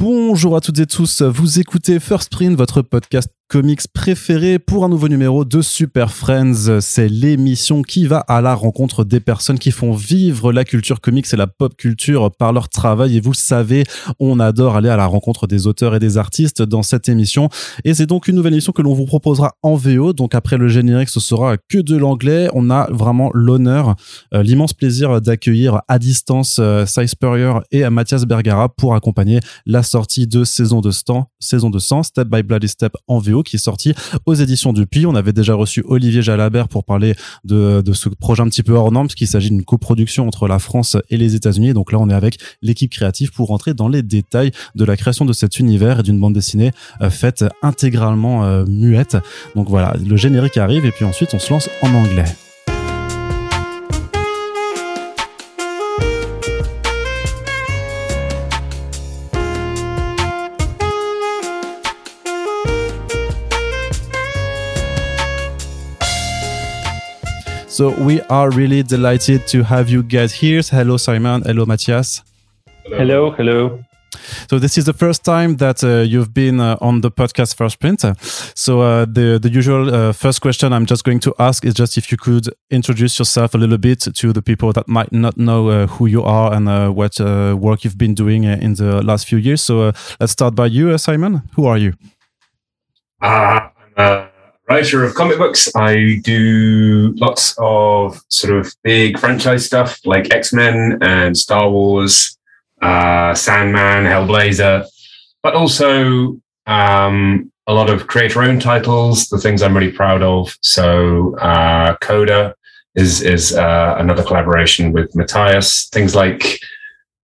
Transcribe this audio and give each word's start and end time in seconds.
Bonjour 0.00 0.54
à 0.54 0.60
toutes 0.60 0.78
et 0.78 0.86
tous, 0.86 1.22
vous 1.22 1.58
écoutez 1.58 1.98
First 1.98 2.30
Print, 2.30 2.56
votre 2.56 2.82
podcast 2.82 3.32
comics 3.48 3.88
préféré 3.94 4.58
pour 4.58 4.84
un 4.84 4.90
nouveau 4.90 5.08
numéro 5.08 5.46
de 5.46 5.62
Super 5.62 6.12
Friends. 6.12 6.80
C'est 6.82 7.08
l'émission 7.08 7.80
qui 7.80 8.06
va 8.06 8.18
à 8.18 8.42
la 8.42 8.54
rencontre 8.54 9.04
des 9.04 9.20
personnes 9.20 9.58
qui 9.58 9.70
font 9.70 9.92
vivre 9.92 10.52
la 10.52 10.64
culture 10.64 11.00
comics 11.00 11.26
et 11.32 11.36
la 11.36 11.46
pop 11.46 11.74
culture 11.74 12.30
par 12.30 12.52
leur 12.52 12.68
travail. 12.68 13.16
Et 13.16 13.20
vous 13.20 13.32
le 13.32 13.36
savez, 13.36 13.84
on 14.20 14.38
adore 14.38 14.76
aller 14.76 14.90
à 14.90 14.98
la 14.98 15.06
rencontre 15.06 15.46
des 15.46 15.66
auteurs 15.66 15.94
et 15.94 15.98
des 15.98 16.18
artistes 16.18 16.60
dans 16.60 16.82
cette 16.82 17.08
émission. 17.08 17.48
Et 17.84 17.94
c'est 17.94 18.04
donc 18.04 18.28
une 18.28 18.36
nouvelle 18.36 18.52
émission 18.52 18.72
que 18.72 18.82
l'on 18.82 18.92
vous 18.92 19.06
proposera 19.06 19.54
en 19.62 19.76
VO. 19.76 20.12
Donc 20.12 20.34
après 20.34 20.58
le 20.58 20.68
générique, 20.68 21.08
ce 21.08 21.20
sera 21.20 21.56
que 21.56 21.78
de 21.78 21.96
l'anglais. 21.96 22.50
On 22.52 22.68
a 22.68 22.86
vraiment 22.90 23.30
l'honneur, 23.32 23.96
euh, 24.34 24.42
l'immense 24.42 24.74
plaisir 24.74 25.22
d'accueillir 25.22 25.80
à 25.88 25.98
distance 25.98 26.58
euh, 26.60 26.84
Cy 26.84 27.06
et 27.70 27.88
Mathias 27.88 28.26
Bergara 28.26 28.68
pour 28.68 28.94
accompagner 28.94 29.40
la 29.64 29.82
sortie 29.82 30.26
de 30.26 30.44
saison 30.44 30.82
de, 30.82 30.90
Stan, 30.90 31.30
saison 31.40 31.70
de 31.70 31.78
100, 31.78 32.02
Step 32.02 32.28
by 32.28 32.42
Bloody 32.42 32.68
Step 32.68 32.92
en 33.06 33.18
VO 33.18 33.37
qui 33.42 33.56
est 33.56 33.58
sorti 33.58 33.94
aux 34.26 34.34
éditions 34.34 34.72
du 34.72 34.86
Puy. 34.86 35.06
On 35.06 35.14
avait 35.14 35.32
déjà 35.32 35.54
reçu 35.54 35.84
Olivier 35.86 36.22
Jalabert 36.22 36.68
pour 36.68 36.84
parler 36.84 37.14
de, 37.44 37.82
ce 37.92 38.08
projet 38.08 38.42
un 38.42 38.48
petit 38.48 38.62
peu 38.62 38.72
hors 38.72 38.92
norme, 38.92 39.06
puisqu'il 39.06 39.26
s'agit 39.26 39.50
d'une 39.50 39.64
coproduction 39.64 40.26
entre 40.26 40.48
la 40.48 40.58
France 40.58 40.96
et 41.10 41.16
les 41.16 41.34
États-Unis. 41.34 41.74
Donc 41.74 41.92
là, 41.92 41.98
on 41.98 42.08
est 42.08 42.14
avec 42.14 42.38
l'équipe 42.62 42.90
créative 42.90 43.32
pour 43.32 43.48
rentrer 43.48 43.74
dans 43.74 43.88
les 43.88 44.02
détails 44.02 44.52
de 44.74 44.84
la 44.84 44.96
création 44.96 45.24
de 45.24 45.32
cet 45.32 45.58
univers 45.58 46.00
et 46.00 46.02
d'une 46.02 46.20
bande 46.20 46.34
dessinée 46.34 46.72
euh, 47.00 47.10
faite 47.10 47.44
intégralement 47.62 48.44
euh, 48.44 48.64
muette. 48.66 49.16
Donc 49.54 49.68
voilà, 49.68 49.94
le 50.04 50.16
générique 50.16 50.56
arrive 50.56 50.84
et 50.84 50.92
puis 50.92 51.04
ensuite 51.04 51.30
on 51.34 51.38
se 51.38 51.52
lance 51.52 51.68
en 51.82 51.94
anglais. 51.94 52.24
So 67.78 67.90
we 67.90 68.20
are 68.22 68.50
really 68.50 68.82
delighted 68.82 69.46
to 69.46 69.62
have 69.62 69.88
you 69.88 70.02
guys 70.02 70.32
here. 70.32 70.62
Hello, 70.68 70.96
Simon. 70.96 71.42
Hello, 71.42 71.64
Matthias. 71.64 72.24
Hello, 72.86 73.30
hello. 73.30 73.78
So 74.50 74.58
this 74.58 74.76
is 74.76 74.84
the 74.84 74.92
first 74.92 75.24
time 75.24 75.58
that 75.58 75.84
uh, 75.84 76.00
you've 76.00 76.34
been 76.34 76.58
uh, 76.58 76.76
on 76.80 77.02
the 77.02 77.12
podcast 77.12 77.54
First 77.54 77.78
Print. 77.78 78.00
So 78.56 78.80
uh, 78.80 79.04
the 79.04 79.38
the 79.40 79.48
usual 79.48 79.94
uh, 79.94 80.12
first 80.12 80.40
question 80.40 80.72
I'm 80.72 80.86
just 80.86 81.04
going 81.04 81.20
to 81.20 81.32
ask 81.38 81.64
is 81.64 81.72
just 81.72 81.96
if 81.96 82.10
you 82.10 82.18
could 82.18 82.48
introduce 82.68 83.16
yourself 83.16 83.54
a 83.54 83.58
little 83.58 83.78
bit 83.78 84.00
to 84.12 84.32
the 84.32 84.42
people 84.42 84.72
that 84.72 84.88
might 84.88 85.12
not 85.12 85.36
know 85.36 85.68
uh, 85.68 85.86
who 85.86 86.06
you 86.06 86.24
are 86.24 86.52
and 86.52 86.68
uh, 86.68 86.90
what 86.90 87.20
work 87.60 87.84
you've 87.84 87.98
been 87.98 88.14
doing 88.14 88.42
in 88.42 88.74
the 88.74 89.02
last 89.04 89.28
few 89.28 89.38
years. 89.38 89.62
So 89.62 89.92
let's 90.18 90.32
start 90.32 90.56
by 90.56 90.66
you, 90.66 90.98
Simon. 90.98 91.42
Who 91.54 91.66
are 91.66 91.78
you? 91.78 91.92
I'm 93.20 94.30
writer 94.68 95.02
of 95.04 95.14
comic 95.14 95.38
books. 95.38 95.68
I 95.74 96.20
do 96.22 97.14
lots 97.16 97.54
of 97.58 98.20
sort 98.28 98.54
of 98.54 98.72
big 98.82 99.18
franchise 99.18 99.66
stuff 99.66 99.98
like 100.04 100.32
X 100.32 100.52
Men 100.52 100.98
and 101.00 101.36
Star 101.36 101.70
Wars, 101.70 102.38
uh, 102.82 103.34
Sandman, 103.34 104.04
Hellblazer, 104.04 104.86
but 105.42 105.54
also 105.54 106.40
um, 106.66 107.50
a 107.66 107.72
lot 107.72 107.90
of 107.90 108.06
creator 108.06 108.42
owned 108.42 108.62
titles, 108.62 109.28
the 109.28 109.38
things 109.38 109.62
I'm 109.62 109.76
really 109.76 109.92
proud 109.92 110.22
of. 110.22 110.54
So, 110.62 111.36
uh, 111.38 111.96
Coda 111.96 112.54
is, 112.94 113.22
is 113.22 113.54
uh, 113.54 113.96
another 113.98 114.22
collaboration 114.22 114.92
with 114.92 115.14
Matthias, 115.14 115.88
things 115.88 116.14
like 116.14 116.60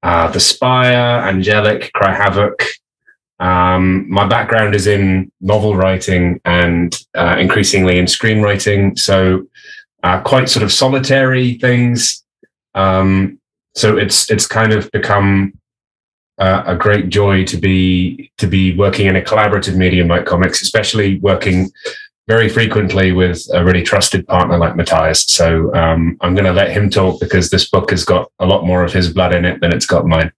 uh, 0.03 0.29
The 0.31 0.41
Spire, 0.41 1.27
Angelic, 1.27 1.93
Cry 1.93 2.15
Havoc, 2.15 2.63
um, 3.41 4.09
my 4.09 4.27
background 4.27 4.75
is 4.75 4.87
in 4.87 5.31
novel 5.41 5.77
writing 5.77 6.41
and 6.45 6.97
uh, 7.15 7.37
increasingly 7.39 7.99
in 7.99 8.07
screenwriting, 8.07 8.99
so 8.99 9.47
uh, 10.03 10.21
quite 10.21 10.49
sort 10.49 10.63
of 10.63 10.73
solitary 10.73 11.55
things. 11.55 12.25
Um, 12.75 13.41
so 13.75 13.97
it's 13.97 14.31
it's 14.31 14.47
kind 14.47 14.73
of 14.73 14.91
become 14.93 15.59
uh, 16.39 16.63
a 16.67 16.77
great 16.77 17.09
joy 17.09 17.45
to 17.47 17.57
be 17.57 18.31
to 18.39 18.47
be 18.47 18.77
working 18.77 19.07
in 19.07 19.17
a 19.17 19.23
collaborative 19.23 19.77
medium 19.77 20.09
like 20.09 20.27
comics, 20.27 20.63
especially 20.63 21.19
working 21.19 21.71
very 22.27 22.49
frequently 22.49 23.13
with 23.13 23.47
a 23.53 23.65
really 23.65 23.83
trusted 23.83 24.27
partner 24.27 24.57
like 24.57 24.77
Matthias. 24.77 25.25
So 25.25 25.75
um, 25.75 26.17
I'm 26.23 26.35
going 26.35 26.47
to 26.47 26.53
let 26.53 26.71
him 26.71 26.89
talk 26.89 27.21
because 27.21 27.51
this 27.51 27.69
book 27.69 27.91
has 27.91 28.05
got 28.05 28.31
a 28.39 28.47
lot 28.47 28.65
more 28.65 28.83
of 28.83 28.93
his 28.93 29.13
blood 29.13 29.35
in 29.35 29.45
it 29.45 29.61
than 29.61 29.75
it's 29.75 29.87
got 29.87 30.07
mine. 30.07 30.33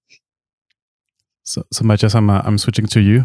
So, 1.46 1.64
so 1.70 1.84
Matthias, 1.84 2.14
I'm, 2.14 2.28
uh, 2.28 2.42
I'm 2.44 2.58
switching 2.58 2.86
to 2.88 3.00
you. 3.00 3.24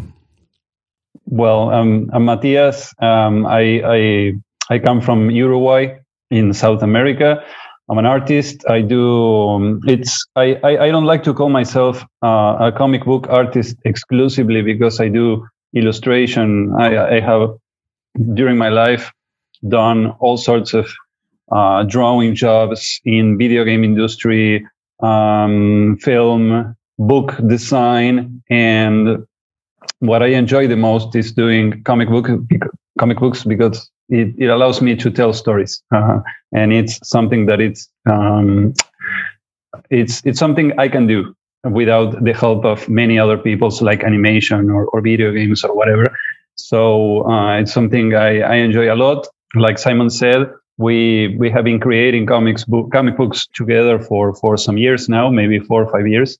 Well, 1.26 1.70
um, 1.70 2.08
I'm 2.12 2.24
Matthias. 2.24 2.94
Um, 3.00 3.46
I, 3.46 3.82
I, 3.84 4.32
I 4.70 4.78
come 4.78 5.00
from 5.00 5.30
Uruguay 5.30 5.98
in 6.30 6.52
South 6.52 6.82
America. 6.82 7.44
I'm 7.90 7.98
an 7.98 8.06
artist. 8.06 8.64
I 8.68 8.80
do. 8.80 9.48
Um, 9.48 9.80
it's. 9.86 10.24
I, 10.36 10.54
I, 10.62 10.84
I. 10.84 10.90
don't 10.90 11.04
like 11.04 11.24
to 11.24 11.34
call 11.34 11.48
myself 11.50 12.04
uh, 12.22 12.56
a 12.60 12.72
comic 12.72 13.04
book 13.04 13.26
artist 13.28 13.76
exclusively 13.84 14.62
because 14.62 15.00
I 15.00 15.08
do 15.08 15.46
illustration. 15.74 16.72
I, 16.78 17.16
I 17.16 17.20
have 17.20 17.50
during 18.34 18.56
my 18.56 18.68
life 18.68 19.12
done 19.68 20.12
all 20.20 20.36
sorts 20.36 20.74
of 20.74 20.90
uh, 21.50 21.82
drawing 21.82 22.34
jobs 22.34 23.00
in 23.04 23.36
video 23.36 23.64
game 23.64 23.84
industry, 23.84 24.64
um, 25.02 25.98
film, 26.00 26.76
book 27.06 27.34
design 27.48 28.42
and 28.50 29.26
what 30.00 30.22
I 30.22 30.28
enjoy 30.28 30.66
the 30.66 30.76
most 30.76 31.14
is 31.16 31.32
doing 31.32 31.82
comic 31.84 32.08
book 32.08 32.28
comic 32.98 33.18
books 33.18 33.44
because 33.44 33.90
it, 34.08 34.34
it 34.38 34.48
allows 34.48 34.82
me 34.82 34.96
to 34.96 35.10
tell 35.10 35.32
stories 35.32 35.82
uh, 35.94 36.18
and 36.52 36.72
it's 36.72 36.98
something 37.08 37.46
that 37.46 37.60
it's 37.60 37.88
um, 38.10 38.74
it's 39.90 40.22
it's 40.24 40.38
something 40.38 40.78
I 40.78 40.88
can 40.88 41.06
do 41.06 41.34
without 41.70 42.22
the 42.24 42.32
help 42.32 42.64
of 42.64 42.88
many 42.88 43.18
other 43.18 43.38
people's 43.38 43.80
like 43.80 44.02
animation 44.02 44.70
or, 44.70 44.86
or 44.86 45.00
video 45.00 45.32
games 45.32 45.64
or 45.64 45.74
whatever. 45.74 46.16
So 46.56 47.28
uh, 47.30 47.60
it's 47.60 47.72
something 47.72 48.14
I, 48.14 48.40
I 48.40 48.54
enjoy 48.56 48.92
a 48.92 48.96
lot. 48.96 49.26
Like 49.54 49.78
Simon 49.78 50.10
said, 50.10 50.50
we 50.78 51.36
we 51.38 51.50
have 51.50 51.64
been 51.64 51.80
creating 51.80 52.26
comics 52.26 52.64
book 52.64 52.90
comic 52.92 53.16
books 53.16 53.46
together 53.54 53.98
for 53.98 54.34
for 54.34 54.56
some 54.56 54.76
years 54.76 55.08
now, 55.08 55.30
maybe 55.30 55.58
four 55.58 55.82
or 55.84 55.90
five 55.90 56.06
years 56.06 56.38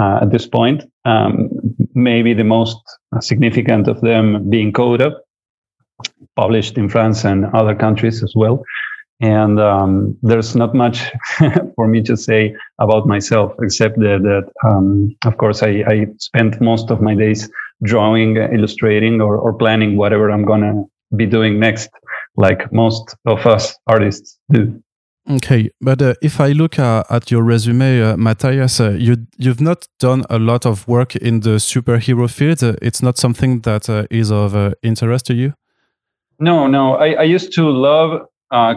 uh, 0.00 0.20
at 0.22 0.30
this 0.30 0.46
point. 0.46 0.84
Um, 1.04 1.48
maybe 1.94 2.34
the 2.34 2.44
most 2.44 2.78
significant 3.20 3.88
of 3.88 4.00
them 4.00 4.48
being 4.48 4.72
Coda, 4.72 5.16
published 6.36 6.78
in 6.78 6.88
France 6.88 7.24
and 7.24 7.46
other 7.54 7.74
countries 7.74 8.22
as 8.22 8.32
well. 8.34 8.62
And 9.20 9.60
um, 9.60 10.18
there's 10.22 10.56
not 10.56 10.74
much 10.74 11.12
for 11.76 11.86
me 11.86 12.02
to 12.02 12.16
say 12.16 12.56
about 12.80 13.06
myself, 13.06 13.52
except 13.62 13.98
that, 14.00 14.22
that 14.22 14.68
um, 14.68 15.14
of 15.24 15.36
course, 15.36 15.62
I, 15.62 15.84
I 15.86 16.06
spent 16.18 16.60
most 16.60 16.90
of 16.90 17.00
my 17.00 17.14
days 17.14 17.48
drawing, 17.84 18.36
illustrating, 18.36 19.20
or, 19.20 19.36
or 19.36 19.52
planning 19.52 19.96
whatever 19.96 20.30
I'm 20.30 20.44
going 20.44 20.62
to 20.62 21.16
be 21.16 21.26
doing 21.26 21.60
next, 21.60 21.90
like 22.36 22.72
most 22.72 23.14
of 23.26 23.46
us 23.46 23.76
artists 23.86 24.38
do. 24.50 24.82
Okay, 25.30 25.70
but 25.80 26.02
uh, 26.02 26.14
if 26.20 26.40
I 26.40 26.50
look 26.50 26.80
uh, 26.80 27.04
at 27.08 27.30
your 27.30 27.44
resume, 27.44 28.02
uh, 28.02 28.16
Matthias, 28.16 28.80
uh, 28.80 28.90
you 28.90 29.28
you've 29.38 29.60
not 29.60 29.86
done 30.00 30.24
a 30.28 30.38
lot 30.38 30.66
of 30.66 30.86
work 30.88 31.14
in 31.14 31.40
the 31.40 31.60
superhero 31.60 32.28
field. 32.28 32.62
Uh, 32.62 32.74
it's 32.82 33.02
not 33.02 33.18
something 33.18 33.60
that 33.60 33.88
uh, 33.88 34.06
is 34.10 34.32
of 34.32 34.74
interest 34.82 35.26
to 35.26 35.34
you. 35.34 35.54
No, 36.40 36.66
no. 36.66 36.96
I, 36.96 37.12
I 37.12 37.22
used 37.22 37.52
to 37.52 37.70
love 37.70 38.26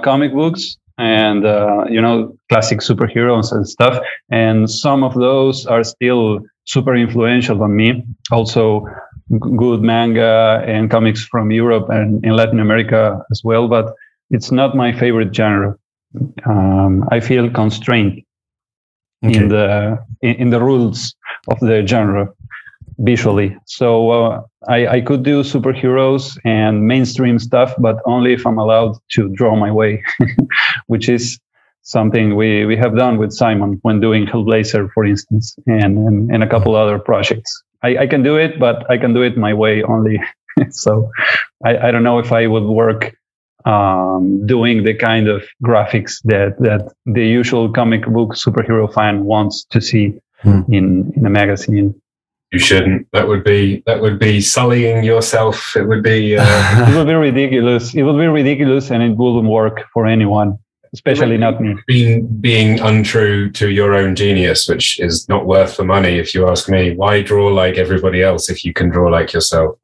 comic 0.03 0.33
books 0.33 0.77
and 0.99 1.43
you 1.91 1.99
know 1.99 2.37
classic 2.49 2.79
superheroes 2.79 3.51
and 3.51 3.67
stuff, 3.67 3.97
and 4.29 4.69
some 4.69 5.03
of 5.03 5.15
those 5.15 5.65
are 5.65 5.83
still 5.83 6.41
super 6.65 6.95
influential 6.95 7.63
on 7.63 7.75
me. 7.75 8.05
Also, 8.31 8.85
good 9.39 9.81
manga 9.81 10.63
and 10.67 10.91
comics 10.91 11.25
from 11.25 11.49
Europe 11.49 11.89
and 11.89 12.23
in 12.23 12.35
Latin 12.35 12.59
America 12.59 13.19
as 13.31 13.41
well, 13.43 13.67
but 13.67 13.95
it's 14.29 14.51
not 14.51 14.75
my 14.75 14.93
favorite 14.93 15.35
genre 15.35 15.75
um, 16.45 17.07
I 17.11 17.19
feel 17.19 17.49
constrained 17.49 18.23
okay. 19.23 19.37
in 19.37 19.49
the 19.49 20.03
in, 20.21 20.35
in, 20.35 20.49
the 20.49 20.61
rules 20.61 21.15
of 21.47 21.59
the 21.59 21.85
genre 21.85 22.33
visually. 22.99 23.57
So 23.65 24.11
uh, 24.11 24.41
I, 24.67 24.87
I 24.87 25.01
could 25.01 25.23
do 25.23 25.41
superheroes 25.41 26.37
and 26.45 26.87
mainstream 26.87 27.39
stuff, 27.39 27.73
but 27.77 27.97
only 28.05 28.33
if 28.33 28.45
I'm 28.45 28.57
allowed 28.57 28.97
to 29.11 29.29
draw 29.29 29.55
my 29.55 29.71
way, 29.71 30.03
which 30.87 31.09
is 31.09 31.39
something 31.81 32.35
we, 32.35 32.65
we 32.65 32.75
have 32.77 32.95
done 32.95 33.17
with 33.17 33.31
Simon 33.31 33.79
when 33.83 33.99
doing 33.99 34.25
Hellblazer, 34.25 34.89
for 34.93 35.05
instance, 35.05 35.55
and, 35.67 35.97
and, 35.97 36.31
and 36.31 36.43
a 36.43 36.47
couple 36.47 36.75
other 36.75 36.97
projects. 36.97 37.63
I, 37.83 37.97
I, 37.99 38.07
can 38.07 38.23
do 38.23 38.37
it, 38.37 38.59
but 38.59 38.89
I 38.89 38.97
can 38.97 39.13
do 39.13 39.21
it 39.21 39.37
my 39.37 39.53
way 39.53 39.83
only. 39.83 40.19
so 40.71 41.11
I, 41.63 41.77
I 41.77 41.91
don't 41.91 42.03
know 42.03 42.19
if 42.19 42.31
I 42.31 42.47
would 42.47 42.63
work 42.63 43.15
um, 43.65 44.45
doing 44.45 44.83
the 44.83 44.93
kind 44.93 45.27
of 45.27 45.43
graphics 45.63 46.21
that 46.25 46.57
that 46.59 46.93
the 47.05 47.25
usual 47.25 47.71
comic 47.71 48.05
book 48.05 48.35
superhero 48.35 48.91
fan 48.91 49.25
wants 49.25 49.65
to 49.71 49.81
see 49.81 50.13
mm. 50.43 50.65
in 50.69 51.11
in 51.15 51.25
a 51.25 51.29
magazine. 51.29 51.99
You 52.51 52.59
shouldn't. 52.59 53.07
That 53.11 53.27
would 53.27 53.43
be 53.43 53.83
that 53.85 54.01
would 54.01 54.19
be 54.19 54.39
sullying 54.39 55.03
yourself. 55.03 55.75
It 55.75 55.87
would 55.87 56.03
be. 56.03 56.37
Uh, 56.37 56.45
it 56.89 56.95
would 56.95 57.07
be 57.07 57.13
ridiculous. 57.13 57.93
It 57.93 58.03
would 58.03 58.17
be 58.17 58.27
ridiculous, 58.27 58.91
and 58.91 59.01
it 59.01 59.17
wouldn't 59.17 59.49
work 59.49 59.83
for 59.93 60.05
anyone, 60.05 60.59
especially 60.93 61.37
not 61.37 61.59
me. 61.59 61.75
Being 61.87 62.27
being 62.39 62.79
untrue 62.79 63.49
to 63.53 63.71
your 63.71 63.95
own 63.95 64.15
genius, 64.15 64.69
which 64.69 64.99
is 64.99 65.27
not 65.27 65.47
worth 65.47 65.77
the 65.77 65.83
money, 65.83 66.19
if 66.19 66.35
you 66.35 66.47
ask 66.47 66.69
me. 66.69 66.95
Why 66.95 67.23
draw 67.23 67.47
like 67.47 67.77
everybody 67.77 68.21
else 68.21 68.47
if 68.47 68.63
you 68.63 68.73
can 68.73 68.89
draw 68.89 69.09
like 69.09 69.33
yourself? 69.33 69.77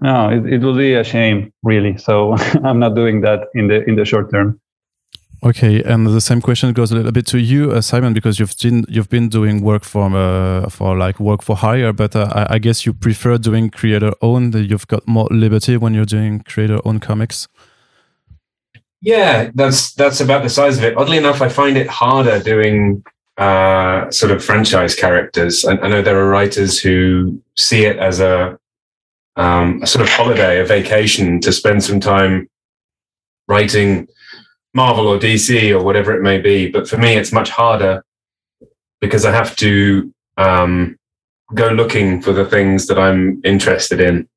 No, 0.00 0.28
it, 0.28 0.52
it 0.52 0.60
will 0.60 0.76
be 0.76 0.94
a 0.94 1.04
shame, 1.04 1.52
really. 1.62 1.96
So 1.96 2.34
I'm 2.64 2.78
not 2.78 2.94
doing 2.94 3.22
that 3.22 3.48
in 3.54 3.68
the 3.68 3.84
in 3.84 3.96
the 3.96 4.04
short 4.04 4.30
term. 4.30 4.60
Okay, 5.42 5.82
and 5.82 6.06
the 6.06 6.20
same 6.20 6.40
question 6.40 6.72
goes 6.72 6.90
a 6.90 6.96
little 6.96 7.12
bit 7.12 7.26
to 7.26 7.38
you, 7.38 7.70
uh, 7.70 7.80
Simon, 7.80 8.14
because 8.14 8.38
you've 8.38 8.54
been 8.58 8.84
you've 8.88 9.10
been 9.10 9.28
doing 9.28 9.60
work 9.60 9.84
for 9.84 10.14
uh, 10.16 10.68
for 10.68 10.96
like 10.96 11.20
work 11.20 11.42
for 11.42 11.56
hire, 11.56 11.92
but 11.92 12.16
uh, 12.16 12.28
I, 12.34 12.54
I, 12.54 12.58
guess 12.58 12.86
you 12.86 12.94
prefer 12.94 13.36
doing 13.38 13.70
creator 13.70 14.12
owned. 14.22 14.54
You've 14.54 14.86
got 14.86 15.06
more 15.06 15.28
liberty 15.30 15.76
when 15.76 15.92
you're 15.94 16.06
doing 16.06 16.40
creator 16.40 16.80
owned 16.84 17.02
comics. 17.02 17.48
Yeah, 19.02 19.50
that's 19.54 19.92
that's 19.92 20.20
about 20.20 20.42
the 20.42 20.48
size 20.48 20.78
of 20.78 20.84
it. 20.84 20.96
Oddly 20.96 21.18
enough, 21.18 21.42
I 21.42 21.48
find 21.48 21.76
it 21.76 21.86
harder 21.86 22.42
doing 22.42 23.04
uh, 23.36 24.10
sort 24.10 24.32
of 24.32 24.42
franchise 24.42 24.94
characters. 24.94 25.64
I, 25.64 25.76
I, 25.76 25.88
know 25.88 26.02
there 26.02 26.18
are 26.18 26.28
writers 26.28 26.80
who 26.80 27.40
see 27.56 27.84
it 27.84 27.98
as 27.98 28.18
a, 28.20 28.58
um, 29.36 29.82
a 29.82 29.86
sort 29.86 30.02
of 30.02 30.08
holiday, 30.08 30.60
a 30.60 30.64
vacation 30.64 31.40
to 31.40 31.52
spend 31.52 31.84
some 31.84 32.00
time 32.00 32.48
writing 33.48 34.08
Marvel 34.74 35.06
or 35.08 35.18
DC 35.18 35.70
or 35.70 35.82
whatever 35.82 36.14
it 36.14 36.22
may 36.22 36.38
be. 36.38 36.70
But 36.70 36.88
for 36.88 36.96
me, 36.96 37.14
it's 37.14 37.32
much 37.32 37.50
harder 37.50 38.04
because 39.00 39.24
I 39.24 39.32
have 39.32 39.56
to 39.56 40.12
um, 40.36 40.98
go 41.54 41.68
looking 41.68 42.20
for 42.20 42.32
the 42.32 42.44
things 42.44 42.86
that 42.86 42.98
I'm 42.98 43.40
interested 43.44 44.00
in 44.00 44.28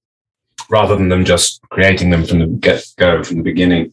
rather 0.70 0.96
than 0.96 1.10
them 1.10 1.26
just 1.26 1.62
creating 1.70 2.10
them 2.10 2.26
from 2.26 2.40
the 2.40 2.46
get 2.46 2.86
go, 2.98 3.24
from 3.24 3.38
the 3.38 3.44
beginning. 3.44 3.92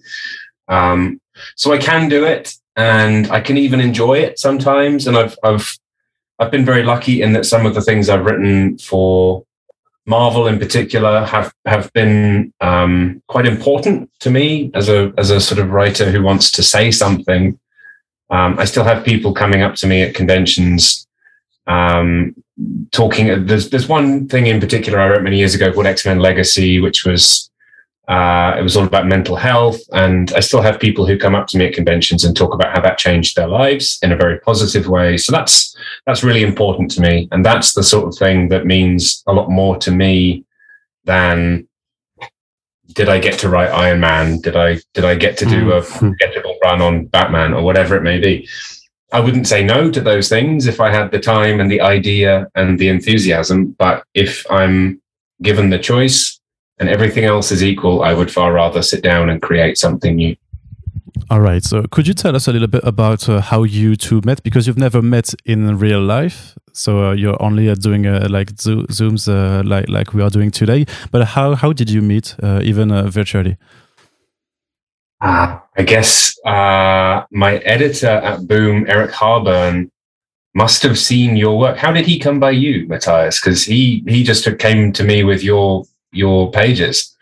Um, 0.69 1.21
so 1.55 1.73
I 1.73 1.79
can 1.79 2.09
do 2.09 2.25
it 2.25 2.55
and 2.75 3.31
I 3.31 3.41
can 3.41 3.57
even 3.57 3.81
enjoy 3.81 4.19
it 4.19 4.39
sometimes. 4.39 5.07
And 5.07 5.17
I've, 5.17 5.39
I've, 5.43 5.79
I've 6.39 6.51
been 6.51 6.65
very 6.65 6.83
lucky 6.83 7.23
in 7.23 7.33
that 7.33 7.47
some 7.47 7.65
of 7.65 7.75
the 7.75 7.81
things 7.81 8.09
I've 8.09 8.25
written 8.25 8.77
for 8.79 9.46
Marvel 10.07 10.47
in 10.47 10.59
particular 10.59 11.25
have 11.25 11.53
have 11.65 11.93
been 11.93 12.53
um, 12.61 13.23
quite 13.29 13.47
important 13.47 14.09
to 14.21 14.31
me 14.31 14.71
as 14.75 14.89
a 14.89 15.13
as 15.19 15.31
a 15.31 15.41
sort 15.41 15.59
of 15.59 15.71
writer 15.71 16.11
who 16.11 16.23
wants 16.23 16.51
to 16.53 16.63
say 16.63 16.91
something. 16.93 17.59
Um, 18.31 18.59
I 18.59 18.65
still 18.65 18.85
have 18.85 19.05
people 19.05 19.35
coming 19.35 19.63
up 19.63 19.75
to 19.77 19.87
me 19.87 20.03
at 20.03 20.15
conventions, 20.15 21.07
um, 21.67 22.37
talking. 22.93 23.47
There's 23.47 23.71
there's 23.71 23.89
one 23.89 24.29
thing 24.29 24.47
in 24.47 24.61
particular 24.61 25.01
I 25.01 25.09
wrote 25.09 25.23
many 25.23 25.39
years 25.39 25.57
ago 25.57 25.73
called 25.73 25.87
X 25.87 26.07
Men 26.07 26.21
Legacy, 26.21 26.79
which 26.81 27.05
was 27.05 27.51
uh, 28.09 28.55
it 28.59 28.63
was 28.63 28.77
all 28.77 28.85
about 28.85 29.07
mental 29.07 29.35
health, 29.37 29.81
and 29.93 30.33
I 30.35 30.41
still 30.41 30.63
have 30.63 30.79
people 30.79 31.07
who 31.07 31.19
come 31.19 31.35
up 31.35 31.49
to 31.49 31.59
me 31.59 31.67
at 31.67 31.75
conventions 31.75 32.25
and 32.25 32.37
talk 32.37 32.55
about 32.55 32.73
how 32.73 32.81
that 32.81 32.99
changed 32.99 33.37
their 33.37 33.49
lives 33.49 33.99
in 34.03 34.13
a 34.13 34.17
very 34.17 34.39
positive 34.41 34.89
way. 34.89 35.17
So 35.17 35.33
that's 35.33 35.77
that's 36.07 36.23
really 36.23 36.43
important 36.43 36.91
to 36.93 37.01
me, 37.01 37.29
and 37.33 37.45
that's 37.45 37.75
the 37.75 37.83
sort 37.83 38.07
of 38.07 38.17
thing 38.17 38.49
that 38.49 38.67
means 38.67 39.23
a 39.27 39.33
lot 39.33 39.51
more 39.51 39.77
to 39.79 39.91
me 39.91 40.45
than 41.05 41.67
did 42.93 43.09
I 43.09 43.19
get 43.19 43.39
to 43.41 43.49
write 43.49 43.71
Iron 43.71 44.01
Man? 44.01 44.41
Did 44.41 44.57
I 44.57 44.79
did 44.95 45.05
I 45.05 45.17
get 45.17 45.37
to 45.39 45.47
do 45.47 45.73
a 45.73 45.83
forgettable 45.83 46.57
run 46.63 46.81
on 46.81 47.07
Batman 47.07 47.55
or 47.55 47.63
whatever 47.63 47.97
it 47.97 48.03
may 48.03 48.19
be? 48.19 48.49
I 49.13 49.21
wouldn't 49.21 49.47
say 49.47 49.65
no 49.65 49.91
to 49.91 50.01
those 50.01 50.29
things 50.29 50.67
if 50.67 50.81
I 50.81 50.91
had 50.91 51.11
the 51.11 51.21
time 51.21 51.61
and 51.61 51.71
the 51.71 51.81
idea 51.81 52.49
and 52.55 52.79
the 52.79 52.89
enthusiasm. 52.89 53.77
But 53.79 54.05
if 54.15 54.45
I'm 54.51 55.01
given 55.43 55.71
the 55.71 55.79
choice, 55.79 56.36
and 56.79 56.89
everything 56.89 57.25
else 57.25 57.51
is 57.51 57.63
equal, 57.63 58.03
I 58.03 58.13
would 58.13 58.31
far 58.31 58.53
rather 58.53 58.83
sit 58.83 59.03
down 59.03 59.31
and 59.31 59.41
create 59.41 59.79
something 59.79 60.17
new. 60.17 60.37
All 61.31 61.41
right. 61.41 61.65
So, 61.65 61.83
could 61.91 62.07
you 62.07 62.15
tell 62.15 62.37
us 62.37 62.47
a 62.47 62.53
little 62.53 62.69
bit 62.69 62.83
about 62.85 63.29
uh, 63.29 63.41
how 63.41 63.65
you 63.65 63.97
two 63.97 64.21
met? 64.25 64.43
Because 64.43 64.67
you've 64.67 64.79
never 64.79 65.03
met 65.03 65.35
in 65.45 65.79
real 65.79 66.01
life, 66.01 66.57
so 66.73 67.07
uh, 67.07 67.13
you're 67.13 67.41
only 67.43 67.69
uh, 67.69 67.75
doing 67.75 68.07
uh, 68.07 68.29
like 68.31 68.51
zo 68.61 68.83
zooms, 68.91 69.27
uh, 69.29 69.63
like 69.65 69.89
like 69.89 70.13
we 70.13 70.23
are 70.23 70.31
doing 70.31 70.51
today. 70.51 70.85
But 71.11 71.29
how 71.29 71.55
how 71.55 71.73
did 71.73 71.91
you 71.91 72.03
meet, 72.03 72.37
uh, 72.43 72.61
even 72.63 72.91
virtually? 73.11 73.57
I 75.21 75.83
guess 75.85 76.37
my 76.45 77.61
editor 77.65 78.09
at 78.09 78.47
Boom, 78.47 78.85
Eric 78.87 79.11
Harburn, 79.11 79.91
must 80.55 80.83
have 80.83 80.99
seen 80.99 81.37
your 81.37 81.59
work. 81.59 81.79
How 81.79 81.93
did 81.93 82.07
he 82.07 82.19
come 82.19 82.39
by 82.39 82.51
you, 82.51 82.87
Matthias? 82.87 83.41
Because 83.41 83.65
he 83.65 84.05
he 84.07 84.23
just 84.23 84.47
came 84.59 84.93
to 84.93 85.03
me 85.03 85.25
with 85.25 85.43
your 85.43 85.85
your 86.13 86.51
pages? 86.51 87.15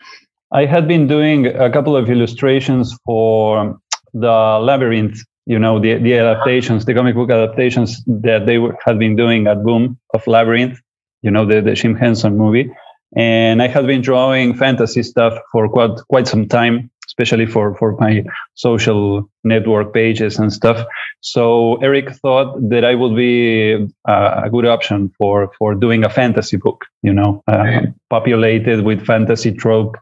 I 0.51 0.65
had 0.65 0.87
been 0.87 1.07
doing 1.07 1.47
a 1.47 1.69
couple 1.69 1.95
of 1.95 2.09
illustrations 2.09 2.97
for 3.05 3.77
the 4.13 4.59
Labyrinth, 4.61 5.17
you 5.45 5.59
know, 5.59 5.79
the, 5.79 5.95
the 5.95 6.17
adaptations, 6.17 6.85
the 6.85 6.93
comic 6.93 7.15
book 7.15 7.29
adaptations 7.29 8.03
that 8.05 8.45
they 8.45 8.57
were, 8.57 8.77
had 8.85 8.97
been 8.97 9.15
doing 9.15 9.47
at 9.47 9.63
Boom 9.63 9.99
of 10.13 10.25
Labyrinth, 10.27 10.79
you 11.21 11.31
know, 11.31 11.45
the, 11.45 11.61
the 11.61 11.73
Jim 11.73 11.95
Henson 11.95 12.37
movie. 12.37 12.71
And 13.17 13.61
I 13.61 13.67
had 13.67 13.87
been 13.87 14.01
drawing 14.01 14.55
fantasy 14.55 15.03
stuff 15.03 15.37
for 15.51 15.69
quite, 15.69 15.97
quite 16.09 16.27
some 16.27 16.47
time 16.47 16.89
especially 17.17 17.45
for, 17.45 17.75
for 17.75 17.95
my 17.97 18.23
social 18.55 19.29
network 19.43 19.93
pages 19.93 20.37
and 20.37 20.51
stuff. 20.51 20.85
So 21.21 21.75
Eric 21.77 22.11
thought 22.15 22.57
that 22.69 22.83
I 22.83 22.95
would 22.95 23.15
be 23.15 23.87
uh, 24.07 24.41
a 24.43 24.49
good 24.49 24.65
option 24.65 25.11
for, 25.17 25.51
for 25.57 25.75
doing 25.75 26.03
a 26.03 26.09
fantasy 26.09 26.57
book, 26.57 26.85
you 27.03 27.13
know, 27.13 27.41
uh, 27.47 27.81
populated 28.09 28.83
with 28.83 29.05
fantasy 29.05 29.53
trope 29.53 29.95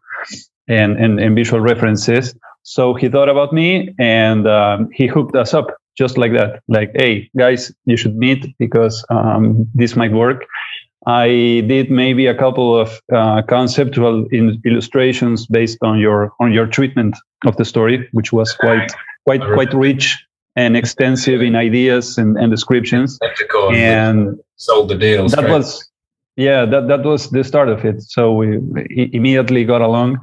and, 0.67 0.97
and, 0.97 1.19
and, 1.19 1.35
visual 1.35 1.61
references. 1.61 2.35
So 2.63 2.93
he 2.93 3.09
thought 3.09 3.29
about 3.29 3.53
me 3.53 3.93
and 3.99 4.47
um, 4.47 4.89
he 4.93 5.05
hooked 5.07 5.35
us 5.35 5.53
up 5.53 5.67
just 5.95 6.17
like 6.17 6.31
that. 6.33 6.63
Like, 6.67 6.91
hey, 6.95 7.29
guys, 7.37 7.71
you 7.85 7.97
should 7.97 8.15
meet 8.15 8.55
because 8.57 9.05
um, 9.09 9.67
this 9.75 9.95
might 9.95 10.13
work. 10.13 10.45
I 11.05 11.63
did 11.67 11.91
maybe 11.91 12.27
a 12.27 12.35
couple 12.35 12.79
of 12.79 13.01
uh, 13.13 13.41
conceptual 13.41 14.25
in 14.31 14.61
illustrations 14.65 15.45
based 15.47 15.77
on 15.81 15.99
your 15.99 16.31
on 16.39 16.53
your 16.53 16.67
treatment 16.67 17.17
of 17.45 17.57
the 17.57 17.65
story, 17.65 18.07
which 18.13 18.31
was 18.31 18.53
quite 18.53 18.91
quite 19.25 19.41
quite 19.41 19.73
rich 19.73 20.25
and 20.55 20.77
extensive 20.77 21.41
in 21.41 21.55
ideas 21.55 22.17
and, 22.17 22.37
and 22.37 22.51
descriptions. 22.51 23.19
And 23.73 24.39
sold 24.55 24.89
the 24.89 24.95
deal. 24.95 25.27
That 25.27 25.49
was 25.49 25.89
yeah, 26.35 26.65
that 26.65 26.87
that 26.87 27.03
was 27.03 27.29
the 27.29 27.43
start 27.43 27.69
of 27.69 27.83
it. 27.85 28.01
So 28.01 28.33
we, 28.33 28.57
we 28.57 29.09
immediately 29.13 29.65
got 29.65 29.81
along, 29.81 30.19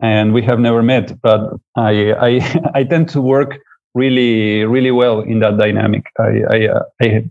and 0.00 0.32
we 0.32 0.42
have 0.42 0.58
never 0.58 0.82
met. 0.82 1.20
But 1.20 1.54
I 1.76 2.12
I 2.12 2.70
I 2.74 2.84
tend 2.84 3.08
to 3.10 3.20
work 3.20 3.58
really 3.94 4.64
really 4.64 4.90
well 4.90 5.20
in 5.20 5.40
that 5.40 5.58
dynamic. 5.58 6.06
I 6.18 6.42
I, 6.50 6.68
uh, 6.68 6.82
I 7.02 7.30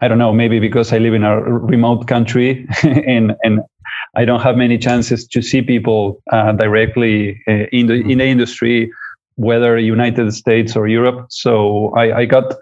I 0.00 0.08
don't 0.08 0.18
know, 0.18 0.32
maybe 0.32 0.58
because 0.58 0.92
I 0.92 0.98
live 0.98 1.14
in 1.14 1.24
a 1.24 1.40
remote 1.42 2.06
country 2.06 2.66
and 2.82 3.34
and 3.42 3.60
I 4.14 4.24
don't 4.24 4.40
have 4.40 4.56
many 4.56 4.78
chances 4.78 5.26
to 5.28 5.42
see 5.42 5.62
people 5.62 6.22
uh, 6.32 6.52
directly 6.52 7.42
uh, 7.48 7.66
in 7.72 7.86
the 7.86 7.94
in 7.94 8.18
the 8.18 8.26
industry, 8.26 8.90
whether 9.36 9.78
United 9.78 10.32
States 10.34 10.76
or 10.76 10.86
Europe. 10.86 11.26
So 11.30 11.94
I, 11.96 12.20
I 12.20 12.24
got 12.24 12.54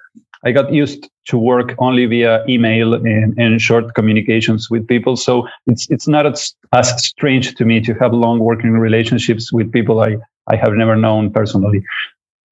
I 0.44 0.52
got 0.52 0.72
used 0.72 1.08
to 1.26 1.38
work 1.38 1.74
only 1.78 2.06
via 2.06 2.44
email 2.46 2.94
and, 2.94 3.36
and 3.38 3.60
short 3.60 3.94
communications 3.94 4.70
with 4.70 4.86
people. 4.86 5.16
So 5.16 5.48
it's 5.66 5.88
it's 5.90 6.06
not 6.06 6.26
as, 6.26 6.54
as 6.72 7.04
strange 7.04 7.54
to 7.54 7.64
me 7.64 7.80
to 7.80 7.94
have 7.94 8.12
long 8.12 8.38
working 8.38 8.72
relationships 8.72 9.52
with 9.52 9.72
people 9.72 10.00
I 10.00 10.16
I 10.48 10.56
have 10.56 10.74
never 10.74 10.94
known 10.94 11.32
personally 11.32 11.82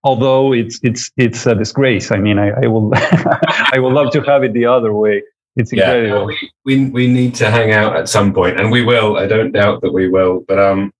although 0.05 0.53
it's 0.53 0.79
it's 0.83 1.11
it's 1.17 1.47
a 1.47 1.55
disgrace. 1.55 2.11
I 2.11 2.19
mean, 2.19 2.39
I, 2.39 2.51
I 2.51 2.67
will 2.67 2.91
I 2.95 3.79
would 3.79 3.93
love 3.93 4.13
to 4.13 4.23
have 4.23 4.45
it 4.45 4.53
the 4.53 4.67
other 4.67 4.93
way. 4.93 5.23
It's 5.57 5.73
incredible. 5.73 6.31
Yeah, 6.33 6.39
we, 6.65 6.85
we 6.85 6.91
we 6.91 7.07
need 7.07 7.35
to 7.37 7.51
hang 7.51 7.73
out 7.73 7.97
at 7.97 8.09
some 8.09 8.33
point, 8.33 8.59
and 8.59 8.71
we 8.71 8.83
will. 8.83 9.19
I 9.19 9.27
don't 9.27 9.53
doubt 9.53 9.83
that 9.83 9.93
we 9.93 10.09
will. 10.09 10.45
But 10.49 10.59
um, 10.59 10.93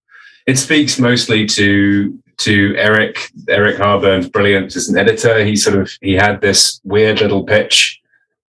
it 0.47 0.59
speaks 0.59 0.99
mostly 0.99 1.47
to 1.47 2.19
to 2.39 2.75
Eric 2.77 3.31
Eric 3.49 3.79
Harburn's 3.79 4.29
brilliance 4.29 4.77
as 4.77 4.89
an 4.89 4.99
editor. 4.99 5.45
He 5.45 5.57
sort 5.57 5.77
of 5.77 5.91
he 6.01 6.15
had 6.15 6.41
this 6.41 6.81
weird 6.85 7.21
little 7.21 7.45
pitch 7.45 8.01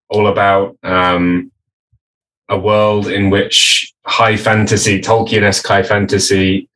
all 0.10 0.28
about 0.28 0.78
um, 0.84 1.52
a 2.50 2.58
world 2.58 3.08
in 3.08 3.30
which 3.30 3.94
high 4.06 4.36
fantasy, 4.36 5.02
Tolkien-esque 5.02 5.66
high 5.66 5.82
fantasy 5.82 6.70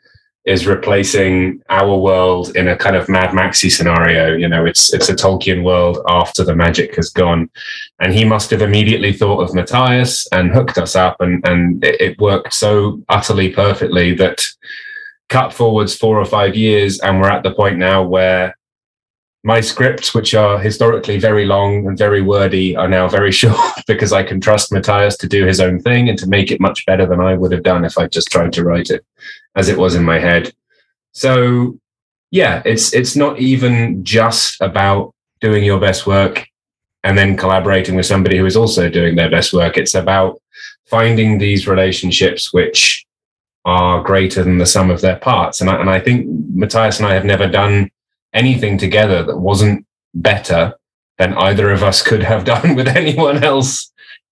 is 0.47 0.65
replacing 0.65 1.61
our 1.69 1.97
world 1.97 2.55
in 2.55 2.69
a 2.69 2.77
kind 2.77 2.95
of 2.95 3.09
Mad 3.09 3.35
Maxy 3.35 3.69
scenario. 3.69 4.33
You 4.33 4.47
know, 4.47 4.65
it's 4.65 4.93
it's 4.93 5.09
a 5.09 5.13
Tolkien 5.13 5.61
world 5.61 5.99
after 6.07 6.43
the 6.43 6.55
magic 6.55 6.95
has 6.95 7.09
gone, 7.09 7.49
and 7.99 8.13
he 8.13 8.23
must 8.23 8.49
have 8.51 8.61
immediately 8.61 9.11
thought 9.11 9.43
of 9.43 9.53
Matthias 9.53 10.25
and 10.31 10.51
hooked 10.51 10.77
us 10.77 10.95
up, 10.95 11.17
and 11.19 11.45
and 11.45 11.83
it 11.83 12.17
worked 12.19 12.53
so 12.53 13.03
utterly 13.09 13.51
perfectly 13.51 14.15
that 14.15 14.43
cut 15.29 15.53
forwards 15.53 15.95
four 15.95 16.17
or 16.17 16.25
five 16.25 16.55
years, 16.55 16.99
and 17.01 17.19
we're 17.19 17.29
at 17.29 17.43
the 17.43 17.53
point 17.53 17.77
now 17.77 18.01
where 18.01 18.56
my 19.47 19.61
scripts, 19.61 20.13
which 20.13 20.35
are 20.35 20.59
historically 20.59 21.17
very 21.17 21.45
long 21.45 21.87
and 21.87 21.97
very 21.97 22.21
wordy, 22.21 22.75
are 22.75 22.89
now 22.89 23.07
very 23.07 23.31
short 23.41 23.57
because 23.87 24.11
I 24.11 24.21
can 24.21 24.41
trust 24.41 24.73
Matthias 24.73 25.15
to 25.17 25.27
do 25.27 25.45
his 25.45 25.61
own 25.61 25.79
thing 25.79 26.09
and 26.09 26.19
to 26.19 26.27
make 26.27 26.51
it 26.51 26.59
much 26.59 26.85
better 26.85 27.05
than 27.05 27.21
I 27.21 27.33
would 27.33 27.53
have 27.53 27.63
done 27.63 27.85
if 27.85 27.97
I 27.97 28.07
just 28.07 28.27
tried 28.27 28.51
to 28.53 28.65
write 28.65 28.89
it 28.89 29.05
as 29.55 29.69
it 29.69 29.77
was 29.77 29.95
in 29.95 30.03
my 30.03 30.19
head. 30.19 30.53
So 31.13 31.79
yeah, 32.29 32.61
it's 32.65 32.93
it's 32.93 33.15
not 33.15 33.39
even 33.39 34.03
just 34.03 34.59
about 34.59 35.15
doing 35.39 35.63
your 35.63 35.79
best 35.79 36.05
work 36.05 36.45
and 37.05 37.17
then 37.17 37.37
collaborating 37.37 37.95
with 37.95 38.05
somebody 38.05 38.37
who 38.37 38.45
is 38.45 38.57
also 38.57 38.89
doing 38.89 39.15
their 39.15 39.31
best 39.31 39.53
work. 39.53 39.77
It's 39.77 39.95
about 39.95 40.41
finding 40.87 41.37
these 41.37 41.69
relationships 41.69 42.51
which 42.51 43.05
are 43.63 44.03
greater 44.03 44.43
than 44.43 44.57
the 44.57 44.65
sum 44.65 44.91
of 44.91 44.99
their 44.99 45.15
parts. 45.15 45.61
And 45.61 45.69
I, 45.69 45.79
and 45.79 45.89
I 45.89 46.01
think 46.01 46.27
Matthias 46.53 46.99
and 46.99 47.07
I 47.07 47.13
have 47.13 47.25
never 47.25 47.47
done 47.47 47.89
anything 48.37 48.77
together 48.77 49.23
that 49.23 49.37
wasn't 49.37 49.85
better 50.13 50.73
than 51.17 51.33
either 51.33 51.71
of 51.71 51.83
us 51.83 52.01
could 52.01 52.23
have 52.23 52.45
done 52.53 52.75
with 52.75 52.87
anyone 52.87 53.43
else 53.43 53.91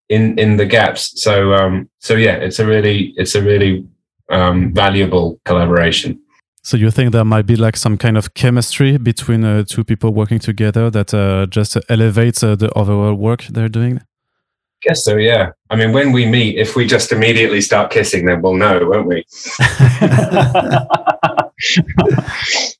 in 0.09 0.37
in 0.39 0.57
the 0.57 0.65
gaps. 0.65 1.21
So 1.21 1.53
um, 1.53 1.89
so 1.99 2.15
yeah, 2.15 2.35
it's 2.35 2.59
a 2.59 2.65
really 2.65 3.13
it's 3.17 3.35
a 3.35 3.41
really 3.41 3.85
um, 4.29 4.73
valuable 4.73 5.39
collaboration. 5.45 6.19
So 6.63 6.77
you 6.77 6.89
think 6.89 7.11
there 7.11 7.25
might 7.25 7.45
be 7.45 7.55
like 7.55 7.77
some 7.77 7.95
kind 7.95 8.17
of 8.17 8.33
chemistry 8.33 8.97
between 8.97 9.43
uh, 9.43 9.65
two 9.67 9.83
people 9.83 10.15
working 10.15 10.39
together 10.39 10.89
that 10.89 11.13
uh, 11.13 11.45
just 11.45 11.77
elevates 11.89 12.43
uh, 12.43 12.55
the 12.55 12.71
overall 12.73 13.13
work 13.13 13.43
they're 13.51 13.69
doing? 13.69 14.01
Guess 14.81 15.05
so, 15.05 15.15
yeah. 15.15 15.51
I 15.69 15.75
mean, 15.75 15.93
when 15.93 16.11
we 16.11 16.25
meet, 16.25 16.57
if 16.57 16.75
we 16.75 16.87
just 16.87 17.11
immediately 17.11 17.61
start 17.61 17.91
kissing, 17.91 18.25
then 18.25 18.41
we'll 18.41 18.55
know, 18.55 18.79
won't 18.83 19.07
we? 19.07 19.23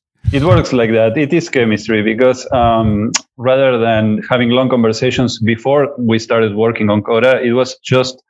it 0.32 0.42
works 0.42 0.72
like 0.72 0.90
that. 0.92 1.16
It 1.16 1.32
is 1.32 1.48
chemistry 1.48 2.02
because 2.02 2.46
um, 2.52 3.12
rather 3.36 3.78
than 3.78 4.22
having 4.28 4.50
long 4.50 4.68
conversations 4.68 5.38
before 5.38 5.94
we 5.98 6.18
started 6.18 6.54
working 6.54 6.90
on 6.90 7.02
Coda, 7.02 7.40
it 7.42 7.52
was 7.52 7.76
just 7.78 8.22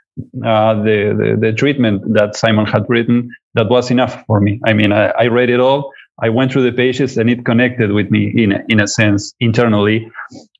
uh, 0.44 0.74
the, 0.74 1.14
the, 1.18 1.36
the 1.40 1.52
treatment 1.52 2.02
that 2.14 2.36
Simon 2.36 2.66
had 2.66 2.84
written 2.88 3.30
that 3.54 3.68
was 3.68 3.90
enough 3.90 4.24
for 4.26 4.40
me. 4.40 4.60
I 4.64 4.72
mean, 4.72 4.92
I, 4.92 5.08
I 5.08 5.26
read 5.26 5.50
it 5.50 5.60
all. 5.60 5.92
I 6.22 6.28
went 6.28 6.52
through 6.52 6.62
the 6.62 6.72
pages 6.72 7.18
and 7.18 7.28
it 7.28 7.44
connected 7.44 7.92
with 7.92 8.10
me 8.10 8.32
in 8.34 8.52
in 8.68 8.80
a 8.80 8.86
sense 8.86 9.34
internally, 9.40 10.10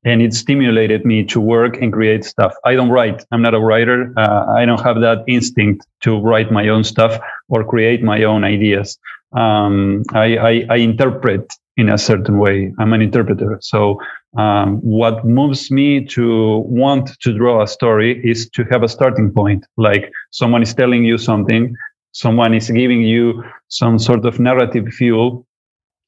and 0.04 0.20
it 0.20 0.34
stimulated 0.34 1.04
me 1.04 1.24
to 1.24 1.40
work 1.40 1.80
and 1.80 1.92
create 1.92 2.24
stuff. 2.24 2.54
I 2.64 2.74
don't 2.74 2.90
write. 2.90 3.24
I'm 3.32 3.42
not 3.42 3.54
a 3.54 3.60
writer. 3.60 4.12
Uh, 4.16 4.46
I 4.56 4.64
don't 4.66 4.82
have 4.82 5.00
that 5.00 5.24
instinct 5.26 5.86
to 6.02 6.18
write 6.20 6.52
my 6.52 6.68
own 6.68 6.84
stuff 6.84 7.18
or 7.48 7.64
create 7.64 8.02
my 8.02 8.24
own 8.24 8.44
ideas 8.44 8.98
um, 9.36 10.02
I, 10.12 10.36
I, 10.36 10.66
I, 10.70 10.76
interpret 10.76 11.52
in 11.76 11.90
a 11.90 11.98
certain 11.98 12.38
way. 12.38 12.72
I'm 12.78 12.92
an 12.92 13.02
interpreter. 13.02 13.58
So 13.60 14.00
um, 14.38 14.78
what 14.78 15.24
moves 15.24 15.70
me 15.70 16.04
to 16.06 16.58
want 16.66 17.10
to 17.20 17.36
draw 17.36 17.62
a 17.62 17.66
story 17.66 18.20
is 18.24 18.48
to 18.50 18.64
have 18.70 18.82
a 18.82 18.88
starting 18.88 19.32
point. 19.32 19.66
Like 19.76 20.10
someone 20.30 20.62
is 20.62 20.74
telling 20.74 21.04
you 21.04 21.18
something, 21.18 21.74
someone 22.12 22.54
is 22.54 22.70
giving 22.70 23.02
you 23.02 23.44
some 23.68 23.98
sort 23.98 24.24
of 24.24 24.40
narrative 24.40 24.88
fuel, 24.88 25.45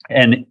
and 0.09 0.47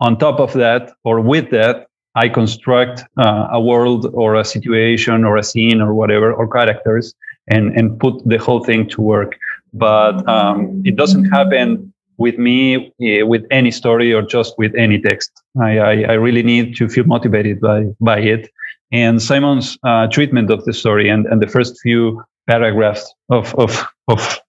on 0.00 0.18
top 0.18 0.40
of 0.40 0.52
that 0.54 0.92
or 1.04 1.20
with 1.20 1.50
that, 1.50 1.86
I 2.14 2.28
construct 2.28 3.04
uh, 3.16 3.48
a 3.50 3.60
world 3.60 4.10
or 4.14 4.34
a 4.34 4.44
situation 4.44 5.24
or 5.24 5.36
a 5.36 5.42
scene 5.42 5.80
or 5.80 5.94
whatever 5.94 6.32
or 6.32 6.48
characters 6.48 7.14
and 7.48 7.76
and 7.76 7.98
put 7.98 8.14
the 8.26 8.38
whole 8.38 8.64
thing 8.64 8.88
to 8.90 9.00
work. 9.00 9.38
But 9.72 10.26
um, 10.28 10.82
it 10.84 10.96
doesn't 10.96 11.26
happen 11.26 11.92
with 12.18 12.36
me 12.36 12.92
uh, 13.00 13.26
with 13.26 13.44
any 13.50 13.70
story 13.70 14.12
or 14.12 14.22
just 14.22 14.58
with 14.58 14.74
any 14.74 15.00
text. 15.00 15.30
I, 15.60 15.78
I, 15.78 15.92
I, 16.02 16.12
really 16.14 16.42
need 16.42 16.76
to 16.76 16.88
feel 16.88 17.04
motivated 17.04 17.60
by, 17.60 17.86
by 18.00 18.18
it. 18.18 18.50
And 18.90 19.22
Simon's 19.22 19.78
uh, 19.84 20.08
treatment 20.08 20.50
of 20.50 20.64
the 20.64 20.72
story 20.72 21.08
and, 21.08 21.26
and 21.26 21.40
the 21.40 21.46
first 21.46 21.78
few 21.80 22.22
paragraphs 22.48 23.14
of, 23.30 23.54
of, 23.54 23.86
of, 24.08 24.40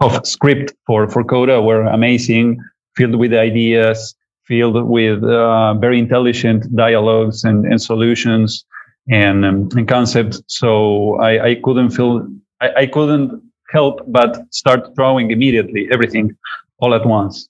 of 0.00 0.24
script 0.24 0.72
for, 0.86 1.08
for 1.08 1.24
Coda 1.24 1.60
were 1.60 1.82
amazing, 1.82 2.62
filled 2.96 3.16
with 3.16 3.32
ideas, 3.32 4.14
filled 4.44 4.88
with 4.88 5.22
uh, 5.24 5.74
very 5.74 5.98
intelligent 5.98 6.74
dialogues 6.74 7.44
and, 7.44 7.64
and 7.66 7.80
solutions 7.80 8.64
and, 9.08 9.44
um, 9.44 9.68
and 9.76 9.88
concepts. 9.88 10.40
So 10.46 11.16
I, 11.20 11.50
I 11.50 11.54
couldn't 11.62 11.90
feel, 11.90 12.26
I, 12.60 12.70
I 12.76 12.86
couldn't 12.86 13.42
help 13.70 14.00
but 14.06 14.42
start 14.52 14.94
drawing 14.94 15.30
immediately 15.30 15.88
everything 15.92 16.36
all 16.78 16.94
at 16.94 17.04
once. 17.06 17.48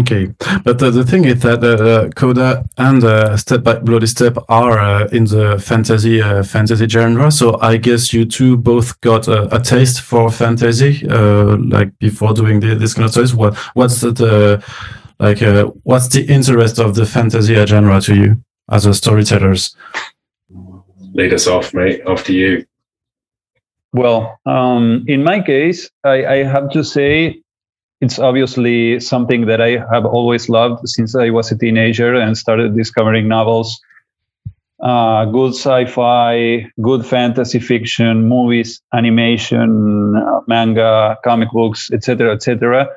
Okay, 0.00 0.26
but 0.62 0.82
uh, 0.82 0.90
the 0.90 1.04
thing 1.04 1.24
is 1.24 1.40
that 1.40 1.64
uh, 1.64 2.10
Coda 2.10 2.68
and 2.76 3.02
uh, 3.02 3.34
Step 3.38 3.62
by 3.62 3.78
Bloody 3.78 4.06
Step 4.06 4.36
are 4.50 4.78
uh, 4.78 5.06
in 5.06 5.24
the 5.24 5.58
fantasy 5.58 6.20
uh, 6.20 6.42
fantasy 6.42 6.86
genre. 6.86 7.30
So 7.32 7.58
I 7.62 7.78
guess 7.78 8.12
you 8.12 8.26
two 8.26 8.58
both 8.58 9.00
got 9.00 9.26
a, 9.26 9.56
a 9.56 9.58
taste 9.58 10.02
for 10.02 10.30
fantasy, 10.30 11.08
uh, 11.08 11.56
like 11.56 11.98
before 11.98 12.34
doing 12.34 12.60
the, 12.60 12.74
this 12.74 12.92
kind 12.92 13.06
of 13.06 13.12
stories. 13.12 13.34
What 13.34 13.56
what's 13.72 14.02
the 14.02 14.62
like? 15.18 15.40
what's 15.84 16.08
the 16.08 16.26
interest 16.26 16.78
of 16.78 16.94
the 16.94 17.06
fantasy 17.06 17.54
genre 17.64 18.02
to 18.02 18.14
you 18.14 18.44
as 18.70 18.84
a 18.84 18.92
storytellers? 18.92 19.74
Lead 21.14 21.32
us 21.32 21.46
off, 21.46 21.72
mate. 21.72 22.06
Off 22.06 22.24
to 22.24 22.34
you. 22.34 22.66
Well, 23.94 24.38
um, 24.44 25.06
in 25.08 25.24
my 25.24 25.40
case, 25.40 25.90
I, 26.04 26.26
I 26.26 26.36
have 26.44 26.70
to 26.70 26.84
say 26.84 27.42
it's 28.00 28.18
obviously 28.18 28.98
something 29.00 29.46
that 29.46 29.60
I 29.60 29.84
have 29.92 30.06
always 30.06 30.48
loved 30.48 30.88
since 30.88 31.14
I 31.14 31.30
was 31.30 31.52
a 31.52 31.58
teenager 31.58 32.14
and 32.14 32.36
started 32.36 32.76
discovering 32.76 33.28
novels. 33.28 33.80
Uh, 34.82 35.26
good 35.26 35.52
sci-fi, 35.52 36.66
good 36.80 37.04
fantasy 37.04 37.58
fiction, 37.58 38.26
movies, 38.26 38.80
animation, 38.94 40.14
manga, 40.46 41.18
comic 41.22 41.50
books, 41.50 41.90
etc., 41.92 42.32
etc. 42.32 42.88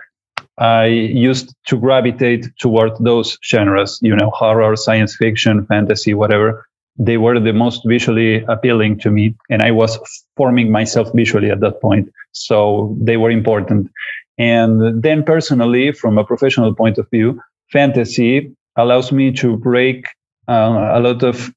I 0.58 0.86
used 0.86 1.54
to 1.68 1.78
gravitate 1.78 2.48
toward 2.60 2.94
those 3.00 3.38
genres, 3.44 4.00
you 4.02 4.16
know, 4.16 4.30
horror, 4.30 4.76
science 4.78 5.16
fiction, 5.16 5.66
fantasy, 5.66 6.14
whatever. 6.14 6.66
They 6.98 7.18
were 7.18 7.40
the 7.40 7.54
most 7.54 7.82
visually 7.86 8.46
appealing 8.48 9.00
to 9.00 9.10
me, 9.12 9.36
and 9.50 9.62
I 9.62 9.72
was 9.72 10.00
forming 10.38 10.72
myself 10.72 11.10
visually 11.14 11.50
at 11.50 11.60
that 11.62 11.82
point. 11.82 12.10
So 12.32 12.96
they 13.02 13.18
were 13.18 13.32
important. 13.32 13.92
And 14.38 15.02
then 15.02 15.24
personally, 15.24 15.92
from 15.92 16.18
a 16.18 16.24
professional 16.24 16.74
point 16.74 16.98
of 16.98 17.10
view, 17.12 17.40
fantasy 17.72 18.54
allows 18.78 19.12
me 19.12 19.32
to 19.34 19.58
break 19.58 20.08
uh, 20.48 20.92
a 20.94 21.00
lot 21.00 21.24
of 21.24 21.52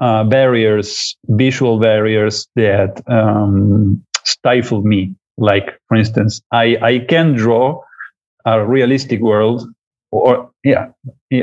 uh, 0.00 0.24
barriers, 0.24 1.16
visual 1.28 1.78
barriers 1.78 2.48
that 2.56 3.02
um, 3.08 4.02
stifle 4.24 4.82
me. 4.82 5.14
Like, 5.38 5.78
for 5.88 5.96
instance, 5.96 6.40
I, 6.52 6.76
I 6.82 6.98
can 7.00 7.34
draw 7.34 7.82
a 8.44 8.64
realistic 8.64 9.20
world, 9.20 9.68
or 10.10 10.50
yeah, 10.64 10.88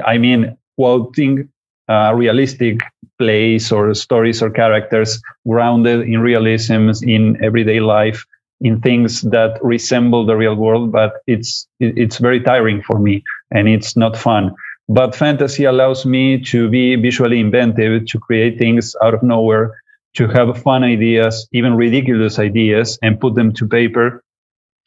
I 0.06 0.18
mean, 0.18 0.58
quoting 0.78 1.50
a 1.88 2.16
realistic 2.16 2.80
place 3.20 3.72
or 3.72 3.94
stories 3.94 4.42
or 4.42 4.50
characters 4.50 5.22
grounded 5.48 6.08
in 6.08 6.20
realisms 6.20 7.04
in 7.04 7.44
everyday 7.44 7.80
life 7.80 8.26
in 8.64 8.82
things 8.82 9.22
that 9.22 9.60
resemble 9.62 10.26
the 10.26 10.36
real 10.36 10.56
world, 10.56 10.92
but 10.92 11.14
it's 11.28 11.68
it's 11.80 12.18
very 12.18 12.40
tiring 12.40 12.82
for 12.82 12.98
me 12.98 13.24
and 13.52 13.68
it's 13.68 13.96
not 13.96 14.18
fun. 14.18 14.56
But 14.90 15.16
fantasy 15.16 15.66
allows 15.66 16.06
me 16.06 16.42
to 16.46 16.70
be 16.70 16.96
visually 16.96 17.40
inventive, 17.40 18.06
to 18.08 18.20
create 18.20 18.58
things 18.58 18.96
out 19.04 19.14
of 19.14 19.24
nowhere, 19.24 19.80
to 20.16 20.28
have 20.28 20.62
fun 20.62 20.84
ideas, 20.84 21.48
even 21.54 21.76
ridiculous 21.76 22.40
ideas, 22.40 22.98
and 23.02 23.20
put 23.20 23.36
them 23.36 23.54
to 23.54 23.68
paper 23.68 24.24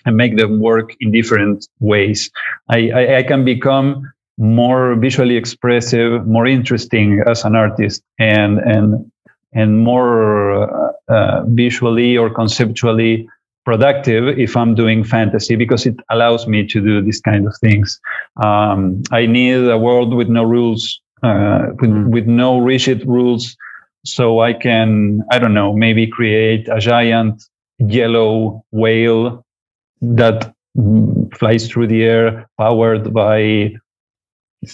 and 0.04 0.16
make 0.16 0.36
them 0.36 0.60
work 0.60 0.94
in 1.00 1.12
different 1.12 1.68
ways. 1.80 2.30
I, 2.68 2.90
I, 2.90 3.16
I 3.18 3.22
can 3.24 3.44
become 3.44 4.10
more 4.38 4.94
visually 4.96 5.36
expressive, 5.36 6.26
more 6.26 6.46
interesting 6.46 7.22
as 7.26 7.44
an 7.44 7.56
artist, 7.56 8.02
and 8.18 8.58
and 8.58 9.10
and 9.52 9.80
more 9.82 10.62
uh, 10.62 10.92
uh, 11.08 11.44
visually 11.46 12.16
or 12.16 12.30
conceptually 12.30 13.28
productive 13.66 14.38
if 14.38 14.56
I'm 14.56 14.74
doing 14.76 15.02
fantasy 15.02 15.56
because 15.56 15.84
it 15.84 15.96
allows 16.08 16.46
me 16.46 16.64
to 16.68 16.80
do 16.80 17.02
these 17.02 17.20
kind 17.20 17.46
of 17.46 17.54
things. 17.60 18.00
Um, 18.42 19.02
I 19.10 19.26
need 19.26 19.68
a 19.68 19.76
world 19.76 20.14
with 20.14 20.28
no 20.28 20.44
rules, 20.44 21.00
uh, 21.24 21.66
with, 21.80 21.90
mm. 21.90 22.08
with 22.10 22.26
no 22.26 22.58
rigid 22.58 23.04
rules, 23.06 23.56
so 24.04 24.38
I 24.38 24.52
can, 24.52 25.20
I 25.32 25.40
don't 25.40 25.52
know, 25.52 25.74
maybe 25.74 26.06
create 26.06 26.68
a 26.68 26.78
giant 26.78 27.42
yellow 27.78 28.64
whale 28.70 29.44
that 30.00 30.54
flies 31.34 31.66
through 31.68 31.88
the 31.88 32.04
air, 32.04 32.48
powered 32.58 33.12
by 33.12 33.74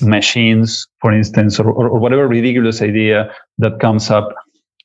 machines, 0.02 0.86
for 1.00 1.12
instance, 1.12 1.58
or, 1.58 1.70
or, 1.70 1.88
or 1.88 1.98
whatever 1.98 2.28
ridiculous 2.28 2.82
idea 2.82 3.34
that 3.56 3.80
comes 3.80 4.10
up 4.10 4.34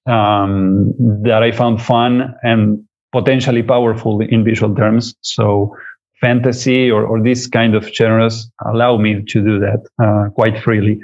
um, 0.05 0.93
that 1.23 1.43
I 1.43 1.51
found 1.51 1.81
fun 1.81 2.33
and 2.41 2.86
potentially 3.19 3.63
powerful 3.63 4.21
in 4.21 4.43
visual 4.43 4.73
terms. 4.75 5.15
So 5.21 5.75
fantasy 6.21 6.91
or, 6.91 7.01
or 7.05 7.21
this 7.21 7.47
kind 7.47 7.75
of 7.75 7.83
genres 7.97 8.49
allow 8.71 8.97
me 8.97 9.23
to 9.31 9.37
do 9.49 9.59
that 9.59 9.81
uh, 10.03 10.29
quite 10.31 10.57
freely. 10.63 10.99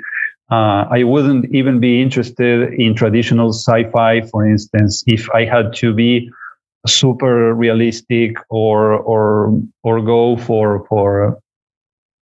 Uh, 0.52 0.86
I 0.98 1.04
wouldn't 1.04 1.46
even 1.60 1.80
be 1.80 2.02
interested 2.02 2.74
in 2.74 2.96
traditional 2.96 3.50
sci-fi, 3.50 4.22
for 4.22 4.46
instance, 4.46 5.04
if 5.08 5.30
I 5.32 5.46
had 5.46 5.74
to 5.82 5.94
be 5.94 6.30
super 6.86 7.56
realistic 7.56 8.36
or 8.50 8.78
or 9.12 9.58
or 9.84 10.02
go 10.02 10.36
for 10.38 10.86
for 10.90 11.40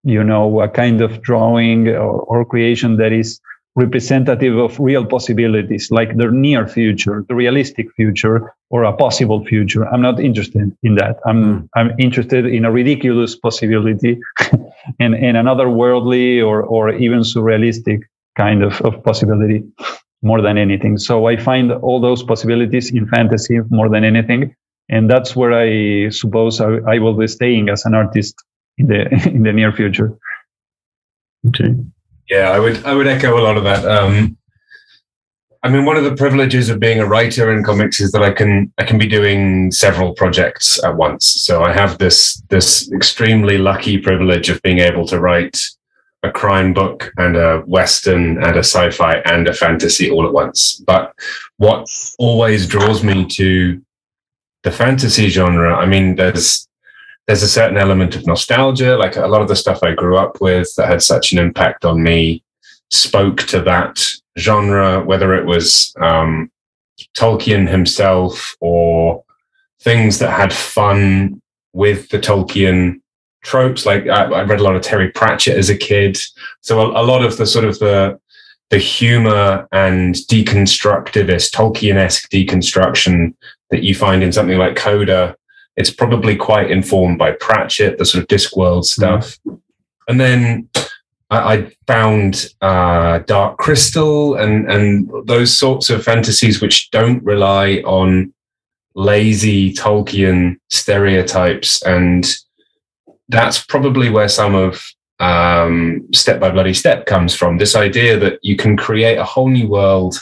you 0.04 0.22
know 0.22 0.60
a 0.60 0.68
kind 0.68 1.00
of 1.00 1.22
drawing 1.22 1.88
or, 1.88 2.20
or 2.30 2.44
creation 2.44 2.96
that 2.98 3.12
is 3.12 3.40
representative 3.76 4.58
of 4.58 4.78
real 4.80 5.04
possibilities 5.06 5.90
like 5.90 6.16
the 6.16 6.26
near 6.26 6.66
future 6.66 7.24
the 7.28 7.34
realistic 7.34 7.92
future 7.92 8.52
or 8.68 8.84
a 8.84 8.92
possible 8.92 9.44
future. 9.44 9.86
I'm 9.86 10.02
not 10.02 10.18
interested 10.20 10.76
in 10.82 10.94
that. 10.96 11.18
I'm 11.24 11.42
hmm. 11.42 11.66
i'm 11.76 11.90
interested 11.98 12.46
in 12.46 12.64
a 12.64 12.72
ridiculous 12.72 13.36
possibility 13.36 14.18
and 15.00 15.14
in 15.14 15.36
another 15.36 15.68
worldly 15.70 16.40
or 16.40 16.62
or 16.62 16.90
even 16.90 17.20
surrealistic 17.20 18.00
kind 18.36 18.62
of, 18.62 18.80
of 18.80 19.04
possibility 19.04 19.62
more 20.22 20.42
than 20.42 20.58
anything. 20.58 20.98
So 20.98 21.26
i 21.26 21.36
find 21.36 21.70
all 21.70 22.00
those 22.00 22.24
possibilities 22.24 22.90
in 22.90 23.06
fantasy 23.06 23.60
more 23.70 23.88
than 23.88 24.04
anything. 24.04 24.54
And 24.88 25.08
that's 25.08 25.36
where 25.36 25.52
i 25.52 26.08
suppose 26.10 26.60
i, 26.60 26.70
I 26.94 26.98
will 26.98 27.14
be 27.14 27.28
staying 27.28 27.68
as 27.68 27.84
an 27.84 27.94
artist 27.94 28.34
in 28.78 28.88
the 28.88 29.00
in 29.36 29.44
the 29.44 29.52
near 29.52 29.72
future. 29.72 30.18
Okay 31.48 31.76
yeah, 32.30 32.50
I 32.50 32.58
would 32.58 32.84
I 32.84 32.94
would 32.94 33.08
echo 33.08 33.38
a 33.38 33.42
lot 33.42 33.56
of 33.56 33.64
that. 33.64 33.84
Um, 33.84 34.36
I 35.62 35.68
mean, 35.68 35.84
one 35.84 35.96
of 35.96 36.04
the 36.04 36.14
privileges 36.14 36.70
of 36.70 36.80
being 36.80 37.00
a 37.00 37.06
writer 37.06 37.52
in 37.52 37.62
comics 37.62 38.00
is 38.00 38.12
that 38.12 38.22
I 38.22 38.30
can 38.30 38.72
I 38.78 38.84
can 38.84 38.98
be 38.98 39.06
doing 39.06 39.70
several 39.72 40.14
projects 40.14 40.82
at 40.82 40.96
once. 40.96 41.26
So 41.44 41.62
I 41.62 41.72
have 41.72 41.98
this 41.98 42.42
this 42.48 42.90
extremely 42.92 43.58
lucky 43.58 43.98
privilege 43.98 44.48
of 44.48 44.62
being 44.62 44.78
able 44.78 45.06
to 45.08 45.20
write 45.20 45.60
a 46.22 46.30
crime 46.30 46.72
book 46.72 47.10
and 47.16 47.36
a 47.36 47.60
western 47.60 48.42
and 48.42 48.56
a 48.56 48.60
sci-fi 48.60 49.16
and 49.24 49.48
a 49.48 49.54
fantasy 49.54 50.10
all 50.10 50.26
at 50.26 50.32
once. 50.32 50.82
But 50.86 51.14
what 51.56 51.88
always 52.18 52.66
draws 52.66 53.02
me 53.02 53.26
to 53.26 53.82
the 54.62 54.70
fantasy 54.70 55.28
genre, 55.28 55.74
I 55.74 55.86
mean, 55.86 56.16
there's 56.16 56.68
there's 57.30 57.44
a 57.44 57.48
certain 57.48 57.76
element 57.76 58.16
of 58.16 58.26
nostalgia. 58.26 58.96
Like 58.96 59.14
a 59.14 59.28
lot 59.28 59.40
of 59.40 59.46
the 59.46 59.54
stuff 59.54 59.84
I 59.84 59.94
grew 59.94 60.16
up 60.16 60.40
with 60.40 60.74
that 60.74 60.88
had 60.88 61.00
such 61.00 61.30
an 61.30 61.38
impact 61.38 61.84
on 61.84 62.02
me 62.02 62.42
spoke 62.90 63.42
to 63.42 63.62
that 63.62 64.04
genre, 64.36 65.00
whether 65.04 65.32
it 65.36 65.46
was 65.46 65.94
um, 66.00 66.50
Tolkien 67.16 67.68
himself 67.68 68.56
or 68.58 69.22
things 69.80 70.18
that 70.18 70.32
had 70.32 70.52
fun 70.52 71.40
with 71.72 72.08
the 72.08 72.18
Tolkien 72.18 73.00
tropes. 73.44 73.86
Like 73.86 74.08
I, 74.08 74.24
I 74.24 74.42
read 74.42 74.58
a 74.58 74.64
lot 74.64 74.74
of 74.74 74.82
Terry 74.82 75.12
Pratchett 75.12 75.56
as 75.56 75.70
a 75.70 75.78
kid, 75.78 76.18
so 76.62 76.80
a, 76.80 77.00
a 77.00 77.04
lot 77.04 77.24
of 77.24 77.36
the 77.36 77.46
sort 77.46 77.64
of 77.64 77.78
the 77.78 78.18
the 78.70 78.78
humor 78.78 79.68
and 79.70 80.16
deconstructivist 80.16 81.52
Tolkien-esque 81.52 82.28
deconstruction 82.28 83.34
that 83.70 83.84
you 83.84 83.94
find 83.94 84.24
in 84.24 84.32
something 84.32 84.58
like 84.58 84.74
Coda 84.74 85.36
it's 85.76 85.90
probably 85.90 86.36
quite 86.36 86.70
informed 86.70 87.18
by 87.18 87.32
Pratchett, 87.32 87.98
the 87.98 88.04
sort 88.04 88.22
of 88.22 88.28
Discworld 88.28 88.80
mm-hmm. 88.80 89.02
stuff. 89.02 89.38
Mm-hmm. 89.46 89.56
And 90.08 90.20
then 90.20 90.68
I, 91.30 91.54
I 91.54 91.72
found 91.86 92.52
uh, 92.60 93.20
Dark 93.20 93.58
Crystal 93.58 94.34
and 94.34 94.70
and 94.70 95.10
those 95.26 95.56
sorts 95.56 95.90
of 95.90 96.04
fantasies 96.04 96.60
which 96.60 96.90
don't 96.90 97.22
rely 97.22 97.76
on 97.84 98.32
lazy 98.94 99.72
Tolkien 99.72 100.56
stereotypes, 100.68 101.82
and 101.82 102.26
that's 103.28 103.64
probably 103.64 104.10
where 104.10 104.28
some 104.28 104.54
of 104.54 104.84
um, 105.20 106.08
Step 106.12 106.40
by 106.40 106.50
Bloody 106.50 106.74
Step 106.74 107.06
comes 107.06 107.34
from. 107.34 107.58
This 107.58 107.76
idea 107.76 108.18
that 108.18 108.38
you 108.42 108.56
can 108.56 108.76
create 108.76 109.16
a 109.16 109.24
whole 109.24 109.48
new 109.48 109.68
world 109.68 110.18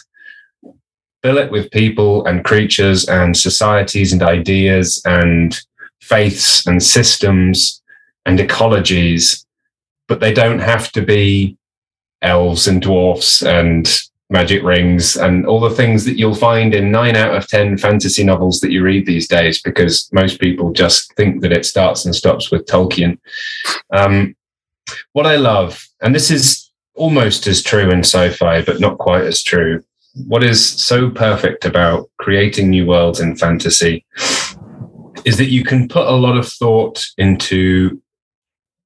fill 1.23 1.39
it 1.39 1.51
with 1.51 1.71
people 1.71 2.25
and 2.27 2.45
creatures 2.45 3.09
and 3.09 3.37
societies 3.37 4.13
and 4.13 4.23
ideas 4.23 5.03
and 5.05 5.61
faiths 6.01 6.67
and 6.67 6.83
systems 6.83 7.83
and 8.25 8.39
ecologies, 8.39 9.45
but 10.07 10.21
they 10.21 10.33
don't 10.33 10.61
have 10.61 10.93
to 10.93 11.02
be 11.02 11.57
elves 12.23 12.67
and 12.67 12.83
dwarfs 12.83 13.43
and 13.43 14.02
magic 14.31 14.63
rings 14.63 15.17
and 15.17 15.47
all 15.47 15.61
the 15.61 15.71
things 15.71 16.04
that 16.04 16.19
you'll 16.19 16.35
find 16.35 16.75
in 16.75 16.91
nine 16.91 17.17
out 17.17 17.35
of 17.35 17.49
10 17.49 17.78
fantasy 17.78 18.23
novels 18.23 18.61
that 18.61 18.71
you 18.71 18.83
read 18.83 19.07
these 19.07 19.26
days, 19.26 19.63
because 19.63 20.09
most 20.13 20.39
people 20.41 20.71
just 20.73 21.15
think 21.15 21.41
that 21.41 21.52
it 21.52 21.65
starts 21.65 22.04
and 22.04 22.15
stops 22.15 22.50
with 22.50 22.67
Tolkien. 22.67 23.19
Um, 23.93 24.37
what 25.13 25.26
I 25.26 25.37
love, 25.37 25.87
and 26.02 26.15
this 26.15 26.31
is 26.31 26.71
almost 26.95 27.47
as 27.47 27.63
true 27.63 27.91
in 27.91 28.00
sci 28.00 28.31
fi, 28.31 28.63
but 28.63 28.81
not 28.81 28.99
quite 28.99 29.25
as 29.25 29.43
true, 29.43 29.83
what 30.26 30.43
is 30.43 30.65
so 30.65 31.11
perfect 31.11 31.65
about 31.65 32.11
creating 32.19 32.71
new 32.71 32.87
worlds 32.87 33.21
in 33.21 33.37
fantasy 33.37 34.04
is 35.25 35.37
that 35.37 35.50
you 35.50 35.65
can 35.65 35.89
put 35.89 36.07
a 36.07 36.13
lot 36.13 36.37
of 36.37 36.49
thought 36.49 37.04
into 37.19 38.00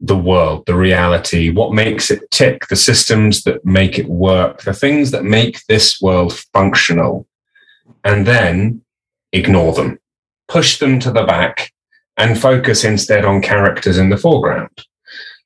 the 0.00 0.16
world, 0.16 0.64
the 0.66 0.74
reality, 0.74 1.50
what 1.50 1.72
makes 1.72 2.10
it 2.10 2.28
tick, 2.30 2.66
the 2.66 2.76
systems 2.76 3.44
that 3.44 3.64
make 3.64 3.98
it 3.98 4.08
work, 4.08 4.62
the 4.62 4.72
things 4.72 5.12
that 5.12 5.24
make 5.24 5.64
this 5.66 6.00
world 6.00 6.36
functional, 6.52 7.26
and 8.02 8.26
then 8.26 8.82
ignore 9.32 9.72
them, 9.72 9.98
push 10.48 10.78
them 10.78 10.98
to 10.98 11.10
the 11.12 11.22
back, 11.22 11.72
and 12.16 12.40
focus 12.40 12.84
instead 12.84 13.24
on 13.24 13.40
characters 13.40 13.96
in 13.96 14.10
the 14.10 14.16
foreground. 14.16 14.84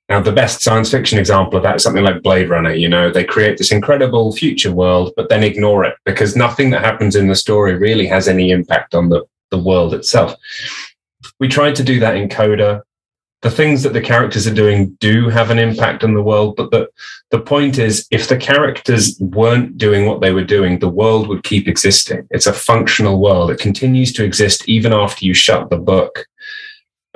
Now, 0.09 0.21
the 0.21 0.33
best 0.33 0.62
science 0.62 0.90
fiction 0.90 1.19
example 1.19 1.57
of 1.57 1.64
that 1.64 1.77
is 1.77 1.83
something 1.83 2.05
like 2.05 2.23
Blade 2.23 2.49
Runner. 2.49 2.73
You 2.73 2.88
know, 2.88 3.11
they 3.11 3.25
create 3.25 3.59
this 3.59 3.73
incredible 3.73 4.33
future 4.33 4.73
world, 4.73 5.12
but 5.16 5.29
then 5.29 5.42
ignore 5.42 5.85
it 5.85 5.97
because 6.05 6.37
nothing 6.37 6.71
that 6.71 6.85
happens 6.85 7.16
in 7.16 7.27
the 7.27 7.35
story 7.35 7.75
really 7.75 8.07
has 8.07 8.29
any 8.29 8.51
impact 8.51 8.95
on 8.95 9.09
the, 9.09 9.25
the 9.51 9.59
world 9.59 9.95
itself. 9.95 10.35
We 11.40 11.49
tried 11.49 11.75
to 11.77 11.83
do 11.83 11.99
that 12.01 12.14
in 12.14 12.29
Coda. 12.29 12.85
The 13.42 13.51
things 13.51 13.83
that 13.83 13.92
the 13.92 14.01
characters 14.01 14.47
are 14.47 14.55
doing 14.55 14.97
do 15.01 15.29
have 15.29 15.51
an 15.51 15.59
impact 15.59 16.05
on 16.05 16.14
the 16.14 16.23
world, 16.23 16.57
but 16.57 16.71
the, 16.71 16.88
the 17.31 17.40
point 17.40 17.79
is, 17.79 18.07
if 18.11 18.29
the 18.29 18.37
characters 18.37 19.16
weren't 19.21 19.77
doing 19.77 20.07
what 20.07 20.21
they 20.21 20.33
were 20.33 20.45
doing, 20.45 20.79
the 20.79 20.88
world 20.88 21.29
would 21.29 21.42
keep 21.42 21.69
existing. 21.69 22.27
It's 22.31 22.47
a 22.47 22.53
functional 22.53 23.21
world. 23.21 23.51
It 23.51 23.59
continues 23.59 24.12
to 24.14 24.25
exist 24.25 24.69
even 24.69 24.92
after 24.92 25.25
you 25.25 25.35
shut 25.35 25.69
the 25.69 25.77
book. 25.79 26.27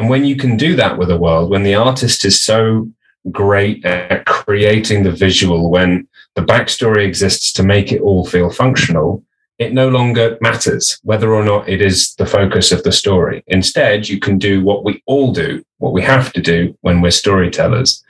And 0.00 0.08
when 0.08 0.24
you 0.24 0.34
can 0.34 0.56
do 0.56 0.76
that 0.76 0.96
with 0.96 1.10
a 1.10 1.18
world, 1.18 1.50
when 1.50 1.62
the 1.62 1.74
artist 1.74 2.24
is 2.24 2.42
so 2.42 2.88
great 3.30 3.84
at 3.84 4.24
creating 4.24 5.02
the 5.02 5.12
visual, 5.12 5.70
when 5.70 6.08
the 6.36 6.40
backstory 6.40 7.06
exists 7.06 7.52
to 7.52 7.62
make 7.62 7.92
it 7.92 8.00
all 8.00 8.24
feel 8.24 8.48
functional, 8.48 9.22
it 9.58 9.74
no 9.74 9.90
longer 9.90 10.38
matters 10.40 10.98
whether 11.02 11.34
or 11.34 11.44
not 11.44 11.68
it 11.68 11.82
is 11.82 12.14
the 12.14 12.24
focus 12.24 12.72
of 12.72 12.82
the 12.82 12.92
story. 12.92 13.44
Instead, 13.48 14.08
you 14.08 14.18
can 14.18 14.38
do 14.38 14.64
what 14.64 14.84
we 14.84 15.02
all 15.04 15.32
do, 15.32 15.62
what 15.76 15.92
we 15.92 16.00
have 16.00 16.32
to 16.32 16.40
do 16.40 16.74
when 16.80 17.02
we're 17.02 17.10
storytellers, 17.10 18.02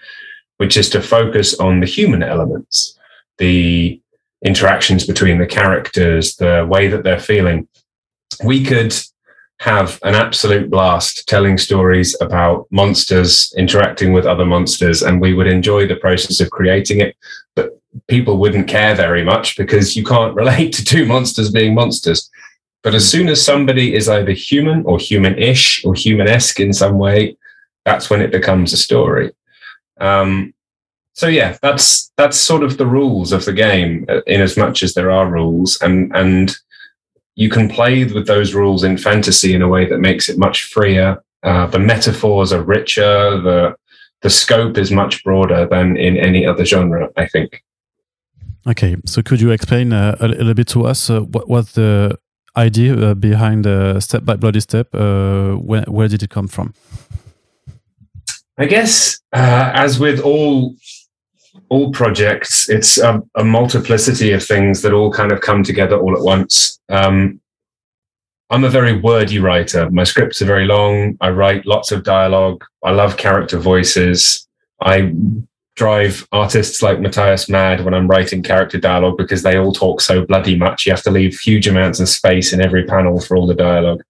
which 0.59 0.77
is 0.77 0.89
to 0.91 1.03
focus 1.03 1.59
on 1.59 1.81
the 1.81 1.87
human 1.87 2.23
elements, 2.23 2.97
the 3.39 4.01
interactions 4.45 5.05
between 5.05 5.39
the 5.39 5.47
characters, 5.47 6.37
the 6.37 6.65
way 6.71 6.87
that 6.87 7.03
they're 7.03 7.19
feeling. 7.19 7.67
We 8.45 8.63
could 8.65 8.95
have 9.61 9.99
an 10.05 10.15
absolute 10.15 10.71
blast 10.71 11.29
telling 11.29 11.59
stories 11.59 12.17
about 12.23 12.67
monsters 12.71 13.53
interacting 13.59 14.15
with 14.15 14.25
other 14.25 14.47
monsters, 14.47 15.03
and 15.03 15.21
we 15.21 15.35
would 15.35 15.47
enjoy 15.47 15.87
the 15.87 15.97
process 15.97 16.41
of 16.41 16.51
creating 16.51 17.01
it. 17.01 17.15
But 17.55 17.79
people 18.09 18.39
wouldn't 18.39 18.69
care 18.69 18.95
very 18.95 19.23
much 19.23 19.59
because 19.59 19.95
you 19.95 20.03
can't 20.03 20.35
relate 20.43 20.73
to 20.75 20.85
two 20.85 21.05
monsters 21.05 21.51
being 21.51 21.75
monsters. 21.75 22.31
But 22.83 22.95
as 22.95 23.07
soon 23.07 23.29
as 23.29 23.45
somebody 23.45 23.95
is 23.95 24.09
either 24.09 24.33
human 24.33 24.83
or 24.87 24.99
human 24.99 25.39
ish 25.39 25.85
or 25.85 25.93
human 25.93 26.27
esque 26.27 26.59
in 26.59 26.73
some 26.73 26.99
way, 26.99 27.37
that's 27.85 28.09
when 28.09 28.23
it 28.23 28.33
becomes 28.33 28.73
a 28.73 28.79
story. 28.79 29.31
Um, 30.01 30.55
so 31.13 31.27
yeah, 31.27 31.59
that's 31.61 32.11
that's 32.17 32.39
sort 32.39 32.63
of 32.63 32.79
the 32.79 32.87
rules 32.87 33.31
of 33.31 33.45
the 33.45 33.53
game, 33.53 34.07
uh, 34.09 34.23
in 34.27 34.41
as 34.41 34.57
much 34.57 34.83
as 34.83 34.95
there 34.95 35.11
are 35.11 35.29
rules, 35.29 35.79
and 35.83 36.17
and 36.17 36.57
you 37.41 37.49
can 37.49 37.71
play 37.71 38.05
with 38.05 38.27
those 38.27 38.53
rules 38.53 38.85
in 38.85 38.99
fantasy 38.99 39.55
in 39.55 39.63
a 39.63 39.69
way 39.69 39.89
that 39.89 39.99
makes 39.99 40.29
it 40.29 40.37
much 40.37 40.65
freer. 40.65 41.17
Uh, 41.43 41.65
the 41.67 41.79
metaphors 41.79 42.53
are 42.53 42.63
richer. 42.63 43.41
The 43.41 43.75
the 44.21 44.29
scope 44.29 44.77
is 44.77 44.91
much 44.91 45.25
broader 45.25 45.67
than 45.67 45.97
in 45.97 46.19
any 46.19 46.47
other 46.47 46.67
genre. 46.67 47.09
I 47.17 47.27
think. 47.27 47.63
Okay, 48.67 48.97
so 49.07 49.23
could 49.23 49.41
you 49.41 49.53
explain 49.53 49.95
uh, 49.95 50.17
a 50.21 50.29
little 50.29 50.53
bit 50.53 50.69
to 50.69 50.87
us 50.87 51.09
uh, 51.09 51.21
what 51.21 51.49
was 51.49 51.73
the 51.73 52.19
idea 52.59 52.95
uh, 52.95 53.15
behind 53.15 53.67
uh, 53.67 53.99
Step 54.01 54.27
by 54.27 54.37
Bloody 54.37 54.61
Step? 54.61 54.95
Uh, 54.95 55.55
where, 55.55 55.85
where 55.89 56.09
did 56.09 56.23
it 56.23 56.29
come 56.29 56.47
from? 56.47 56.75
I 58.59 58.67
guess, 58.67 59.19
uh, 59.33 59.71
as 59.75 59.99
with 59.99 60.21
all 60.21 60.77
all 61.69 61.93
projects, 61.93 62.69
it's 62.69 62.99
a, 62.99 63.23
a, 63.37 63.45
multiplicity 63.45 64.33
of 64.33 64.45
things 64.45 64.83
that 64.83 64.93
all 64.93 65.13
kind 65.13 65.33
of 65.33 65.41
come 65.41 65.63
together 65.63 65.99
all 65.99 66.17
at 66.17 66.23
once. 66.23 66.81
Um, 66.89 67.41
I'm 68.51 68.65
a 68.65 68.69
very 68.69 69.01
wordy 69.01 69.39
writer. 69.39 69.89
My 69.91 70.05
scripts 70.05 70.43
are 70.43 70.47
very 70.47 70.67
long. 70.67 71.17
I 71.21 71.31
write 71.31 71.67
lots 71.67 71.93
of 71.93 72.03
dialogue. 72.03 72.65
I 72.85 72.91
love 72.91 73.17
character 73.17 73.59
voices. 73.59 74.49
I 74.81 75.13
drive 75.77 76.27
artists 76.33 76.83
like 76.83 77.01
Matthias 77.01 77.49
mad 77.49 77.85
when 77.85 77.95
I'm 77.95 78.09
writing 78.09 78.43
character 78.43 78.79
dialogue 78.79 79.17
because 79.17 79.43
they 79.43 79.57
all 79.57 79.73
talk 79.73 80.01
so 80.01 80.27
bloody 80.27 80.57
much. 80.57 80.85
You 80.85 80.93
have 80.93 81.05
to 81.05 81.11
leave 81.11 81.39
huge 81.39 81.69
amounts 81.69 82.01
of 82.01 82.09
space 82.09 82.53
in 82.53 82.61
every 82.61 82.85
panel 82.85 83.21
for 83.21 83.37
all 83.37 83.47
the 83.47 83.55
dialogue. 83.55 84.03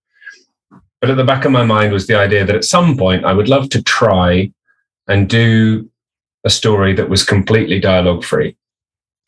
But 1.01 1.11
at 1.11 1.17
the 1.17 1.25
back 1.25 1.45
of 1.45 1.53
my 1.53 1.65
mind 1.65 1.93
was 1.93 2.07
the 2.07 2.19
idea 2.19 2.45
that 2.45 2.57
at 2.57 2.65
some 2.65 2.97
point 2.97 3.25
I 3.25 3.33
would 3.33 3.49
love 3.49 3.69
to 3.71 3.83
try 3.83 4.51
and 5.07 5.29
do 5.29 5.89
a 6.45 6.51
story 6.51 6.95
that 6.95 7.09
was 7.09 7.23
completely 7.25 7.81
dialogue 7.81 8.25
free. 8.25 8.57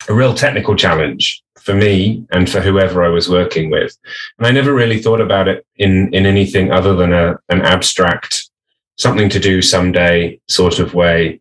A 0.09 0.13
real 0.13 0.33
technical 0.33 0.75
challenge 0.75 1.43
for 1.61 1.73
me 1.73 2.25
and 2.31 2.49
for 2.49 2.59
whoever 2.59 3.03
I 3.03 3.09
was 3.09 3.29
working 3.29 3.69
with. 3.69 3.97
And 4.37 4.45
I 4.45 4.51
never 4.51 4.73
really 4.73 5.01
thought 5.01 5.21
about 5.21 5.47
it 5.47 5.65
in, 5.77 6.13
in 6.13 6.25
anything 6.25 6.71
other 6.71 6.95
than 6.95 7.13
a, 7.13 7.37
an 7.49 7.61
abstract, 7.61 8.49
something 8.97 9.29
to 9.29 9.39
do 9.39 9.61
someday 9.61 10.39
sort 10.49 10.79
of 10.79 10.93
way. 10.93 11.39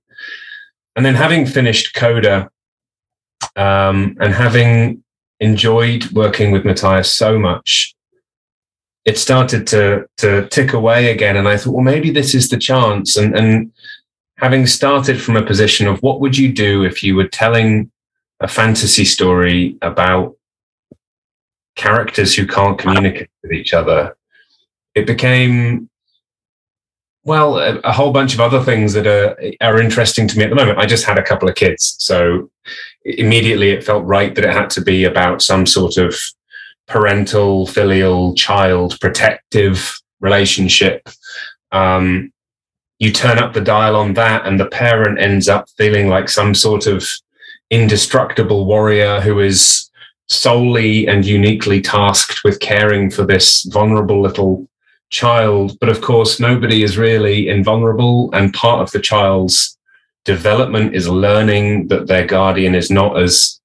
And 0.94 1.04
then 1.04 1.14
having 1.14 1.46
finished 1.46 1.94
Coda 1.94 2.50
um, 3.56 4.16
and 4.20 4.32
having 4.32 5.02
enjoyed 5.40 6.10
working 6.12 6.52
with 6.52 6.64
Matthias 6.64 7.12
so 7.12 7.38
much, 7.38 7.94
it 9.04 9.18
started 9.18 9.66
to 9.66 10.06
to 10.18 10.46
tick 10.48 10.72
away 10.72 11.10
again. 11.10 11.36
And 11.36 11.48
I 11.48 11.56
thought, 11.56 11.72
well, 11.72 11.82
maybe 11.82 12.10
this 12.10 12.34
is 12.34 12.48
the 12.48 12.58
chance. 12.58 13.16
And 13.16 13.36
and 13.36 13.72
having 14.38 14.66
started 14.66 15.20
from 15.20 15.36
a 15.36 15.46
position 15.46 15.86
of 15.86 16.02
what 16.02 16.20
would 16.20 16.36
you 16.36 16.52
do 16.52 16.84
if 16.84 17.02
you 17.02 17.14
were 17.14 17.28
telling 17.28 17.90
a 18.40 18.48
fantasy 18.48 19.04
story 19.04 19.76
about 19.82 20.36
characters 21.76 22.34
who 22.34 22.46
can't 22.46 22.78
communicate 22.78 23.30
with 23.42 23.52
each 23.52 23.72
other, 23.72 24.16
it 24.94 25.06
became 25.06 25.88
well 27.24 27.58
a, 27.58 27.76
a, 27.78 27.92
whole 27.92 28.12
bunch 28.12 28.34
of 28.34 28.40
other 28.40 28.60
things 28.62 28.92
that 28.92 29.06
are 29.06 29.38
are 29.60 29.80
interesting 29.80 30.26
to 30.26 30.36
me 30.36 30.44
at 30.44 30.50
the 30.50 30.56
moment. 30.56 30.78
I 30.78 30.86
just 30.86 31.04
had 31.04 31.18
a 31.18 31.22
couple 31.22 31.48
of 31.48 31.54
kids, 31.54 31.96
so 31.98 32.50
immediately 33.04 33.70
it 33.70 33.84
felt 33.84 34.04
right 34.04 34.34
that 34.34 34.44
it 34.44 34.52
had 34.52 34.70
to 34.70 34.80
be 34.80 35.04
about 35.04 35.42
some 35.42 35.66
sort 35.66 35.96
of 35.96 36.16
parental, 36.86 37.66
filial, 37.66 38.34
child 38.34 38.98
protective 39.00 39.98
relationship. 40.20 41.08
Um, 41.70 42.31
you 43.02 43.10
turn 43.10 43.36
up 43.40 43.52
the 43.52 43.60
dial 43.60 43.96
on 43.96 44.14
that, 44.14 44.46
and 44.46 44.60
the 44.60 44.66
parent 44.66 45.18
ends 45.18 45.48
up 45.48 45.68
feeling 45.76 46.08
like 46.08 46.28
some 46.28 46.54
sort 46.54 46.86
of 46.86 47.04
indestructible 47.68 48.64
warrior 48.64 49.20
who 49.20 49.40
is 49.40 49.90
solely 50.28 51.08
and 51.08 51.26
uniquely 51.26 51.80
tasked 51.80 52.44
with 52.44 52.60
caring 52.60 53.10
for 53.10 53.26
this 53.26 53.64
vulnerable 53.64 54.22
little 54.22 54.68
child. 55.10 55.76
But 55.80 55.88
of 55.88 56.00
course, 56.00 56.38
nobody 56.38 56.84
is 56.84 56.96
really 56.96 57.48
invulnerable. 57.48 58.30
And 58.34 58.54
part 58.54 58.82
of 58.82 58.92
the 58.92 59.00
child's 59.00 59.76
development 60.24 60.94
is 60.94 61.08
learning 61.08 61.88
that 61.88 62.06
their 62.06 62.24
guardian 62.24 62.76
is 62.76 62.88
not 62.88 63.20
as 63.20 63.60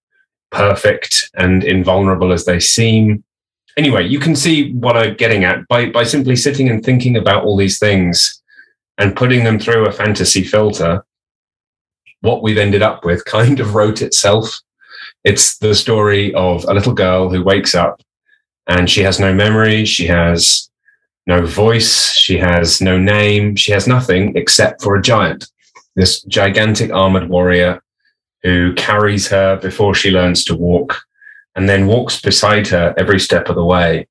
perfect 0.49 1.29
and 1.35 1.63
invulnerable 1.63 2.31
as 2.33 2.45
they 2.45 2.59
seem. 2.59 3.23
Anyway, 3.77 4.07
you 4.07 4.17
can 4.17 4.35
see 4.35 4.73
what 4.73 4.97
I'm 4.97 5.15
getting 5.15 5.43
at 5.43 5.67
by, 5.67 5.91
by 5.91 6.05
simply 6.05 6.35
sitting 6.35 6.69
and 6.69 6.83
thinking 6.83 7.15
about 7.15 7.43
all 7.43 7.55
these 7.55 7.77
things 7.77 8.36
and 8.97 9.15
putting 9.15 9.43
them 9.43 9.59
through 9.59 9.87
a 9.87 9.91
fantasy 9.91 10.43
filter 10.43 11.03
what 12.21 12.41
we've 12.41 12.57
ended 12.57 12.81
up 12.81 13.05
with 13.05 13.25
kind 13.25 13.59
of 13.59 13.75
wrote 13.75 14.01
itself. 14.01 14.59
It's 15.23 15.57
the 15.57 15.75
story 15.75 16.33
of 16.33 16.63
a 16.65 16.73
little 16.73 16.93
girl 16.93 17.29
who 17.29 17.43
wakes 17.43 17.75
up 17.75 18.01
and 18.67 18.89
she 18.89 19.01
has 19.03 19.19
no 19.19 19.33
memory, 19.33 19.85
she 19.85 20.07
has 20.07 20.69
no 21.25 21.45
voice, 21.45 22.11
she 22.11 22.37
has 22.37 22.81
no 22.81 22.97
name, 22.97 23.55
she 23.55 23.71
has 23.71 23.87
nothing 23.87 24.35
except 24.35 24.81
for 24.81 24.95
a 24.95 25.01
giant, 25.01 25.49
this 25.95 26.21
gigantic 26.23 26.91
armored 26.91 27.29
warrior 27.29 27.81
who 28.43 28.73
carries 28.75 29.27
her 29.27 29.57
before 29.57 29.93
she 29.93 30.11
learns 30.11 30.43
to 30.45 30.55
walk 30.55 30.97
and 31.55 31.67
then 31.67 31.87
walks 31.87 32.21
beside 32.21 32.67
her 32.67 32.93
every 32.97 33.19
step 33.19 33.49
of 33.49 33.55
the 33.55 33.65
way. 33.65 34.07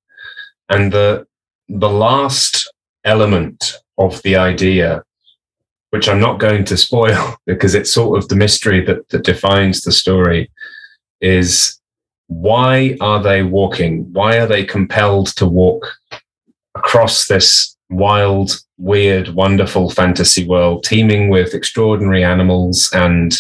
And 0.68 0.92
the, 0.92 1.27
the 1.68 1.88
last 1.88 2.72
element 3.05 3.79
of 3.98 4.22
the 4.22 4.37
idea 4.37 5.02
which 5.90 6.09
I'm 6.09 6.20
not 6.20 6.40
going 6.40 6.64
to 6.66 6.76
spoil 6.76 7.37
because 7.46 7.74
it's 7.74 7.92
sort 7.92 8.18
of 8.18 8.28
the 8.28 8.37
mystery 8.37 8.85
that, 8.85 9.09
that 9.11 9.24
defines 9.24 9.82
the 9.82 9.92
story, 9.92 10.50
is 11.20 11.80
why 12.28 12.96
are 13.00 13.22
they 13.22 13.42
walking? 13.42 14.12
Why 14.12 14.38
are 14.38 14.46
they 14.46 14.64
compelled 14.64 15.28
to 15.37 15.46
walk 15.46 15.87
across 16.74 17.28
this 17.28 17.76
wild, 17.88 18.61
weird, 18.78 19.28
wonderful 19.28 19.90
fantasy 19.90 20.46
world, 20.46 20.85
teeming 20.85 21.30
with 21.30 21.54
extraordinary 21.54 22.24
animals 22.24 22.90
and 22.92 23.35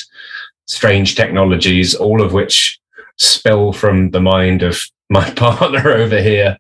strange 0.66 1.16
technologies, 1.16 1.94
all 1.94 2.22
of 2.22 2.32
which 2.32 2.78
spill 3.18 3.72
from 3.72 4.10
the 4.12 4.20
mind 4.20 4.62
of 4.62 4.80
my 5.10 5.28
partner 5.32 5.90
over 5.90 6.20
here? 6.20 6.56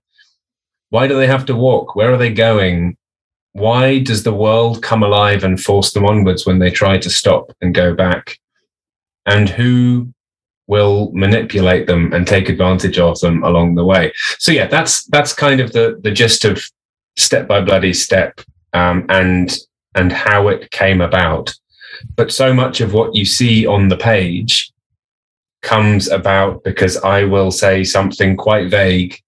Why 0.90 1.08
do 1.08 1.16
they 1.16 1.26
have 1.26 1.46
to 1.46 1.56
walk? 1.56 1.96
Where 1.96 2.12
are 2.12 2.18
they 2.18 2.32
going? 2.32 2.96
Why 3.56 3.98
does 4.00 4.22
the 4.22 4.34
world 4.34 4.82
come 4.82 5.02
alive 5.02 5.42
and 5.42 5.58
force 5.58 5.92
them 5.92 6.04
onwards 6.04 6.44
when 6.44 6.58
they 6.58 6.70
try 6.70 6.98
to 6.98 7.08
stop 7.08 7.50
and 7.62 7.74
go 7.74 7.94
back? 7.94 8.38
And 9.24 9.48
who 9.48 10.12
will 10.66 11.10
manipulate 11.12 11.86
them 11.86 12.12
and 12.12 12.26
take 12.26 12.50
advantage 12.50 12.98
of 12.98 13.18
them 13.20 13.42
along 13.44 13.74
the 13.74 13.84
way? 13.84 14.12
So 14.38 14.52
yeah, 14.52 14.66
that's 14.66 15.04
that's 15.06 15.32
kind 15.32 15.60
of 15.60 15.72
the 15.72 15.98
the 16.02 16.10
gist 16.10 16.44
of 16.44 16.62
step 17.16 17.48
by 17.48 17.62
bloody 17.62 17.94
step 17.94 18.40
um, 18.74 19.06
and 19.08 19.56
and 19.94 20.12
how 20.12 20.48
it 20.48 20.70
came 20.70 21.00
about. 21.00 21.54
But 22.14 22.32
so 22.32 22.52
much 22.52 22.82
of 22.82 22.92
what 22.92 23.14
you 23.14 23.24
see 23.24 23.66
on 23.66 23.88
the 23.88 23.96
page 23.96 24.70
comes 25.62 26.08
about 26.08 26.62
because 26.62 26.98
I 26.98 27.24
will 27.24 27.50
say 27.50 27.84
something 27.84 28.36
quite 28.36 28.70
vague 28.70 29.18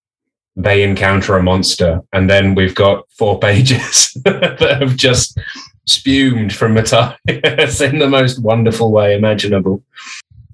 they 0.58 0.82
encounter 0.82 1.36
a 1.36 1.42
monster, 1.42 2.02
and 2.12 2.28
then 2.28 2.54
we've 2.54 2.74
got 2.74 3.04
four 3.10 3.38
pages 3.46 4.12
that 4.24 4.60
have 4.80 4.96
just 4.96 5.38
spumed 5.86 6.52
from 6.52 6.74
Matthias 6.74 7.80
in 7.80 7.98
the 7.98 8.08
most 8.08 8.42
wonderful 8.42 8.92
way 8.92 9.16
imaginable. 9.16 9.82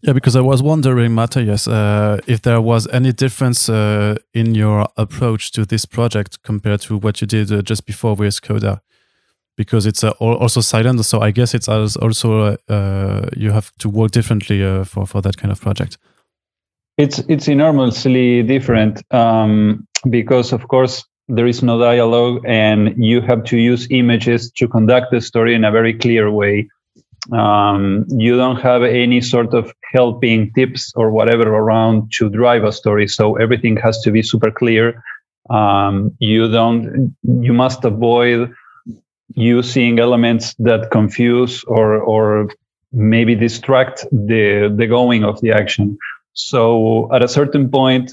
Yeah, 0.02 0.12
because 0.12 0.36
I 0.36 0.42
was 0.42 0.62
wondering, 0.62 1.14
Matthias, 1.14 1.66
uh, 1.66 2.18
if 2.26 2.42
there 2.42 2.60
was 2.60 2.86
any 2.88 3.12
difference 3.12 3.70
uh, 3.70 4.16
in 4.34 4.54
your 4.54 4.86
approach 4.98 5.50
to 5.52 5.64
this 5.64 5.86
project 5.86 6.42
compared 6.42 6.82
to 6.82 6.98
what 6.98 7.22
you 7.22 7.26
did 7.26 7.50
uh, 7.50 7.62
just 7.62 7.86
before 7.86 8.14
with 8.14 8.42
Coda, 8.42 8.82
because 9.56 9.86
it's 9.86 10.04
uh, 10.04 10.10
also 10.20 10.60
silent. 10.60 11.02
So 11.06 11.22
I 11.22 11.30
guess 11.30 11.54
it's 11.54 11.68
also 11.68 12.58
uh, 12.68 13.30
you 13.34 13.52
have 13.52 13.72
to 13.78 13.88
work 13.88 14.10
differently 14.10 14.62
uh, 14.62 14.84
for 14.84 15.06
for 15.06 15.22
that 15.22 15.38
kind 15.38 15.50
of 15.50 15.60
project. 15.60 15.96
It's 16.98 17.20
it's 17.28 17.48
enormously 17.48 18.42
different. 18.42 19.02
Um, 19.10 19.86
because 20.10 20.52
of 20.52 20.68
course 20.68 21.04
there 21.28 21.46
is 21.46 21.62
no 21.62 21.78
dialogue 21.78 22.42
and 22.46 22.94
you 23.02 23.20
have 23.22 23.44
to 23.44 23.56
use 23.56 23.86
images 23.90 24.50
to 24.52 24.68
conduct 24.68 25.10
the 25.10 25.20
story 25.20 25.54
in 25.54 25.64
a 25.64 25.70
very 25.70 25.94
clear 25.94 26.30
way. 26.30 26.68
Um, 27.32 28.04
you 28.08 28.36
don't 28.36 28.60
have 28.60 28.82
any 28.82 29.22
sort 29.22 29.54
of 29.54 29.72
helping 29.92 30.52
tips 30.52 30.92
or 30.94 31.10
whatever 31.10 31.48
around 31.48 32.12
to 32.18 32.28
drive 32.28 32.64
a 32.64 32.72
story 32.72 33.08
so 33.08 33.36
everything 33.36 33.76
has 33.78 34.00
to 34.02 34.10
be 34.10 34.22
super 34.22 34.50
clear. 34.50 35.02
Um, 35.48 36.14
you 36.18 36.50
don't 36.50 37.16
you 37.22 37.52
must 37.54 37.84
avoid 37.84 38.52
using 39.34 39.98
elements 39.98 40.54
that 40.58 40.90
confuse 40.90 41.64
or 41.64 41.98
or 41.98 42.50
maybe 42.92 43.34
distract 43.34 44.06
the 44.12 44.72
the 44.74 44.86
going 44.86 45.24
of 45.24 45.40
the 45.40 45.52
action. 45.52 45.96
So 46.34 47.08
at 47.14 47.22
a 47.22 47.28
certain 47.28 47.70
point 47.70 48.12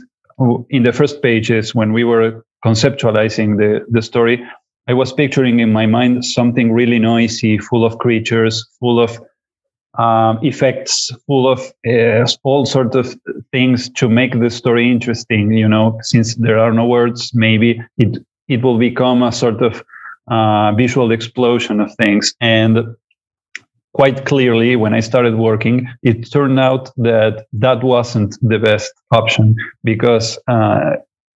in 0.69 0.83
the 0.83 0.93
first 0.93 1.21
pages 1.21 1.75
when 1.75 1.93
we 1.93 2.03
were 2.03 2.43
conceptualizing 2.65 3.57
the, 3.57 3.85
the 3.89 4.01
story, 4.01 4.43
I 4.87 4.93
was 4.93 5.13
picturing 5.13 5.59
in 5.59 5.71
my 5.71 5.85
mind 5.85 6.25
something 6.25 6.71
really 6.71 6.99
noisy, 6.99 7.57
full 7.57 7.85
of 7.85 7.97
creatures, 7.99 8.65
full 8.79 8.99
of 8.99 9.19
um, 9.97 10.39
effects, 10.41 11.11
full 11.27 11.49
of 11.49 11.59
uh, 11.87 12.25
all 12.43 12.65
sorts 12.65 12.95
of 12.95 13.15
things 13.51 13.89
to 13.91 14.09
make 14.09 14.39
the 14.39 14.49
story 14.49 14.89
interesting. 14.89 15.51
You 15.51 15.67
know, 15.67 15.99
since 16.01 16.35
there 16.35 16.57
are 16.57 16.73
no 16.73 16.85
words, 16.85 17.31
maybe 17.33 17.81
it 17.97 18.17
it 18.47 18.63
will 18.63 18.77
become 18.77 19.23
a 19.23 19.31
sort 19.31 19.61
of 19.61 19.83
uh, 20.29 20.71
visual 20.73 21.11
explosion 21.11 21.79
of 21.79 21.93
things. 21.95 22.33
And 22.39 22.95
quite 23.93 24.25
clearly 24.25 24.75
when 24.75 24.93
I 24.93 24.99
started 24.99 25.35
working, 25.35 25.87
it 26.01 26.31
turned 26.31 26.59
out 26.59 26.91
that 26.97 27.45
that 27.53 27.83
wasn't 27.83 28.37
the 28.41 28.57
best 28.57 28.91
option 29.11 29.55
because 29.83 30.39
uh, 30.47 30.95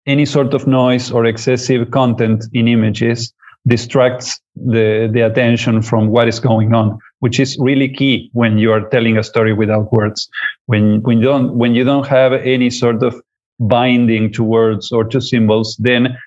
any 0.07 0.27
sort 0.27 0.53
of 0.55 0.67
noise 0.67 1.11
or 1.11 1.25
excessive 1.25 1.91
content 1.91 2.45
in 2.53 2.69
images 2.69 3.33
distracts 3.67 4.41
the, 4.57 5.09
the 5.13 5.21
attention 5.21 5.83
from 5.83 6.09
what 6.09 6.29
is 6.29 6.41
going 6.41 6.75
on, 6.75 6.99
which 7.21 7.39
is 7.39 7.57
really 7.61 7.89
key 7.89 8.29
when 8.33 8.59
you 8.59 8.73
are 8.73 8.89
telling 8.89 9.17
a 9.17 9.23
story 9.23 9.53
without 9.53 9.93
words. 9.93 10.29
When, 10.67 11.01
when, 11.03 11.19
you, 11.19 11.25
don't, 11.25 11.55
when 11.55 11.75
you 11.75 11.85
don't 11.85 12.07
have 12.07 12.33
any 12.33 12.71
sort 12.71 13.03
of 13.03 13.21
binding 13.61 14.33
to 14.33 14.43
words 14.43 14.91
or 14.91 15.05
to 15.05 15.21
symbols, 15.21 15.77
then 15.79 16.19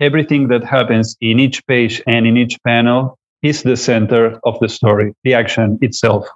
everything 0.00 0.48
that 0.48 0.64
happens 0.64 1.16
in 1.20 1.38
each 1.38 1.66
page 1.66 2.02
and 2.06 2.26
in 2.26 2.36
each 2.36 2.58
panel 2.64 3.18
is 3.46 3.62
the 3.62 3.76
center 3.76 4.38
of 4.44 4.58
the 4.60 4.68
story, 4.68 5.14
the 5.24 5.34
action 5.34 5.78
itself. 5.80 6.26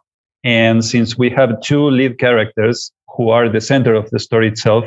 And 0.45 0.85
since 0.85 1.19
we 1.19 1.29
have 1.31 1.61
two 1.61 1.91
lead 1.91 2.19
characters 2.19 2.93
who 3.17 3.31
are 3.31 3.49
the 3.49 3.61
center 3.61 3.95
of 3.95 4.09
the 4.11 4.19
story 4.19 4.49
itself, 4.49 4.85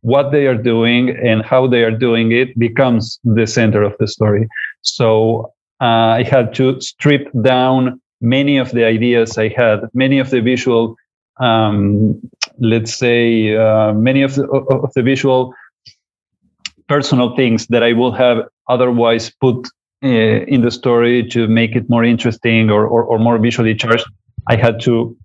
what 0.00 0.30
they 0.30 0.46
are 0.46 0.56
doing 0.56 1.10
and 1.10 1.44
how 1.44 1.66
they 1.66 1.82
are 1.82 1.96
doing 2.06 2.32
it 2.32 2.58
becomes 2.58 3.18
the 3.24 3.46
center 3.46 3.82
of 3.82 3.94
the 3.98 4.06
story. 4.06 4.48
So 4.82 5.52
uh, 5.80 6.20
I 6.20 6.22
had 6.22 6.54
to 6.54 6.80
strip 6.80 7.28
down 7.42 8.00
many 8.20 8.56
of 8.56 8.70
the 8.70 8.84
ideas 8.84 9.36
I 9.36 9.48
had, 9.48 9.80
many 9.94 10.18
of 10.18 10.30
the 10.30 10.40
visual, 10.40 10.96
um, 11.38 12.20
let's 12.58 12.94
say, 12.96 13.56
uh, 13.56 13.92
many 13.92 14.22
of 14.22 14.34
the, 14.36 14.46
of 14.48 14.92
the 14.94 15.02
visual 15.02 15.52
personal 16.88 17.36
things 17.36 17.66
that 17.66 17.82
I 17.82 17.92
would 17.92 18.14
have 18.14 18.48
otherwise 18.68 19.30
put 19.40 19.68
in 20.06 20.62
the 20.62 20.70
story 20.70 21.26
to 21.28 21.46
make 21.48 21.76
it 21.76 21.88
more 21.88 22.04
interesting 22.04 22.70
or, 22.70 22.86
or, 22.86 23.02
or 23.04 23.18
more 23.18 23.38
visually 23.38 23.74
charged. 23.74 24.06
I 24.48 24.56
had 24.56 24.80
to 24.82 25.16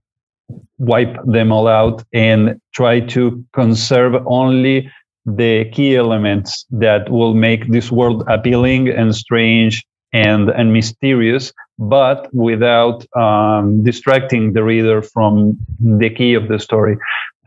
wipe 0.77 1.17
them 1.25 1.51
all 1.51 1.67
out 1.67 2.03
and 2.13 2.59
try 2.73 2.99
to 2.99 3.43
conserve 3.53 4.15
only 4.25 4.91
the 5.25 5.65
key 5.71 5.95
elements 5.95 6.65
that 6.71 7.09
will 7.09 7.33
make 7.33 7.67
this 7.71 7.91
world 7.91 8.23
appealing 8.27 8.89
and 8.89 9.15
strange 9.15 9.85
and 10.13 10.49
and 10.49 10.73
mysterious, 10.73 11.53
but 11.79 12.27
without 12.33 13.05
um, 13.15 13.83
distracting 13.83 14.53
the 14.53 14.63
reader 14.63 15.01
from 15.01 15.57
the 15.79 16.09
key 16.09 16.33
of 16.33 16.47
the 16.47 16.59
story. 16.59 16.97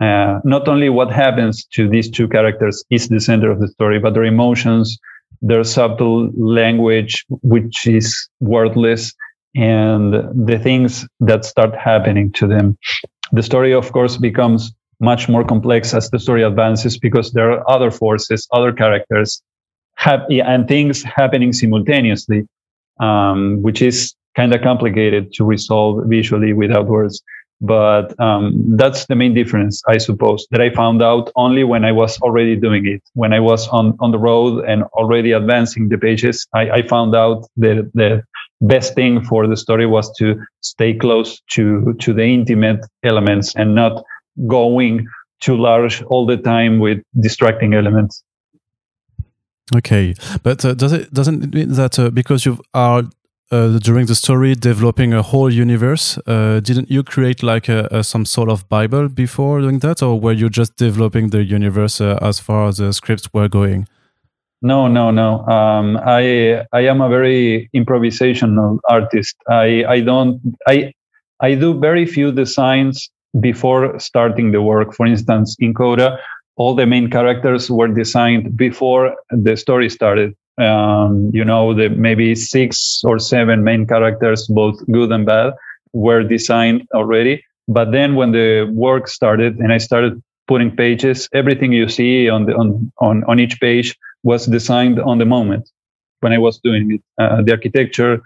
Uh, 0.01 0.41
not 0.45 0.67
only 0.67 0.89
what 0.89 1.13
happens 1.13 1.65
to 1.73 1.89
these 1.89 2.11
two 2.11 2.27
characters 2.27 2.85
is 2.91 3.09
the 3.09 3.21
center 3.21 3.51
of 3.51 3.61
the 3.61 3.69
story, 3.69 3.99
but 3.99 4.15
their 4.15 4.25
emotions, 4.25 4.99
their 5.43 5.65
subtle 5.65 6.31
language, 6.37 7.25
which 7.43 7.87
is 7.87 8.29
wordless, 8.41 9.13
and 9.55 10.15
the 10.35 10.59
things 10.59 11.07
that 11.21 11.45
start 11.45 11.75
happening 11.77 12.33
to 12.33 12.47
them. 12.47 12.77
The 13.33 13.43
story, 13.43 13.73
of 13.73 13.93
course, 13.93 14.17
becomes 14.17 14.73
much 15.01 15.29
more 15.29 15.45
complex 15.45 15.95
as 15.95 16.11
the 16.11 16.19
story 16.19 16.43
advances 16.43 16.99
because 16.99 17.33
there 17.33 17.51
are 17.53 17.71
other 17.71 17.91
forces, 17.91 18.49
other 18.53 18.73
characters, 18.73 19.43
and 20.05 20.69
things 20.69 21.03
happening 21.03 21.53
simultaneously, 21.53 22.47
um, 23.01 23.63
which 23.63 23.81
is 23.83 24.15
kind 24.37 24.55
of 24.55 24.63
complicated 24.63 25.33
to 25.35 25.45
resolve 25.45 26.05
visually 26.07 26.53
without 26.53 26.87
words. 26.87 27.23
But 27.67 28.19
um, 28.21 28.77
that's 28.77 29.07
the 29.07 29.15
main 29.15 29.33
difference, 29.33 29.83
I 29.89 29.97
suppose, 29.97 30.47
that 30.51 30.61
I 30.61 30.69
found 30.71 31.03
out 31.03 31.31
only 31.35 31.65
when 31.65 31.85
I 31.85 31.93
was 31.93 32.19
already 32.21 32.57
doing 32.57 32.87
it. 32.87 33.03
When 33.15 33.33
I 33.33 33.41
was 33.41 33.69
on, 33.69 33.97
on 34.01 34.11
the 34.11 34.19
road 34.19 34.65
and 34.67 34.83
already 34.93 35.33
advancing 35.33 35.89
the 35.89 35.97
pages, 35.97 36.47
I, 36.55 36.71
I 36.71 36.83
found 36.87 37.15
out 37.15 37.47
that 37.57 37.91
the 37.95 38.23
best 38.61 38.95
thing 38.95 39.25
for 39.25 39.47
the 39.47 39.57
story 39.57 39.87
was 39.87 40.13
to 40.19 40.39
stay 40.61 40.93
close 40.93 41.41
to, 41.53 41.95
to 42.01 42.13
the 42.13 42.25
intimate 42.25 42.85
elements 43.03 43.55
and 43.57 43.75
not 43.75 44.05
going 44.47 45.07
too 45.41 45.57
large 45.57 46.03
all 46.03 46.27
the 46.27 46.37
time 46.37 46.81
with 46.81 47.03
distracting 47.19 47.73
elements. 47.73 48.23
Okay, 49.75 50.15
but 50.43 50.63
uh, 50.65 50.75
does 50.75 50.93
it 50.93 51.13
doesn't 51.15 51.43
it 51.43 51.55
mean 51.55 51.73
that 51.73 51.99
uh, 51.99 52.11
because 52.11 52.45
you 52.45 52.59
are 52.75 53.05
uh, 53.51 53.79
during 53.79 54.07
the 54.07 54.15
story 54.15 54.55
developing 54.55 55.13
a 55.13 55.23
whole 55.23 55.53
universe, 55.53 56.19
uh, 56.27 56.61
didn't 56.61 56.91
you 56.91 57.03
create 57.03 57.43
like 57.43 57.69
a, 57.69 57.89
a, 57.91 58.03
some 58.03 58.25
sort 58.25 58.49
of 58.49 58.69
Bible 58.69 59.09
before 59.09 59.61
doing 59.61 59.81
that, 59.81 60.03
or 60.03 60.19
were 60.19 60.33
you 60.33 60.49
just 60.49 60.77
developing 60.77 61.31
the 61.31 61.45
universe 61.45 62.01
uh, 62.01 62.19
as 62.23 62.41
far 62.41 62.69
as 62.69 62.79
the 62.79 62.93
scripts 62.93 63.29
were 63.33 63.49
going? 63.49 63.87
No, 64.63 64.89
no, 64.89 65.11
no. 65.11 65.47
Um, 65.47 65.99
I 66.07 66.65
I 66.73 66.81
am 66.87 67.03
a 67.03 67.09
very 67.09 67.69
improvisational 67.75 68.79
artist. 68.89 69.37
I 69.49 69.85
I 69.87 70.01
don't 70.01 70.41
I 70.67 70.93
I 71.41 71.55
do 71.55 71.79
very 71.79 72.07
few 72.07 72.33
designs 72.33 73.11
before 73.41 73.99
starting 73.99 74.53
the 74.53 74.63
work. 74.63 74.95
For 74.95 75.07
instance, 75.07 75.55
in 75.59 75.75
Coda, 75.75 76.19
all 76.57 76.75
the 76.75 76.87
main 76.87 77.11
characters 77.11 77.71
were 77.71 77.89
designed 77.89 78.57
before 78.57 79.15
the 79.31 79.57
story 79.57 79.91
started. 79.91 80.35
Um, 80.59 81.31
you 81.33 81.45
know, 81.45 81.75
the 81.75 81.89
maybe 81.89 82.35
six 82.35 83.03
or 83.05 83.19
seven 83.19 83.65
main 83.65 83.87
characters, 83.87 84.47
both 84.47 84.77
good 84.91 85.11
and 85.11 85.27
bad, 85.27 85.53
were 85.93 86.23
designed 86.23 86.87
already. 86.95 87.45
But 87.67 87.93
then 87.93 88.15
when 88.15 88.33
the 88.33 88.71
work 88.73 89.09
started 89.09 89.59
and 89.59 89.73
I 89.73 89.79
started 89.79 90.23
putting 90.47 90.77
pages, 90.77 91.29
everything 91.33 91.73
you 91.73 91.89
see 91.89 92.29
on 92.29 92.47
the 92.47 92.55
on 92.55 92.93
on, 92.99 93.25
on 93.25 93.41
each 93.41 93.61
page 93.61 93.97
was 94.23 94.47
designed 94.47 95.01
on 95.01 95.19
the 95.19 95.25
moment 95.25 95.71
when 96.21 96.33
I 96.33 96.39
was 96.39 96.59
doing 96.61 96.93
it. 96.93 97.03
Uh, 97.19 97.43
the 97.43 97.53
architecture, 97.53 98.23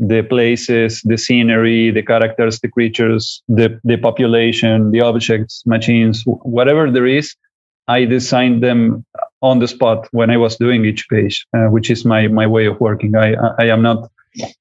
the 0.00 0.22
places, 0.22 1.02
the 1.04 1.18
scenery, 1.18 1.90
the 1.90 2.02
characters, 2.02 2.58
the 2.60 2.68
creatures, 2.68 3.42
the, 3.48 3.78
the 3.84 3.98
population, 3.98 4.92
the 4.92 5.02
objects, 5.02 5.62
machines, 5.66 6.22
whatever 6.26 6.90
there 6.90 7.06
is, 7.06 7.34
I 7.86 8.06
designed 8.06 8.62
them 8.62 9.04
on 9.42 9.58
the 9.58 9.68
spot 9.68 10.08
when 10.12 10.30
I 10.30 10.36
was 10.36 10.56
doing 10.56 10.84
each 10.84 11.08
page, 11.08 11.46
uh, 11.56 11.66
which 11.66 11.90
is 11.90 12.04
my, 12.04 12.28
my 12.28 12.46
way 12.46 12.66
of 12.66 12.80
working. 12.80 13.16
I, 13.16 13.34
I 13.58 13.66
am 13.66 13.82
not 13.82 14.10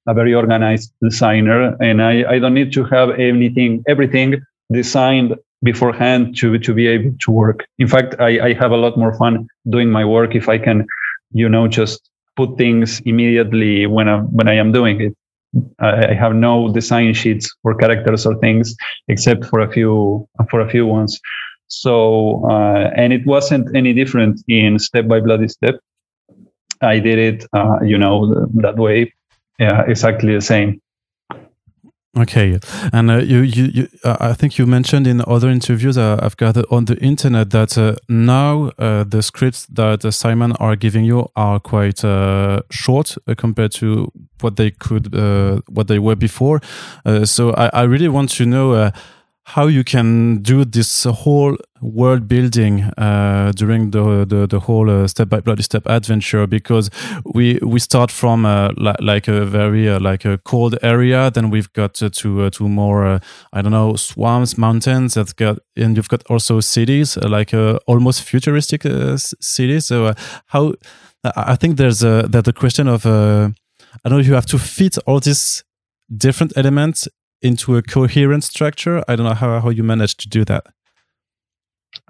a 0.08 0.14
very 0.14 0.34
organized 0.34 0.92
designer 1.02 1.76
and 1.82 2.02
I, 2.02 2.24
I 2.30 2.40
don't 2.40 2.54
need 2.54 2.74
to 2.74 2.84
have 2.86 3.12
anything, 3.12 3.84
everything 3.88 4.42
designed 4.72 5.36
beforehand 5.64 6.38
to, 6.38 6.58
to 6.58 6.74
be 6.74 6.88
able 6.88 7.16
to 7.20 7.32
work. 7.32 7.66
In 7.78 7.88
fact, 7.88 8.16
I, 8.20 8.48
I 8.48 8.54
have 8.54 8.72
a 8.72 8.78
lot 8.78 8.98
more 8.98 9.14
fun 9.18 9.48
doing 9.70 9.90
my 9.90 10.06
work 10.06 10.36
if 10.36 10.48
I 10.48 10.58
can, 10.58 10.86
you 11.32 11.50
know, 11.50 11.68
just 11.68 12.10
put 12.36 12.58
things 12.58 13.02
immediately 13.06 13.86
when 13.86 14.08
I, 14.08 14.20
when 14.20 14.48
I 14.48 14.56
am 14.56 14.72
doing 14.72 15.02
it. 15.02 15.16
I 15.80 16.14
have 16.14 16.36
no 16.36 16.72
design 16.72 17.14
sheets 17.14 17.54
for 17.64 17.74
characters 17.74 18.26
or 18.26 18.38
things 18.38 18.76
except 19.08 19.46
for 19.46 19.62
a 19.62 19.72
few 19.72 20.28
for 20.52 20.60
a 20.62 20.70
few 20.70 20.86
ones. 20.86 21.20
So 21.70 22.46
uh, 22.50 22.92
and 22.96 23.14
it 23.14 23.26
wasn't 23.26 23.76
any 23.76 23.94
different 23.94 24.42
in 24.48 24.80
Step 24.80 25.08
by 25.08 25.20
Bloody 25.20 25.48
Step. 25.48 25.76
I 26.82 27.00
did 27.00 27.20
it, 27.20 27.46
uh, 27.54 27.80
you 27.84 27.98
know, 27.98 28.48
that 28.56 28.78
way. 28.78 29.14
Yeah, 29.60 29.84
exactly 29.88 30.34
the 30.34 30.42
same. 30.42 30.82
Okay, 32.18 32.60
and 32.92 33.12
uh, 33.12 33.18
you, 33.18 33.42
you, 33.42 33.66
you 33.66 33.88
uh, 34.04 34.18
I 34.20 34.34
think 34.34 34.58
you 34.58 34.66
mentioned 34.66 35.06
in 35.06 35.22
other 35.28 35.48
interviews 35.48 35.96
uh, 35.96 36.20
I've 36.20 36.36
gathered 36.38 36.66
on 36.72 36.86
the 36.86 36.98
internet 36.98 37.52
that 37.52 37.78
uh, 37.78 37.96
now 38.10 38.72
uh, 38.80 39.04
the 39.04 39.22
scripts 39.22 39.68
that 39.68 40.04
uh, 40.04 40.10
Simon 40.10 40.54
are 40.54 40.76
giving 40.76 41.06
you 41.06 41.28
are 41.36 41.60
quite 41.60 42.00
short 42.72 43.16
compared 43.38 43.74
to 43.74 44.12
what 44.42 44.56
they 44.56 44.72
could, 44.72 45.14
what 45.70 45.88
they 45.88 46.00
were 46.00 46.16
before. 46.16 46.62
so 47.26 47.54
I, 47.54 47.70
I, 47.74 47.84
really 47.84 48.08
want 48.08 48.30
to 48.32 48.46
know 48.46 48.92
how 49.50 49.66
you 49.66 49.84
can 49.84 50.38
do 50.44 50.64
this 50.64 51.06
whole 51.06 51.58
world 51.82 52.28
building 52.28 52.84
uh, 52.98 53.52
during 53.56 53.90
the 53.92 54.26
the, 54.26 54.46
the 54.48 54.60
whole 54.60 54.90
uh, 54.90 55.08
step 55.08 55.30
by 55.30 55.40
bloody 55.40 55.64
step 55.64 55.84
adventure 55.88 56.46
because 56.46 56.92
we 57.34 57.58
we 57.64 57.80
start 57.80 58.12
from 58.12 58.46
uh, 58.46 58.70
li 58.78 58.94
like 59.00 59.28
a 59.28 59.46
very 59.46 59.90
uh, 59.90 60.00
like 60.00 60.24
a 60.26 60.38
cold 60.38 60.76
area 60.82 61.32
then 61.32 61.50
we've 61.50 61.72
got 61.74 61.94
to 61.96 62.10
to, 62.10 62.50
to 62.50 62.70
more 62.70 63.06
uh, 63.06 63.20
I 63.52 63.62
don't 63.62 63.72
know 63.72 63.96
swamps 63.96 64.58
mountains 64.58 65.14
that 65.14 65.36
got 65.36 65.58
and 65.76 65.98
you've 65.98 66.10
got 66.10 66.24
also 66.30 66.60
cities 66.62 67.18
uh, 67.18 67.28
like 67.28 67.54
almost 67.88 68.22
futuristic 68.22 68.84
cities. 69.18 69.86
So 69.86 70.14
how 70.46 70.74
I 71.24 71.56
think 71.56 71.78
there's 71.78 72.04
a 72.04 72.28
that 72.30 72.46
the 72.46 72.54
question 72.54 72.88
of 72.88 73.06
I 73.06 74.10
don't 74.10 74.20
know 74.20 74.28
you 74.28 74.36
have 74.36 74.46
to 74.48 74.60
fit 74.60 74.98
all 75.08 75.20
these 75.20 75.64
different 76.18 76.54
elements 76.56 77.08
into 77.42 77.76
a 77.78 77.82
coherent 77.82 78.44
structure? 78.44 79.04
I 79.08 79.16
don't 79.16 79.26
know 79.26 79.34
how, 79.34 79.60
how 79.60 79.70
you 79.70 79.84
managed 79.84 80.20
to 80.22 80.30
do 80.30 80.46
that. 80.46 80.66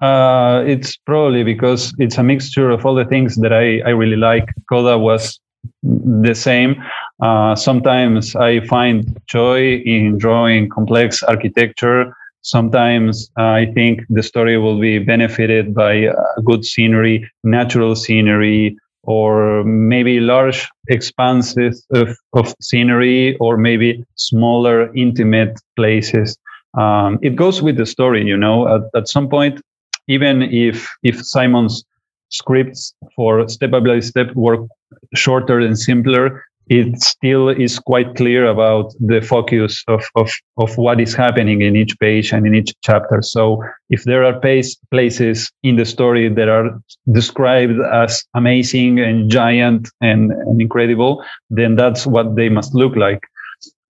Uh, 0.01 0.63
it's 0.65 0.97
probably 0.97 1.43
because 1.43 1.93
it's 1.99 2.17
a 2.17 2.23
mixture 2.23 2.69
of 2.69 2.85
all 2.85 2.95
the 2.95 3.05
things 3.05 3.35
that 3.37 3.53
I, 3.53 3.79
I 3.85 3.91
really 3.91 4.15
like. 4.17 4.45
Coda 4.69 4.97
was 4.97 5.39
the 5.83 6.33
same. 6.33 6.81
Uh, 7.21 7.55
sometimes 7.55 8.35
I 8.35 8.61
find 8.61 9.19
joy 9.27 9.75
in 9.77 10.17
drawing 10.17 10.69
complex 10.69 11.21
architecture. 11.23 12.15
Sometimes 12.41 13.29
uh, 13.37 13.43
I 13.43 13.71
think 13.73 14.01
the 14.09 14.23
story 14.23 14.57
will 14.57 14.79
be 14.79 14.99
benefited 14.99 15.73
by 15.73 16.07
uh, 16.07 16.13
good 16.45 16.63
scenery, 16.63 17.29
natural 17.43 17.95
scenery, 17.95 18.77
or 19.03 19.63
maybe 19.63 20.19
large 20.19 20.69
expanses 20.89 21.85
of, 21.91 22.17
of 22.33 22.53
scenery 22.61 23.37
or 23.37 23.57
maybe 23.57 24.03
smaller 24.15 24.93
intimate 24.95 25.59
places. 25.75 26.37
Um, 26.77 27.17
it 27.21 27.35
goes 27.35 27.61
with 27.61 27.77
the 27.77 27.85
story 27.85 28.25
you 28.25 28.37
know. 28.37 28.67
At, 28.67 28.81
at 28.95 29.07
some 29.07 29.29
point 29.29 29.61
even 30.09 30.41
if 30.41 30.89
if 31.03 31.23
simon's 31.23 31.85
scripts 32.29 32.93
for 33.15 33.47
step 33.47 33.71
by 33.71 33.99
step 33.99 34.35
were 34.35 34.67
shorter 35.15 35.59
and 35.59 35.77
simpler 35.77 36.43
it 36.69 37.01
still 37.01 37.49
is 37.49 37.79
quite 37.79 38.15
clear 38.15 38.45
about 38.45 38.93
the 38.99 39.21
focus 39.21 39.83
of, 39.87 40.05
of, 40.15 40.31
of 40.57 40.77
what 40.77 41.01
is 41.01 41.15
happening 41.15 41.61
in 41.61 41.75
each 41.75 41.99
page 41.99 42.31
and 42.31 42.45
in 42.45 42.53
each 42.53 42.71
chapter. 42.83 43.23
So 43.23 43.63
if 43.89 44.03
there 44.03 44.23
are 44.23 44.39
pace, 44.39 44.77
places 44.91 45.51
in 45.63 45.77
the 45.77 45.85
story 45.85 46.29
that 46.29 46.47
are 46.47 46.79
described 47.11 47.79
as 47.91 48.23
amazing 48.35 48.99
and 48.99 49.31
giant 49.31 49.89
and, 49.99 50.31
and 50.31 50.61
incredible, 50.61 51.23
then 51.49 51.75
that's 51.75 52.05
what 52.05 52.35
they 52.35 52.49
must 52.49 52.75
look 52.75 52.95
like. 52.95 53.23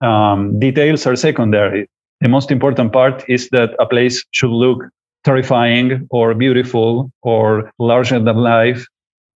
Um, 0.01 0.57
details 0.57 1.05
are 1.05 1.17
secondary. 1.17 1.89
the 2.21 2.29
most 2.29 2.51
important 2.51 2.91
part 2.93 3.23
is 3.27 3.49
that 3.49 3.75
a 3.79 3.85
place 3.85 4.25
should 4.31 4.51
look 4.51 4.83
terrifying 5.25 6.07
or 6.11 6.33
beautiful 6.33 7.11
or 7.21 7.71
larger 7.77 8.19
than 8.19 8.37
life 8.37 8.85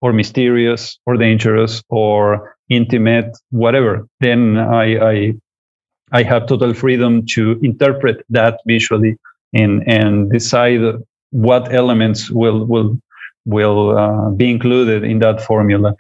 or 0.02 0.14
mysterious 0.14 0.98
or 1.06 1.18
dangerous 1.18 1.84
or 1.90 2.56
intimate, 2.70 3.38
whatever. 3.52 4.08
Then 4.20 4.58
I, 4.58 4.98
I, 4.98 5.34
I 6.12 6.24
have 6.24 6.48
total 6.48 6.74
freedom 6.74 7.26
to 7.34 7.60
interpret 7.62 8.26
that 8.30 8.60
visually 8.66 9.18
and, 9.54 9.84
and 9.88 10.32
decide 10.32 10.82
what 11.32 11.74
elements 11.74 12.30
will, 12.30 12.66
will, 12.66 13.00
will 13.46 13.98
uh, 13.98 14.30
be 14.32 14.50
included 14.50 15.04
in 15.04 15.20
that 15.20 15.42
formula. 15.42 15.96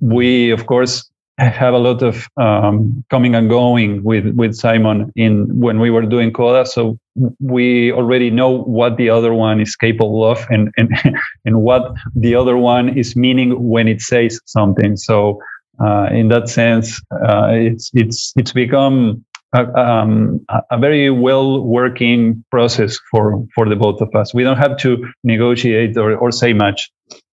We, 0.00 0.50
of 0.50 0.66
course, 0.66 1.08
have 1.38 1.74
a 1.74 1.78
lot 1.78 2.02
of 2.02 2.28
um, 2.36 3.04
coming 3.10 3.34
and 3.34 3.48
going 3.48 4.02
with 4.02 4.34
with 4.34 4.54
Simon 4.54 5.12
in 5.16 5.48
when 5.58 5.80
we 5.80 5.90
were 5.90 6.02
doing 6.02 6.32
Coda. 6.32 6.66
So 6.66 6.98
we 7.40 7.92
already 7.92 8.30
know 8.30 8.50
what 8.50 8.96
the 8.96 9.08
other 9.08 9.32
one 9.32 9.60
is 9.60 9.74
capable 9.74 10.24
of 10.24 10.46
and 10.50 10.72
and 10.76 10.90
and 11.44 11.62
what 11.62 11.94
the 12.14 12.34
other 12.34 12.56
one 12.56 12.96
is 12.96 13.16
meaning 13.16 13.68
when 13.68 13.88
it 13.88 14.00
says 14.00 14.40
something. 14.46 14.96
So 14.96 15.40
uh, 15.84 16.08
in 16.12 16.28
that 16.28 16.48
sense, 16.48 17.00
uh, 17.10 17.48
it's 17.50 17.90
it's 17.94 18.32
it's 18.36 18.52
become 18.52 19.24
a, 19.54 19.64
um, 19.78 20.44
a 20.70 20.78
very 20.78 21.10
well 21.10 21.62
working 21.62 22.44
process 22.50 22.98
for 23.10 23.44
for 23.54 23.68
the 23.68 23.76
both 23.76 24.00
of 24.00 24.14
us. 24.14 24.32
We 24.32 24.44
don't 24.44 24.58
have 24.58 24.76
to 24.78 25.04
negotiate 25.24 25.96
or, 25.96 26.16
or 26.16 26.30
say 26.30 26.52
much. 26.52 26.90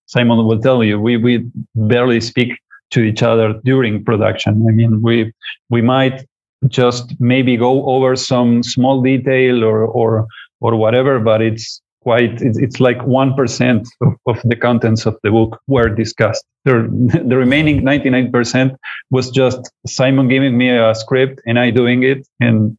Simon 0.07 0.45
will 0.45 0.59
tell 0.59 0.83
you 0.83 0.99
we 0.99 1.17
we 1.17 1.45
barely 1.75 2.21
speak 2.21 2.53
to 2.91 3.01
each 3.01 3.21
other 3.21 3.53
during 3.63 4.03
production. 4.03 4.65
I 4.67 4.71
mean, 4.71 5.01
we 5.01 5.31
we 5.69 5.81
might 5.81 6.25
just 6.67 7.15
maybe 7.19 7.55
go 7.55 7.85
over 7.85 8.15
some 8.15 8.63
small 8.63 9.01
detail 9.01 9.63
or 9.63 9.85
or 9.85 10.27
or 10.59 10.75
whatever, 10.75 11.19
but 11.19 11.41
it's 11.41 11.81
quite 12.01 12.41
it's, 12.41 12.79
like 12.79 13.05
one 13.05 13.33
percent 13.33 13.87
of, 14.01 14.13
of 14.25 14.41
the 14.45 14.55
contents 14.55 15.05
of 15.05 15.17
the 15.23 15.31
book 15.31 15.59
were 15.67 15.89
discussed. 15.89 16.45
The, 16.65 16.87
the 17.25 17.37
remaining 17.37 17.83
ninety 17.83 18.09
nine 18.09 18.31
percent 18.31 18.73
was 19.11 19.29
just 19.31 19.59
Simon 19.87 20.27
giving 20.27 20.57
me 20.57 20.69
a 20.69 20.95
script 20.95 21.41
and 21.45 21.59
I 21.59 21.71
doing 21.71 22.03
it, 22.03 22.27
and 22.39 22.77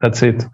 that's 0.00 0.22
it. 0.22 0.44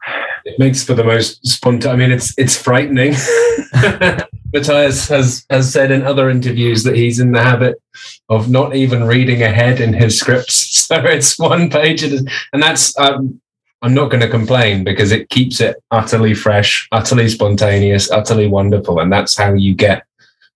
It 0.45 0.59
makes 0.59 0.83
for 0.83 0.95
the 0.95 1.05
most 1.05 1.47
spontaneous. 1.47 1.93
I 1.93 1.97
mean, 1.97 2.13
it's 2.13 2.35
it's 2.39 2.57
frightening. 2.57 3.13
Matías 4.55 5.09
has 5.09 5.47
has 5.49 5.73
said 5.73 5.91
in 5.91 6.03
other 6.03 6.29
interviews 6.29 6.85
that 6.85 6.97
he's 6.97 7.19
in 7.19 7.33
the 7.33 7.43
habit 7.43 7.81
of 8.29 8.51
not 8.51 8.77
even 8.77 9.05
reading 9.05 9.43
ahead 9.43 9.81
in 9.81 9.93
his 9.93 10.19
scripts. 10.19 10.71
So 10.93 10.97
it's 11.05 11.39
one 11.39 11.71
page, 11.71 12.03
and 12.03 12.29
that's 12.63 12.99
um, 12.99 13.41
I'm 13.83 13.95
not 13.95 14.11
going 14.11 14.21
to 14.21 14.29
complain 14.29 14.85
because 14.85 15.11
it 15.11 15.29
keeps 15.29 15.61
it 15.61 15.77
utterly 15.91 16.35
fresh, 16.35 16.89
utterly 16.93 17.29
spontaneous, 17.29 18.11
utterly 18.11 18.47
wonderful, 18.47 19.01
and 19.01 19.13
that's 19.13 19.37
how 19.37 19.55
you 19.55 19.75
get 19.75 20.05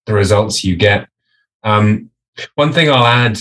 the 0.07 0.15
results 0.15 0.63
you 0.63 0.77
get. 0.77 1.09
Um, 1.65 2.11
one 2.55 2.73
thing 2.73 2.89
I'll 2.89 3.07
add 3.07 3.39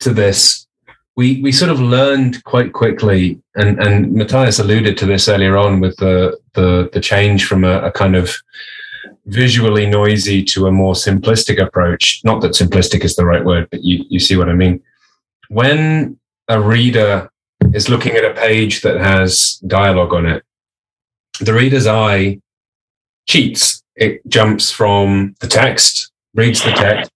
to 0.00 0.14
this, 0.14 0.66
we 1.14 1.42
we 1.42 1.52
sort 1.52 1.70
of 1.70 1.80
learned 1.80 2.42
quite 2.44 2.72
quickly, 2.72 3.40
and 3.54 3.78
and 3.78 4.16
Matías 4.16 4.60
alluded 4.60 4.96
to 4.98 5.06
this 5.06 5.28
earlier 5.28 5.58
on 5.58 5.80
with 5.80 5.96
the 5.96 6.38
the 6.54 6.88
the 6.92 7.00
change 7.00 7.46
from 7.46 7.64
a, 7.64 7.80
a 7.80 7.92
kind 7.92 8.16
of 8.16 8.34
visually 9.26 9.86
noisy 9.86 10.42
to 10.42 10.66
a 10.66 10.72
more 10.72 10.94
simplistic 10.94 11.62
approach. 11.62 12.22
Not 12.24 12.40
that 12.40 12.52
simplistic 12.52 13.04
is 13.04 13.14
the 13.14 13.26
right 13.26 13.44
word, 13.44 13.68
but 13.70 13.84
you, 13.84 14.04
you 14.08 14.18
see 14.18 14.36
what 14.36 14.48
I 14.48 14.54
mean. 14.54 14.80
When 15.48 16.18
a 16.48 16.58
reader 16.60 17.30
is 17.74 17.88
looking 17.88 18.16
at 18.16 18.24
a 18.24 18.34
page 18.34 18.82
that 18.82 18.98
has 18.98 19.60
dialogue 19.66 20.14
on 20.14 20.26
it, 20.26 20.42
the 21.40 21.54
reader's 21.54 21.86
eye 21.86 22.40
cheats. 23.26 23.82
It 23.96 24.20
jumps 24.28 24.70
from 24.70 25.34
the 25.40 25.48
text, 25.48 26.12
reads 26.34 26.62
the 26.62 26.70
text, 26.70 27.10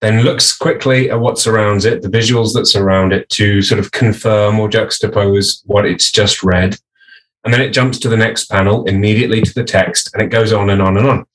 then 0.00 0.22
looks 0.22 0.56
quickly 0.56 1.10
at 1.10 1.20
what 1.20 1.38
surrounds 1.38 1.84
it, 1.84 2.02
the 2.02 2.08
visuals 2.08 2.52
that 2.54 2.66
surround 2.66 3.12
it, 3.12 3.28
to 3.30 3.62
sort 3.62 3.78
of 3.78 3.92
confirm 3.92 4.58
or 4.58 4.68
juxtapose 4.68 5.62
what 5.66 5.86
it's 5.86 6.10
just 6.10 6.42
read. 6.42 6.76
And 7.44 7.54
then 7.54 7.60
it 7.60 7.70
jumps 7.70 7.98
to 8.00 8.08
the 8.08 8.16
next 8.16 8.50
panel, 8.50 8.84
immediately 8.86 9.40
to 9.40 9.54
the 9.54 9.64
text, 9.64 10.10
and 10.12 10.22
it 10.22 10.28
goes 10.28 10.52
on 10.52 10.70
and 10.70 10.82
on 10.82 10.96
and 10.96 11.06
on 11.06 11.26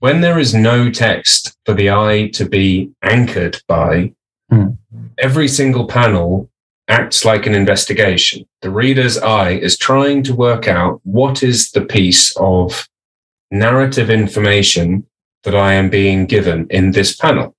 when 0.00 0.20
there 0.20 0.38
is 0.38 0.54
no 0.54 0.90
text 0.90 1.56
for 1.64 1.74
the 1.74 1.90
eye 1.90 2.28
to 2.32 2.48
be 2.48 2.90
anchored 3.02 3.60
by, 3.66 4.12
mm. 4.52 4.76
every 5.18 5.48
single 5.48 5.86
panel 5.86 6.47
acts 6.88 7.24
like 7.24 7.46
an 7.46 7.54
investigation. 7.54 8.46
The 8.62 8.70
reader's 8.70 9.18
eye 9.18 9.52
is 9.52 9.76
trying 9.76 10.22
to 10.24 10.34
work 10.34 10.66
out 10.66 11.00
what 11.04 11.42
is 11.42 11.70
the 11.70 11.84
piece 11.84 12.34
of 12.36 12.88
narrative 13.50 14.10
information 14.10 15.06
that 15.44 15.54
I 15.54 15.74
am 15.74 15.90
being 15.90 16.26
given 16.26 16.66
in 16.70 16.92
this 16.92 17.14
panel. 17.14 17.54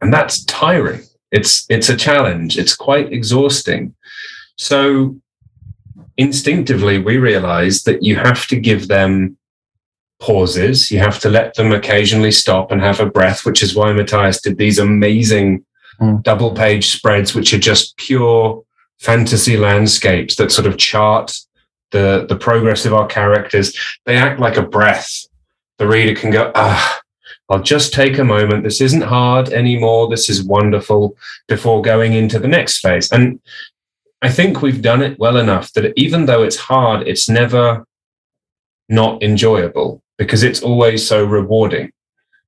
And 0.00 0.12
that's 0.12 0.44
tiring. 0.44 1.02
It's, 1.30 1.64
it's 1.68 1.88
a 1.88 1.96
challenge. 1.96 2.58
It's 2.58 2.74
quite 2.74 3.12
exhausting. 3.12 3.94
So 4.56 5.16
instinctively, 6.16 6.98
we 6.98 7.16
realize 7.16 7.84
that 7.84 8.02
you 8.02 8.16
have 8.16 8.46
to 8.48 8.56
give 8.56 8.88
them 8.88 9.38
pauses. 10.20 10.90
You 10.90 10.98
have 10.98 11.18
to 11.20 11.30
let 11.30 11.54
them 11.54 11.72
occasionally 11.72 12.32
stop 12.32 12.70
and 12.70 12.80
have 12.80 13.00
a 13.00 13.06
breath, 13.06 13.44
which 13.44 13.62
is 13.62 13.74
why 13.74 13.88
Matías 13.88 14.42
did 14.42 14.58
these 14.58 14.78
amazing 14.78 15.64
mm. 16.02 16.22
double 16.22 16.54
page 16.54 16.88
spreads, 16.88 17.34
which 17.34 17.54
are 17.54 17.58
just 17.58 17.96
pure 17.96 18.62
fantasy 18.98 19.56
landscapes 19.56 20.36
that 20.36 20.52
sort 20.52 20.66
of 20.66 20.76
chart 20.76 21.38
the, 21.92 22.26
the 22.28 22.36
progress 22.36 22.84
of 22.84 22.94
our 22.94 23.06
characters. 23.06 23.76
They 24.06 24.16
act 24.16 24.40
like 24.40 24.56
a 24.56 24.62
breath. 24.62 25.26
The 25.78 25.86
reader 25.86 26.18
can 26.18 26.30
go, 26.30 26.50
ah, 26.54 27.00
I'll 27.48 27.62
just 27.62 27.92
take 27.92 28.18
a 28.18 28.24
moment. 28.24 28.64
This 28.64 28.80
isn't 28.80 29.02
hard 29.02 29.50
anymore. 29.50 30.08
This 30.08 30.30
is 30.30 30.42
wonderful 30.42 31.16
before 31.48 31.82
going 31.82 32.14
into 32.14 32.38
the 32.38 32.48
next 32.48 32.80
phase. 32.80 33.10
And 33.12 33.40
I 34.22 34.30
think 34.30 34.62
we've 34.62 34.82
done 34.82 35.02
it 35.02 35.18
well 35.18 35.36
enough 35.36 35.72
that 35.74 35.92
even 35.96 36.26
though 36.26 36.42
it's 36.42 36.56
hard, 36.56 37.06
it's 37.06 37.28
never 37.28 37.84
not 38.88 39.22
enjoyable 39.22 40.02
because 40.16 40.42
it's 40.42 40.62
always 40.62 41.06
so 41.06 41.24
rewarding. 41.24 41.92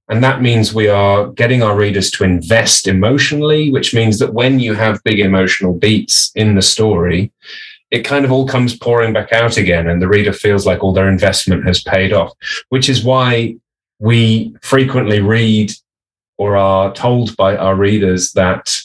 And 0.09 0.23
that 0.23 0.43
means 0.43 0.75
we 0.75 0.89
are 0.89 1.29
getting 1.29 1.63
our 1.63 1.77
readers 1.77 2.11
to 2.13 2.25
invest 2.25 2.87
emotionally, 2.87 3.71
which 3.71 3.95
means 3.95 4.19
that 4.19 4.35
when 4.35 4.61
you 4.61 4.75
have 4.75 5.03
big 5.05 5.19
emotional 5.19 5.73
beats 5.73 6.31
in 6.35 6.55
the 6.55 6.63
story, 6.63 7.33
it 7.91 8.05
kind 8.05 8.25
of 8.25 8.33
all 8.33 8.47
comes 8.47 8.77
pouring 8.77 9.13
back 9.13 9.33
out 9.33 9.57
again, 9.57 9.89
and 9.89 10.03
the 10.03 10.09
reader 10.09 10.33
feels 10.33 10.67
like 10.67 10.83
all 10.83 10.93
their 10.93 11.09
investment 11.09 11.65
has 11.65 11.83
paid 11.83 12.13
off, 12.13 12.33
which 12.69 12.89
is 12.89 13.05
why 13.05 13.57
we 13.99 14.55
frequently 14.63 15.21
read 15.21 15.73
or 16.37 16.57
are 16.57 16.93
told 16.95 17.37
by 17.37 17.57
our 17.57 17.77
readers 17.77 18.33
that 18.33 18.77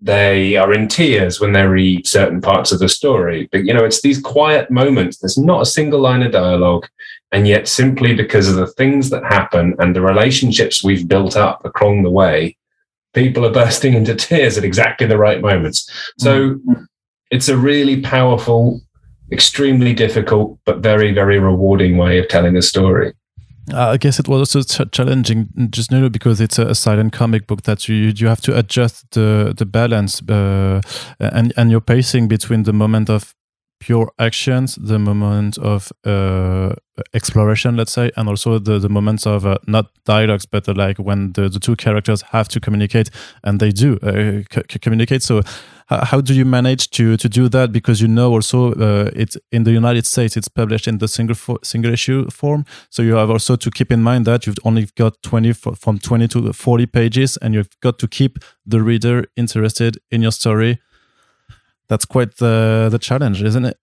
they 0.00 0.56
are 0.56 0.72
in 0.72 0.88
tears 0.88 1.40
when 1.40 1.52
they 1.52 1.66
read 1.66 2.06
certain 2.06 2.40
parts 2.40 2.72
of 2.72 2.78
the 2.78 2.88
story. 2.88 3.48
But, 3.52 3.64
you 3.66 3.74
know, 3.74 3.84
it's 3.84 4.00
these 4.00 4.20
quiet 4.20 4.70
moments. 4.70 5.18
There's 5.18 5.36
not 5.36 5.62
a 5.62 5.66
single 5.66 6.00
line 6.00 6.22
of 6.22 6.32
dialogue. 6.32 6.86
And 7.32 7.46
yet, 7.46 7.68
simply 7.68 8.14
because 8.14 8.48
of 8.48 8.56
the 8.56 8.66
things 8.66 9.10
that 9.10 9.24
happen 9.24 9.74
and 9.78 9.94
the 9.94 10.00
relationships 10.00 10.82
we've 10.82 11.06
built 11.06 11.36
up 11.36 11.64
along 11.80 12.02
the 12.02 12.10
way, 12.10 12.56
people 13.14 13.46
are 13.46 13.52
bursting 13.62 13.94
into 13.94 14.14
tears 14.14 14.58
at 14.58 14.64
exactly 14.64 15.06
the 15.06 15.18
right 15.18 15.40
moments. 15.40 15.88
So 16.18 16.50
mm-hmm. 16.50 16.82
it's 17.30 17.48
a 17.48 17.56
really 17.56 18.00
powerful, 18.00 18.80
extremely 19.30 19.94
difficult, 19.94 20.58
but 20.64 20.78
very, 20.78 21.12
very 21.12 21.38
rewarding 21.38 21.96
way 21.96 22.18
of 22.18 22.28
telling 22.28 22.56
a 22.56 22.62
story. 22.62 23.12
Uh, 23.72 23.90
I 23.90 23.96
guess 23.98 24.18
it 24.18 24.26
was 24.26 24.40
also 24.40 24.62
ch- 24.62 24.90
challenging, 24.90 25.48
just 25.70 25.92
you 25.92 26.00
know, 26.00 26.08
because 26.08 26.40
it's 26.40 26.58
a, 26.58 26.68
a, 26.68 26.74
silent 26.74 27.12
comic 27.12 27.46
book 27.46 27.62
that 27.62 27.88
you 27.88 28.12
you 28.16 28.26
have 28.26 28.40
to 28.40 28.58
adjust 28.58 29.08
the 29.12 29.54
the 29.56 29.66
balance 29.66 30.22
uh, 30.28 30.80
and 31.20 31.52
and 31.56 31.70
your 31.70 31.80
pacing 31.80 32.26
between 32.26 32.64
the 32.64 32.72
moment 32.72 33.08
of 33.08 33.34
pure 33.78 34.12
actions, 34.18 34.76
the 34.76 34.98
moment 34.98 35.58
of 35.58 35.92
uh, 36.04 36.74
exploration, 37.14 37.76
let's 37.76 37.92
say, 37.92 38.10
and 38.16 38.28
also 38.28 38.58
the, 38.58 38.78
the 38.78 38.88
moments 38.88 39.26
of 39.26 39.46
uh, 39.46 39.58
not 39.66 39.90
dialogues, 40.04 40.46
but 40.46 40.68
uh, 40.68 40.74
like 40.74 40.98
when 40.98 41.32
the, 41.32 41.48
the 41.48 41.60
two 41.60 41.76
characters 41.76 42.22
have 42.30 42.48
to 42.48 42.60
communicate, 42.60 43.10
and 43.44 43.60
they 43.60 43.70
do 43.70 43.98
uh, 44.02 44.42
c- 44.52 44.78
communicate. 44.78 45.22
So, 45.22 45.42
how 45.88 46.20
do 46.20 46.34
you 46.34 46.44
manage 46.44 46.90
to 46.90 47.16
to 47.16 47.28
do 47.28 47.48
that? 47.48 47.72
Because 47.72 48.00
you 48.00 48.08
know 48.08 48.32
also 48.32 48.72
uh, 48.74 49.10
it's 49.14 49.36
in 49.50 49.64
the 49.64 49.72
United 49.72 50.06
States, 50.06 50.36
it's 50.36 50.48
published 50.48 50.86
in 50.86 50.98
the 50.98 51.08
single 51.08 51.34
fo- 51.34 51.58
single 51.62 51.92
issue 51.92 52.30
form. 52.30 52.64
So 52.90 53.02
you 53.02 53.16
have 53.16 53.30
also 53.30 53.56
to 53.56 53.70
keep 53.70 53.90
in 53.90 54.02
mind 54.02 54.24
that 54.26 54.46
you've 54.46 54.58
only 54.64 54.88
got 54.96 55.20
twenty 55.22 55.52
from 55.52 55.98
twenty 55.98 56.28
to 56.28 56.52
forty 56.52 56.86
pages, 56.86 57.36
and 57.38 57.54
you've 57.54 57.80
got 57.80 57.98
to 57.98 58.06
keep 58.08 58.38
the 58.64 58.80
reader 58.82 59.24
interested 59.36 59.98
in 60.10 60.22
your 60.22 60.32
story 60.32 60.78
that's 61.90 62.04
quite 62.04 62.36
the 62.36 62.88
the 62.90 62.98
challenge, 62.98 63.42
isn't 63.42 63.64
it? 63.64 63.76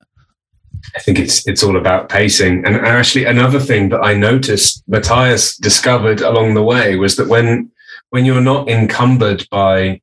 I 0.95 0.99
think 0.99 1.20
it's 1.20 1.47
it's 1.47 1.63
all 1.63 1.78
about 1.78 2.09
pacing. 2.09 2.65
And 2.65 2.76
actually, 2.76 3.26
another 3.26 3.59
thing 3.59 3.89
that 3.89 4.01
I 4.01 4.13
noticed 4.13 4.84
Matías 4.89 5.59
discovered 5.59 6.22
along 6.22 6.53
the 6.53 6.63
way 6.63 6.95
was 6.95 7.15
that 7.18 7.28
when 7.28 7.72
when 8.09 8.26
you're 8.26 8.41
not 8.41 8.70
encumbered 8.70 9.47
by 9.49 10.01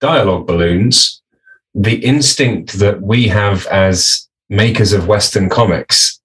dialogue 0.00 0.46
balloons, 0.46 1.22
the 1.74 1.96
instinct 2.04 2.74
that 2.74 3.00
we 3.02 3.28
have 3.28 3.66
as 3.66 4.28
makers 4.48 4.92
of 4.92 5.08
Western 5.08 5.48
comics, 5.48 6.20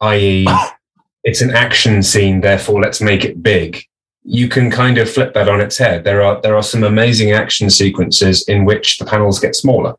i.e., 0.00 0.46
it's 1.24 1.40
an 1.40 1.50
action 1.50 2.02
scene, 2.02 2.40
therefore 2.40 2.80
let's 2.80 3.00
make 3.00 3.24
it 3.24 3.42
big. 3.42 3.84
You 4.24 4.48
can 4.48 4.70
kind 4.70 4.98
of 4.98 5.10
flip 5.10 5.34
that 5.34 5.48
on 5.48 5.60
its 5.60 5.78
head. 5.78 6.04
There 6.04 6.22
are 6.22 6.40
there 6.40 6.56
are 6.56 6.62
some 6.62 6.84
amazing 6.84 7.32
action 7.32 7.70
sequences 7.70 8.48
in 8.48 8.64
which 8.64 8.98
the 8.98 9.04
panels 9.04 9.40
get 9.40 9.56
smaller, 9.56 9.94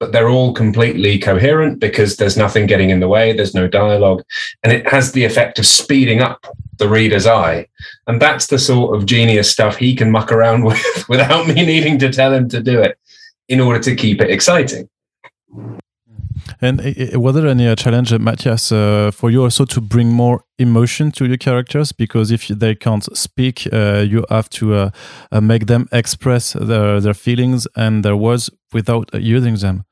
but 0.00 0.12
they're 0.12 0.28
all 0.28 0.52
completely 0.52 1.18
coherent 1.18 1.80
because 1.80 2.16
there's 2.16 2.36
nothing 2.36 2.66
getting 2.66 2.90
in 2.90 3.00
the 3.00 3.08
way. 3.08 3.32
There's 3.32 3.54
no 3.54 3.68
dialogue, 3.68 4.22
and 4.62 4.72
it 4.72 4.88
has 4.88 5.12
the 5.12 5.24
effect 5.24 5.58
of 5.58 5.66
speeding 5.66 6.20
up 6.20 6.46
the 6.78 6.88
reader's 6.88 7.26
eye. 7.26 7.68
And 8.06 8.20
that's 8.20 8.48
the 8.48 8.58
sort 8.58 8.96
of 8.96 9.06
genius 9.06 9.50
stuff 9.50 9.76
he 9.76 9.94
can 9.94 10.10
muck 10.10 10.32
around 10.32 10.64
with 10.68 11.08
without 11.08 11.46
me 11.46 11.54
needing 11.54 11.98
to 12.00 12.12
tell 12.12 12.32
him 12.32 12.48
to 12.50 12.60
do 12.60 12.80
it 12.80 12.98
in 13.48 13.60
order 13.60 13.80
to 13.80 13.94
keep 13.94 14.20
it 14.20 14.30
exciting. 14.30 14.88
And 16.60 16.80
uh, 16.80 17.20
was 17.20 17.34
there 17.34 17.46
any 17.46 17.68
uh, 17.68 17.74
challenge, 17.76 18.12
uh, 18.12 18.18
Matías, 18.18 18.72
uh, 18.72 19.10
for 19.10 19.30
you 19.30 19.42
also 19.42 19.64
to 19.64 19.80
bring 19.80 20.12
more 20.12 20.44
emotion 20.58 21.10
to 21.12 21.26
your 21.26 21.36
characters? 21.36 21.92
Because 21.92 22.30
if 22.30 22.48
they 22.48 22.74
can't 22.74 23.04
speak, 23.16 23.68
uh, 23.72 24.04
you 24.06 24.24
have 24.30 24.48
to 24.50 24.74
uh, 24.74 25.40
make 25.40 25.66
them 25.66 25.88
express 25.92 26.52
their, 26.52 27.00
their 27.00 27.14
feelings 27.14 27.66
and 27.76 28.04
their 28.04 28.16
words 28.16 28.50
without 28.72 29.10
using 29.14 29.56
them. 29.56 29.84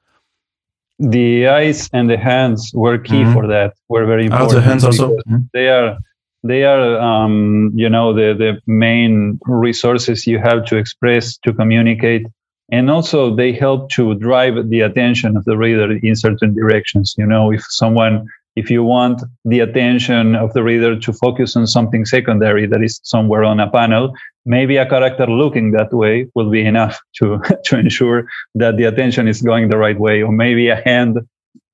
The 0.98 1.48
eyes 1.48 1.88
and 1.92 2.08
the 2.08 2.18
hands 2.18 2.70
were 2.74 2.98
key 2.98 3.22
mm 3.22 3.26
-hmm. 3.26 3.32
for 3.32 3.48
that. 3.48 3.72
Were 3.88 4.06
very 4.06 4.24
important. 4.24 4.52
Oh, 4.52 4.54
the 4.54 4.68
hands 4.68 4.84
also. 4.84 5.08
Mm 5.08 5.22
-hmm. 5.26 5.48
They 5.52 5.68
are 5.70 5.96
they 6.42 6.64
are 6.64 6.98
um, 6.98 7.72
you 7.74 7.88
know 7.88 8.12
the 8.12 8.34
the 8.36 8.60
main 8.66 9.38
resources 9.46 10.26
you 10.26 10.38
have 10.38 10.64
to 10.66 10.76
express 10.76 11.38
to 11.38 11.52
communicate 11.52 12.26
and 12.72 12.90
also 12.90 13.34
they 13.34 13.52
help 13.52 13.90
to 13.90 14.14
drive 14.14 14.70
the 14.70 14.80
attention 14.80 15.36
of 15.36 15.44
the 15.44 15.56
reader 15.56 15.92
in 15.92 16.16
certain 16.16 16.54
directions. 16.54 17.14
You 17.16 17.26
know 17.26 17.52
if 17.52 17.62
someone 17.68 18.26
if 18.56 18.70
you 18.70 18.82
want 18.82 19.22
the 19.44 19.60
attention 19.60 20.34
of 20.34 20.52
the 20.52 20.62
reader 20.62 20.98
to 20.98 21.12
focus 21.12 21.56
on 21.56 21.66
something 21.66 22.04
secondary 22.04 22.66
that 22.66 22.82
is 22.82 23.00
somewhere 23.02 23.44
on 23.44 23.60
a 23.60 23.70
panel 23.70 24.12
maybe 24.44 24.76
a 24.76 24.88
character 24.88 25.26
looking 25.26 25.72
that 25.72 25.92
way 25.92 26.26
will 26.34 26.50
be 26.50 26.64
enough 26.64 26.98
to 27.18 27.40
to 27.64 27.78
ensure 27.78 28.26
that 28.54 28.76
the 28.76 28.84
attention 28.84 29.28
is 29.28 29.42
going 29.42 29.68
the 29.68 29.78
right 29.78 29.98
way. 29.98 30.22
Or 30.22 30.32
maybe 30.32 30.68
a 30.68 30.76
hand 30.76 31.18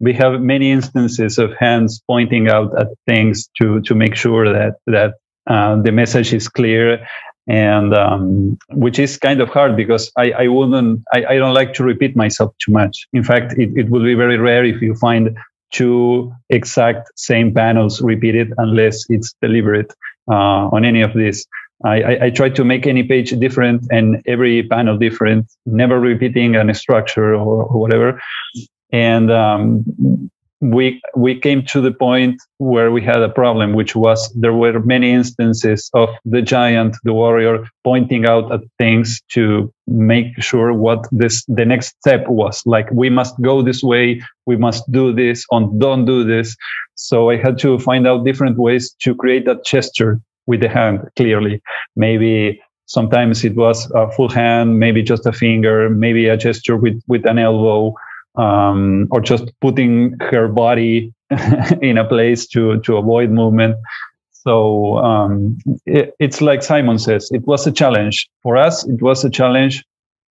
we 0.01 0.13
have 0.15 0.41
many 0.41 0.71
instances 0.71 1.39
of 1.39 1.53
hands 1.59 2.01
pointing 2.07 2.49
out 2.49 2.79
at 2.79 2.89
things 3.07 3.49
to 3.59 3.81
to 3.83 3.95
make 3.95 4.15
sure 4.15 4.53
that 4.53 4.75
that 4.87 5.15
uh, 5.47 5.77
the 5.81 5.93
message 5.93 6.35
is 6.35 6.47
clear 6.49 7.07
and 7.49 7.95
um, 7.95 8.59
which 8.71 8.99
is 8.99 9.17
kind 9.17 9.41
of 9.41 9.49
hard 9.49 9.77
because 9.77 10.13
I, 10.17 10.33
I 10.33 10.49
wouldn't 10.49 11.03
I, 11.13 11.25
I 11.25 11.37
don't 11.37 11.55
like 11.55 11.73
to 11.75 11.85
repeat 11.85 12.17
myself 12.17 12.55
too 12.65 12.73
much. 12.73 13.07
In 13.13 13.25
fact, 13.25 13.55
it, 13.59 13.71
it 13.77 13.91
will 13.91 14.05
be 14.05 14.15
very 14.15 14.39
rare 14.39 14.65
if 14.65 14.81
you 14.83 14.95
find 14.95 15.37
two 15.71 16.33
exact 16.51 17.11
same 17.17 17.53
panels 17.53 18.01
repeated 18.01 18.53
unless 18.59 19.05
it's 19.11 19.35
deliberate 19.43 19.93
uh, 20.31 20.69
on 20.73 20.85
any 20.85 21.03
of 21.03 21.15
these. 21.15 21.47
I, 21.85 22.03
I, 22.03 22.25
I, 22.25 22.31
try 22.31 22.49
to 22.49 22.65
make 22.65 22.89
any 22.89 23.05
page 23.05 23.31
different 23.39 23.87
and 23.93 24.21
every 24.27 24.65
panel 24.65 24.99
different, 24.99 25.47
never 25.65 26.01
repeating 26.01 26.57
a 26.57 26.75
structure 26.75 27.37
or, 27.37 27.65
or 27.65 27.81
whatever 27.81 28.21
and 28.93 29.31
um, 29.31 30.31
we 30.61 31.01
we 31.15 31.39
came 31.39 31.65
to 31.67 31.81
the 31.81 31.93
point 31.93 32.41
where 32.59 32.91
we 32.91 33.01
had 33.03 33.23
a 33.23 33.29
problem, 33.29 33.75
which 33.75 33.95
was 33.95 34.29
there 34.35 34.53
were 34.53 34.81
many 34.81 35.13
instances 35.13 35.89
of 35.95 36.09
the 36.25 36.43
giant, 36.43 36.97
the 37.05 37.13
warrior, 37.13 37.69
pointing 37.85 38.27
out 38.27 38.51
at 38.53 38.61
things 38.79 39.21
to 39.33 39.73
make 39.87 40.41
sure 40.43 40.73
what 40.73 41.07
this 41.13 41.45
the 41.47 41.65
next 41.65 41.95
step 42.01 42.27
was. 42.29 42.63
Like 42.67 42.91
we 42.91 43.09
must 43.09 43.41
go 43.41 43.63
this 43.63 43.83
way, 43.83 44.21
we 44.47 44.57
must 44.57 44.91
do 44.91 45.13
this, 45.13 45.45
on 45.53 45.79
don't 45.79 46.05
do 46.05 46.25
this. 46.25 46.57
So 46.97 47.31
I 47.31 47.37
had 47.37 47.59
to 47.59 47.79
find 47.79 48.07
out 48.09 48.25
different 48.25 48.59
ways 48.59 48.93
to 49.03 49.15
create 49.15 49.47
that 49.47 49.65
gesture 49.65 50.21
with 50.47 50.61
the 50.61 50.69
hand. 50.69 51.09
Clearly, 51.15 51.63
maybe 51.95 52.61
sometimes 52.87 53.45
it 53.45 53.55
was 53.55 53.89
a 53.95 54.11
full 54.11 54.29
hand, 54.29 54.81
maybe 54.81 55.03
just 55.03 55.25
a 55.25 55.33
finger, 55.33 55.89
maybe 55.89 56.27
a 56.27 56.37
gesture 56.37 56.77
with 56.77 57.01
with 57.07 57.25
an 57.27 57.39
elbow 57.39 57.95
um, 58.39 59.09
or 59.11 59.21
just 59.21 59.51
putting 59.61 60.17
her 60.21 60.49
body 60.49 61.13
in 61.83 61.99
a 61.99 62.05
place 62.05 62.47
to 62.49 62.81
to 62.81 62.97
avoid 62.97 63.31
movement. 63.31 63.77
So 64.33 64.97
um, 64.99 65.59
it, 65.85 66.15
it's 66.21 66.41
like 66.41 66.63
Simon 66.63 66.99
says, 66.99 67.29
it 67.33 67.47
was 67.47 67.67
a 67.67 67.73
challenge 67.73 68.31
for 68.43 68.57
us. 68.57 68.87
It 68.87 69.03
was 69.03 69.25
a 69.25 69.31
challenge. 69.31 69.85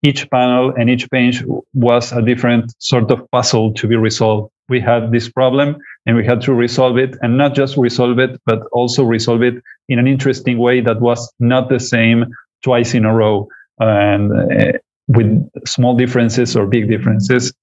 Each 0.03 0.29
panel 0.29 0.73
and 0.77 0.89
each 0.89 1.09
page 1.11 1.43
was 1.73 2.11
a 2.11 2.21
different 2.21 2.73
sort 2.79 3.11
of 3.11 3.29
puzzle 3.31 3.73
to 3.73 3.87
be 3.87 3.95
resolved. 3.95 4.51
We 4.69 4.79
had 4.79 5.11
this 5.11 5.29
problem 5.29 5.77
and 6.05 6.15
we 6.15 6.25
had 6.25 6.41
to 6.41 6.53
resolve 6.53 6.97
it, 6.97 7.17
and 7.21 7.37
not 7.37 7.53
just 7.53 7.77
resolve 7.77 8.19
it, 8.19 8.39
but 8.45 8.59
also 8.71 9.03
resolve 9.03 9.41
it 9.41 9.55
in 9.89 9.99
an 9.99 10.07
interesting 10.07 10.57
way 10.57 10.81
that 10.81 11.01
was 11.01 11.31
not 11.39 11.69
the 11.69 11.79
same 11.79 12.25
twice 12.63 12.93
in 12.93 13.05
a 13.05 13.13
row 13.13 13.47
and 13.79 14.31
uh, 14.31 14.77
with 15.07 15.49
small 15.65 15.95
differences 15.95 16.55
or 16.55 16.65
big 16.65 16.89
differences 16.89 17.53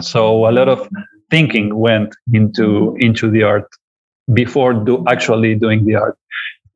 so 0.00 0.48
a 0.48 0.52
lot 0.52 0.68
of 0.68 0.88
thinking 1.30 1.76
went 1.76 2.14
into 2.32 2.96
into 3.00 3.30
the 3.30 3.42
art 3.42 3.68
before 4.32 4.72
do 4.72 5.04
actually 5.08 5.54
doing 5.54 5.84
the 5.84 5.96
art. 5.96 6.18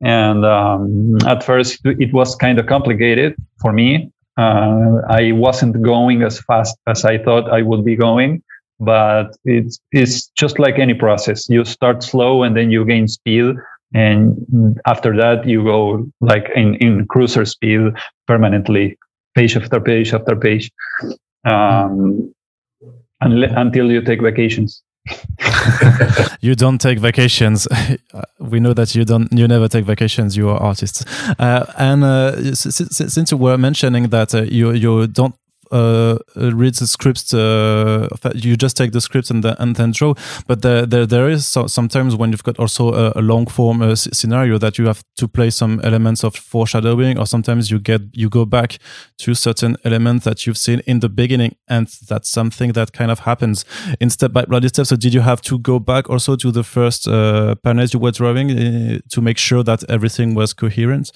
And 0.01 0.45
um, 0.45 1.17
at 1.25 1.43
first, 1.43 1.79
it 1.85 2.13
was 2.13 2.35
kind 2.35 2.59
of 2.59 2.65
complicated 2.65 3.35
for 3.61 3.71
me. 3.71 4.11
Uh, 4.37 4.97
I 5.07 5.31
wasn't 5.31 5.81
going 5.81 6.23
as 6.23 6.41
fast 6.41 6.77
as 6.87 7.05
I 7.05 7.19
thought 7.19 7.49
I 7.49 7.61
would 7.61 7.85
be 7.85 7.95
going, 7.95 8.43
but 8.79 9.37
it's 9.45 9.79
it's 9.91 10.27
just 10.29 10.59
like 10.59 10.79
any 10.79 10.93
process. 10.93 11.47
You 11.47 11.63
start 11.63 12.03
slow 12.03 12.43
and 12.43 12.57
then 12.57 12.71
you 12.71 12.83
gain 12.83 13.07
speed, 13.07 13.55
and 13.93 14.79
after 14.85 15.15
that 15.15 15.47
you 15.47 15.63
go 15.63 16.05
like 16.19 16.49
in 16.55 16.75
in 16.75 17.05
cruiser 17.07 17.45
speed 17.45 17.93
permanently, 18.27 18.97
page 19.35 19.55
after 19.55 19.79
page 19.79 20.13
after 20.13 20.35
page. 20.35 20.71
Um, 21.45 22.33
until 23.23 23.91
you 23.91 24.01
take 24.01 24.21
vacations. 24.21 24.81
you 26.41 26.55
don't 26.55 26.79
take 26.79 26.99
vacations. 26.99 27.67
we 28.39 28.59
know 28.59 28.73
that 28.73 28.95
you 28.95 29.03
don't. 29.03 29.31
You 29.33 29.47
never 29.47 29.67
take 29.67 29.85
vacations. 29.85 30.37
You 30.37 30.49
are 30.49 30.57
artists. 30.57 31.03
Uh, 31.39 31.65
and 31.77 32.03
uh, 32.03 32.55
since 32.55 33.31
you 33.31 33.37
were 33.37 33.57
mentioning 33.57 34.09
that 34.09 34.33
uh, 34.33 34.43
you 34.43 34.71
you 34.71 35.07
don't 35.07 35.35
uh, 35.73 36.17
read 36.35 36.75
the 36.75 36.87
scripts. 36.87 37.33
Uh, 37.33 38.07
you 38.35 38.55
just 38.55 38.77
take 38.77 38.91
the 38.91 39.01
scripts 39.01 39.29
and, 39.31 39.43
the, 39.43 39.61
and 39.61 39.75
then 39.75 39.91
draw. 39.91 40.13
But 40.47 40.61
there, 40.61 40.85
there, 40.85 41.05
there 41.05 41.29
is 41.29 41.47
so, 41.47 41.67
sometimes 41.67 42.15
when 42.15 42.31
you've 42.31 42.43
got 42.43 42.59
also 42.59 42.93
a, 42.93 43.13
a 43.15 43.21
long 43.21 43.47
form 43.47 43.81
uh, 43.81 43.95
scenario 43.95 44.57
that 44.59 44.77
you 44.77 44.85
have 44.85 45.03
to 45.17 45.27
play 45.27 45.49
some 45.49 45.81
elements 45.83 46.23
of 46.23 46.35
foreshadowing, 46.35 47.17
or 47.17 47.25
sometimes 47.25 47.71
you 47.71 47.79
get 47.79 48.01
you 48.13 48.29
go 48.29 48.45
back 48.45 48.77
to 49.17 49.33
certain 49.33 49.75
elements 49.83 50.25
that 50.25 50.45
you've 50.45 50.57
seen 50.57 50.81
in 50.85 50.99
the 50.99 51.09
beginning, 51.09 51.55
and 51.67 51.87
that's 52.07 52.29
something 52.29 52.73
that 52.73 52.93
kind 52.93 53.11
of 53.11 53.19
happens 53.19 53.65
in 53.99 54.09
step 54.09 54.31
by 54.31 54.45
bloody 54.45 54.67
step. 54.67 54.85
So 54.85 54.95
did 54.95 55.13
you 55.13 55.21
have 55.21 55.41
to 55.41 55.59
go 55.59 55.79
back 55.79 56.09
also 56.09 56.35
to 56.35 56.51
the 56.51 56.63
first 56.63 57.07
uh, 57.07 57.55
panels 57.63 57.93
you 57.93 57.99
were 57.99 58.11
drawing 58.11 58.51
uh, 58.51 58.99
to 59.09 59.21
make 59.21 59.37
sure 59.37 59.63
that 59.63 59.83
everything 59.89 60.35
was 60.35 60.53
coherent? 60.53 61.11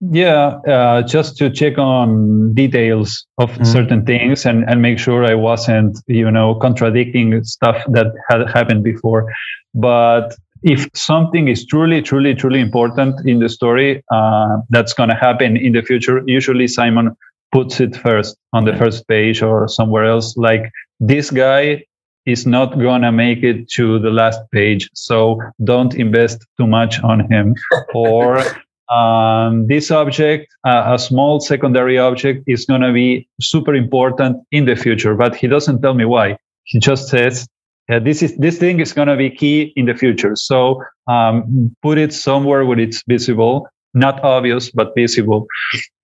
Yeah, 0.00 0.58
uh, 0.68 1.02
just 1.02 1.38
to 1.38 1.48
check 1.48 1.78
on 1.78 2.52
details 2.52 3.26
of 3.38 3.50
mm. 3.52 3.66
certain 3.66 4.04
things 4.04 4.44
and, 4.44 4.68
and 4.68 4.82
make 4.82 4.98
sure 4.98 5.24
I 5.24 5.34
wasn't, 5.34 5.98
you 6.06 6.30
know, 6.30 6.54
contradicting 6.56 7.42
stuff 7.44 7.82
that 7.88 8.12
had 8.28 8.48
happened 8.50 8.84
before. 8.84 9.32
But 9.74 10.36
if 10.62 10.86
something 10.94 11.48
is 11.48 11.64
truly, 11.64 12.02
truly, 12.02 12.34
truly 12.34 12.60
important 12.60 13.26
in 13.26 13.38
the 13.38 13.48
story, 13.48 14.02
uh, 14.12 14.58
that's 14.68 14.92
going 14.92 15.08
to 15.08 15.14
happen 15.14 15.56
in 15.56 15.72
the 15.72 15.82
future. 15.82 16.22
Usually, 16.26 16.68
Simon 16.68 17.16
puts 17.52 17.80
it 17.80 17.96
first 17.96 18.36
on 18.52 18.64
the 18.66 18.76
first 18.76 19.08
page 19.08 19.42
or 19.42 19.66
somewhere 19.66 20.04
else. 20.04 20.36
Like 20.36 20.70
this 21.00 21.30
guy 21.30 21.84
is 22.26 22.44
not 22.44 22.78
going 22.78 23.02
to 23.02 23.12
make 23.12 23.42
it 23.42 23.70
to 23.70 23.98
the 24.00 24.10
last 24.10 24.40
page. 24.52 24.90
So 24.94 25.40
don't 25.64 25.94
invest 25.94 26.44
too 26.58 26.66
much 26.66 27.00
on 27.02 27.30
him. 27.30 27.54
or 27.94 28.44
um, 28.90 29.66
this 29.66 29.90
object, 29.90 30.48
uh, 30.66 30.94
a 30.94 30.98
small 30.98 31.40
secondary 31.40 31.98
object, 31.98 32.44
is 32.46 32.64
going 32.66 32.82
to 32.82 32.92
be 32.92 33.28
super 33.40 33.74
important 33.74 34.38
in 34.52 34.64
the 34.64 34.76
future. 34.76 35.14
But 35.14 35.34
he 35.34 35.48
doesn't 35.48 35.82
tell 35.82 35.94
me 35.94 36.04
why. 36.04 36.38
He 36.64 36.78
just 36.78 37.08
says 37.08 37.46
this 37.88 38.22
is 38.22 38.36
this 38.36 38.58
thing 38.58 38.80
is 38.80 38.92
going 38.92 39.08
to 39.08 39.16
be 39.16 39.30
key 39.30 39.72
in 39.76 39.86
the 39.86 39.94
future. 39.94 40.34
So 40.36 40.82
um, 41.06 41.74
put 41.82 41.98
it 41.98 42.12
somewhere 42.12 42.64
where 42.64 42.78
it's 42.78 43.02
visible, 43.06 43.68
not 43.94 44.22
obvious 44.24 44.70
but 44.70 44.92
visible, 44.96 45.46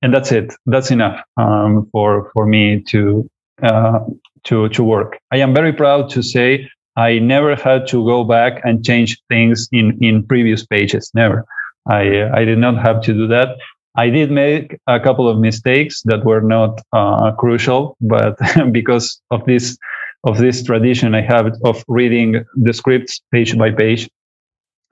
and 0.00 0.14
that's 0.14 0.32
it. 0.32 0.54
That's 0.66 0.90
enough 0.90 1.20
um, 1.36 1.88
for 1.92 2.30
for 2.34 2.46
me 2.46 2.82
to 2.88 3.28
uh, 3.62 4.00
to 4.44 4.68
to 4.68 4.84
work. 4.84 5.18
I 5.32 5.38
am 5.38 5.54
very 5.54 5.72
proud 5.72 6.08
to 6.10 6.22
say 6.22 6.68
I 6.96 7.18
never 7.18 7.56
had 7.56 7.86
to 7.88 8.04
go 8.04 8.24
back 8.24 8.60
and 8.64 8.84
change 8.84 9.20
things 9.28 9.68
in 9.72 9.98
in 10.00 10.26
previous 10.26 10.64
pages. 10.64 11.10
Never. 11.14 11.44
I, 11.86 12.30
I 12.32 12.44
did 12.44 12.58
not 12.58 12.78
have 12.82 13.00
to 13.02 13.12
do 13.12 13.26
that. 13.28 13.56
I 13.96 14.08
did 14.08 14.30
make 14.30 14.78
a 14.86 14.98
couple 14.98 15.28
of 15.28 15.38
mistakes 15.38 16.02
that 16.06 16.24
were 16.24 16.40
not 16.40 16.80
uh, 16.92 17.32
crucial, 17.32 17.96
but 18.00 18.38
because 18.72 19.20
of 19.30 19.44
this 19.44 19.76
of 20.24 20.38
this 20.38 20.62
tradition 20.62 21.14
I 21.14 21.20
have 21.22 21.52
of 21.64 21.84
reading 21.88 22.44
the 22.54 22.72
scripts 22.72 23.20
page 23.32 23.58
by 23.58 23.70
page, 23.70 24.08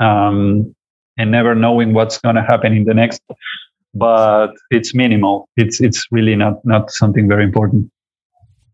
um, 0.01 0.75
and 1.17 1.31
never 1.31 1.55
knowing 1.55 1.95
what's 1.95 2.19
going 2.19 2.35
to 2.35 2.43
happen 2.43 2.73
in 2.75 2.85
the 2.85 2.95
next. 2.95 3.23
But 3.95 4.53
it's 4.71 4.95
minimal. 4.95 5.49
It's 5.57 5.81
it's 5.81 6.07
really 6.11 6.37
not 6.37 6.65
not 6.65 6.91
something 6.91 7.27
very 7.27 7.45
important. 7.45 7.91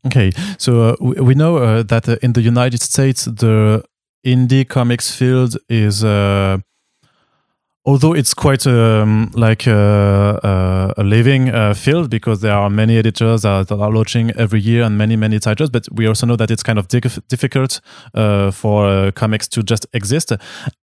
Okay, 0.07 0.33
so 0.59 0.91
uh, 0.91 0.97
we, 1.01 1.15
we 1.21 1.35
know 1.35 1.59
uh, 1.59 1.83
that 1.85 2.09
uh, 2.09 2.17
in 2.23 2.33
the 2.33 2.43
United 2.43 2.81
States 2.81 3.25
the 3.27 3.85
indie 4.25 4.69
comics 4.69 5.11
field 5.11 5.57
is 5.69 6.03
uh, 6.03 6.59
although 7.87 8.13
it's 8.13 8.35
quite 8.35 8.67
um, 8.67 9.31
like 9.35 9.67
a, 9.67 9.73
uh, 9.73 10.47
uh, 10.47 10.95
a 10.97 11.05
living 11.05 11.51
uh, 11.51 11.73
field 11.73 12.11
because 12.11 12.41
there 12.41 12.53
are 12.53 12.69
many 12.69 12.99
editors 12.99 13.43
that 13.43 13.71
are 13.71 13.91
launching 13.93 14.33
every 14.33 14.61
year 14.61 14.83
and 14.83 14.99
many 14.99 15.15
many 15.15 15.39
titles 15.39 15.71
but 15.71 15.87
we 15.93 16.07
also 16.07 16.27
know 16.27 16.37
that 16.37 16.51
it's 16.51 16.65
kind 16.65 16.79
of 16.79 16.89
difficult 16.89 17.81
uh, 18.15 18.51
for 18.51 18.87
uh, 18.87 19.11
comics 19.13 19.47
to 19.47 19.63
just 19.63 19.87
exist 19.93 20.33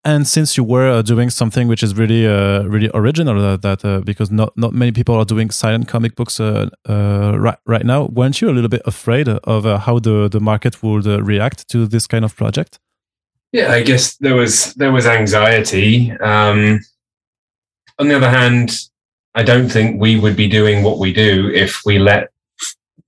and 0.05 0.27
since 0.27 0.55
you 0.55 0.63
were 0.63 0.89
uh, 0.89 1.01
doing 1.01 1.29
something 1.31 1.67
which 1.67 1.81
is 1.81 1.95
really 1.95 2.25
really 2.67 2.91
original 2.93 3.57
that 3.57 4.03
because 4.05 4.29
not 4.29 4.55
not 4.55 4.73
many 4.73 4.91
people 4.91 5.15
are 5.15 5.25
doing 5.25 5.49
silent 5.49 5.87
comic 5.87 6.15
books 6.15 6.39
right, 6.39 7.57
right 7.65 7.85
now 7.85 8.05
weren't 8.05 8.39
you 8.41 8.49
a 8.49 8.53
little 8.53 8.69
bit 8.69 8.81
afraid 8.85 9.27
of 9.27 9.63
how 9.81 9.97
the 9.97 10.29
the 10.29 10.39
market 10.39 10.83
would 10.83 11.05
react 11.05 11.67
to 11.67 11.87
this 11.87 12.05
kind 12.05 12.23
of 12.23 12.35
project 12.35 12.79
yeah, 13.53 13.73
I 13.73 13.83
guess 13.83 14.15
there 14.17 14.35
was 14.35 14.73
there 14.75 14.93
was 14.93 15.05
anxiety. 15.05 16.11
Um, 16.21 16.79
on 18.01 18.07
the 18.07 18.15
other 18.15 18.29
hand, 18.29 18.71
I 19.35 19.43
don't 19.43 19.69
think 19.69 20.01
we 20.01 20.19
would 20.19 20.35
be 20.35 20.47
doing 20.47 20.83
what 20.83 20.97
we 20.97 21.13
do 21.13 21.51
if 21.53 21.81
we 21.85 21.99
let 21.99 22.31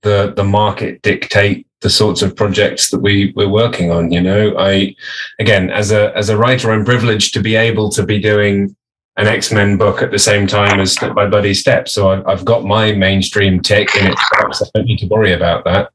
the 0.02 0.32
the 0.36 0.44
market 0.44 1.02
dictate 1.02 1.66
the 1.80 1.90
sorts 1.90 2.22
of 2.22 2.36
projects 2.36 2.90
that 2.90 3.00
we 3.00 3.32
we're 3.34 3.48
working 3.48 3.90
on. 3.90 4.12
You 4.12 4.20
know, 4.20 4.54
I 4.56 4.94
again 5.40 5.68
as 5.70 5.90
a 5.90 6.16
as 6.16 6.28
a 6.28 6.36
writer, 6.36 6.70
I'm 6.70 6.84
privileged 6.84 7.34
to 7.34 7.40
be 7.40 7.56
able 7.56 7.90
to 7.90 8.04
be 8.04 8.20
doing 8.20 8.74
an 9.16 9.26
X 9.26 9.52
Men 9.52 9.76
book 9.76 10.00
at 10.00 10.12
the 10.12 10.18
same 10.18 10.46
time 10.46 10.78
as 10.78 10.92
Step 10.92 11.14
by 11.14 11.26
Bloody 11.26 11.54
Step. 11.54 11.88
So 11.88 12.10
I've, 12.10 12.26
I've 12.26 12.44
got 12.44 12.64
my 12.64 12.92
mainstream 12.92 13.60
tick 13.60 13.94
in 13.96 14.06
its 14.06 14.22
box. 14.30 14.62
I 14.62 14.66
don't 14.74 14.86
need 14.86 15.00
to 15.00 15.08
worry 15.08 15.32
about 15.32 15.64
that. 15.64 15.90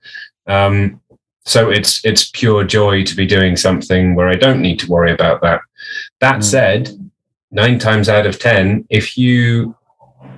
Um, 0.46 1.02
so 1.46 1.70
it's 1.70 2.04
it's 2.04 2.30
pure 2.32 2.66
joy 2.66 3.06
to 3.06 3.16
be 3.16 3.26
doing 3.26 3.56
something 3.56 4.14
where 4.16 4.28
I 4.28 4.36
don't 4.36 4.62
need 4.62 4.80
to 4.80 4.92
worry 4.92 5.14
about 5.14 5.42
that. 5.42 5.62
That 6.20 6.40
mm. 6.40 6.44
said, 6.44 7.09
nine 7.52 7.80
times 7.80 8.10
out 8.10 8.26
of 8.26 8.40
10, 8.40 8.86
if 8.90 9.18
you 9.18 9.76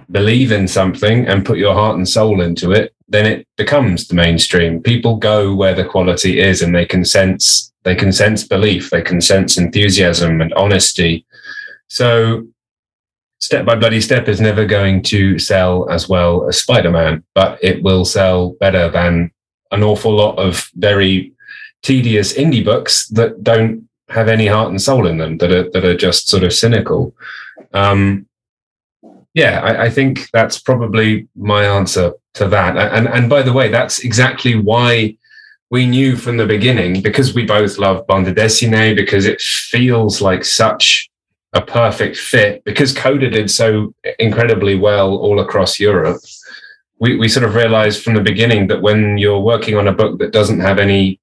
believe 0.09 0.51
in 0.51 0.67
something 0.67 1.25
and 1.27 1.45
put 1.45 1.57
your 1.57 1.73
heart 1.73 1.97
and 1.97 2.07
soul 2.07 2.41
into 2.41 2.71
it, 2.71 2.93
then 3.07 3.25
it 3.25 3.47
becomes 3.57 4.07
the 4.07 4.15
mainstream. 4.15 4.81
People 4.81 5.17
go 5.17 5.53
where 5.53 5.73
the 5.73 5.85
quality 5.85 6.39
is 6.39 6.61
and 6.61 6.73
they 6.73 6.85
can 6.85 7.03
sense, 7.03 7.73
they 7.83 7.95
can 7.95 8.11
sense 8.11 8.47
belief, 8.47 8.89
they 8.89 9.01
can 9.01 9.19
sense 9.19 9.57
enthusiasm 9.57 10.41
and 10.41 10.53
honesty. 10.53 11.25
So 11.87 12.47
Step 13.41 13.65
by 13.65 13.75
Bloody 13.75 13.99
Step 13.99 14.27
is 14.27 14.39
never 14.39 14.65
going 14.65 15.01
to 15.01 15.39
sell 15.39 15.89
as 15.89 16.07
well 16.07 16.47
as 16.47 16.61
Spider-Man, 16.61 17.23
but 17.33 17.61
it 17.63 17.81
will 17.81 18.05
sell 18.05 18.51
better 18.59 18.89
than 18.89 19.31
an 19.71 19.81
awful 19.83 20.15
lot 20.15 20.37
of 20.37 20.69
very 20.75 21.33
tedious 21.81 22.33
indie 22.33 22.63
books 22.63 23.07
that 23.07 23.43
don't 23.43 23.89
have 24.11 24.27
any 24.27 24.47
heart 24.47 24.69
and 24.69 24.81
soul 24.81 25.07
in 25.07 25.17
them 25.17 25.37
that 25.37 25.51
are 25.51 25.69
that 25.71 25.85
are 25.85 25.97
just 25.97 26.27
sort 26.27 26.43
of 26.43 26.53
cynical. 26.53 27.15
Um, 27.73 28.27
yeah, 29.33 29.61
I, 29.61 29.83
I, 29.83 29.89
think 29.89 30.29
that's 30.31 30.59
probably 30.59 31.29
my 31.37 31.63
answer 31.65 32.11
to 32.33 32.47
that. 32.49 32.77
And 32.77 33.07
and 33.07 33.29
by 33.29 33.41
the 33.41 33.53
way, 33.53 33.69
that's 33.69 33.99
exactly 33.99 34.55
why 34.55 35.17
we 35.69 35.85
knew 35.85 36.17
from 36.17 36.35
the 36.35 36.45
beginning 36.45 37.01
because 37.01 37.33
we 37.33 37.45
both 37.45 37.77
love 37.77 38.05
bande 38.05 38.35
dessinée 38.35 38.93
because 38.93 39.25
it 39.25 39.39
feels 39.39 40.21
like 40.21 40.43
such 40.43 41.09
a 41.53 41.61
perfect 41.61 42.17
fit 42.17 42.61
because 42.65 42.93
Coda 42.93 43.29
did 43.29 43.49
so 43.49 43.93
incredibly 44.19 44.75
well 44.75 45.15
all 45.15 45.39
across 45.39 45.79
Europe. 45.79 46.21
We, 46.99 47.15
we 47.15 47.29
sort 47.29 47.45
of 47.45 47.55
realized 47.55 48.03
from 48.03 48.15
the 48.15 48.21
beginning 48.21 48.67
that 48.67 48.81
when 48.81 49.17
you're 49.17 49.39
working 49.39 49.77
on 49.77 49.87
a 49.87 49.93
book 49.93 50.19
that 50.19 50.33
doesn't 50.33 50.59
have 50.59 50.77
any 50.77 51.20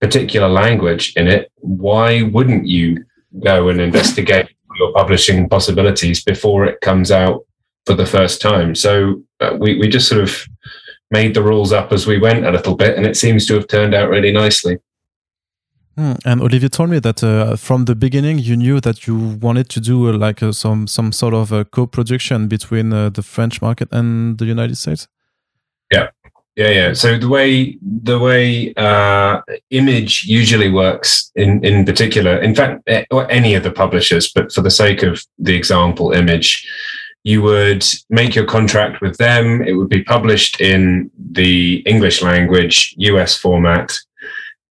particular 0.00 0.48
language 0.48 1.12
in 1.16 1.28
it, 1.28 1.50
why 1.56 2.22
wouldn't 2.22 2.66
you 2.66 3.04
go 3.44 3.68
and 3.68 3.80
investigate 3.80 4.48
your 4.78 4.92
publishing 4.92 5.48
possibilities 5.48 6.22
before 6.22 6.64
it 6.64 6.80
comes 6.80 7.10
out 7.10 7.44
for 7.86 7.94
the 7.94 8.06
first 8.06 8.40
time? 8.40 8.74
So 8.74 9.22
uh, 9.40 9.56
we, 9.58 9.78
we 9.78 9.88
just 9.88 10.08
sort 10.08 10.22
of 10.22 10.46
made 11.10 11.34
the 11.34 11.42
rules 11.42 11.72
up 11.72 11.92
as 11.92 12.06
we 12.06 12.18
went 12.18 12.46
a 12.46 12.52
little 12.52 12.76
bit, 12.76 12.96
and 12.96 13.06
it 13.06 13.16
seems 13.16 13.46
to 13.46 13.54
have 13.54 13.66
turned 13.66 13.94
out 13.94 14.08
really 14.08 14.32
nicely. 14.32 14.78
Hmm. 15.96 16.12
And 16.24 16.40
Olivier 16.40 16.68
told 16.68 16.90
me 16.90 17.00
that 17.00 17.22
uh, 17.22 17.56
from 17.56 17.84
the 17.84 17.94
beginning 17.94 18.38
you 18.38 18.56
knew 18.56 18.80
that 18.80 19.06
you 19.06 19.16
wanted 19.18 19.68
to 19.70 19.80
do 19.80 20.08
uh, 20.08 20.16
like 20.16 20.42
uh, 20.42 20.52
some 20.52 20.86
some 20.86 21.12
sort 21.12 21.34
of 21.34 21.52
a 21.52 21.64
co-production 21.64 22.48
between 22.48 22.92
uh, 22.92 23.10
the 23.10 23.22
French 23.22 23.60
market 23.60 23.88
and 23.92 24.38
the 24.38 24.46
United 24.46 24.76
States. 24.76 25.08
Yeah, 25.92 26.08
yeah, 26.60 26.68
yeah. 26.68 26.92
So 26.92 27.16
the 27.16 27.28
way 27.28 27.78
the 27.80 28.18
way 28.18 28.74
uh, 28.74 29.40
Image 29.70 30.24
usually 30.24 30.70
works, 30.70 31.32
in 31.34 31.64
in 31.64 31.86
particular, 31.86 32.38
in 32.42 32.54
fact, 32.54 32.82
eh, 32.86 33.04
or 33.10 33.30
any 33.30 33.54
of 33.54 33.62
the 33.62 33.70
publishers, 33.70 34.30
but 34.30 34.52
for 34.52 34.60
the 34.60 34.70
sake 34.70 35.02
of 35.02 35.24
the 35.38 35.56
example, 35.56 36.12
Image, 36.12 36.68
you 37.24 37.40
would 37.40 37.82
make 38.10 38.34
your 38.34 38.44
contract 38.44 39.00
with 39.00 39.16
them. 39.16 39.62
It 39.62 39.72
would 39.72 39.88
be 39.88 40.04
published 40.04 40.60
in 40.60 41.10
the 41.32 41.76
English 41.86 42.20
language 42.20 42.94
US 42.98 43.38
format, 43.38 43.96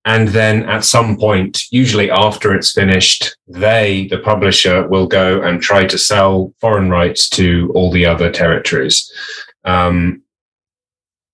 and 0.05 0.27
then 0.27 0.69
at 0.69 0.85
some 0.85 1.17
point, 1.17 1.63
usually 1.71 2.11
after 2.11 2.53
it's 2.53 2.71
finished, 2.71 3.35
they, 3.47 4.07
the 4.11 4.19
publisher, 4.19 4.87
will 4.87 5.07
go 5.07 5.41
and 5.41 5.59
try 5.59 5.87
to 5.87 5.97
sell 5.97 6.53
foreign 6.61 6.91
rights 6.91 7.27
to 7.29 7.71
all 7.73 7.89
the 7.89 8.05
other 8.05 8.29
territories. 8.31 9.11
Um, 9.65 10.21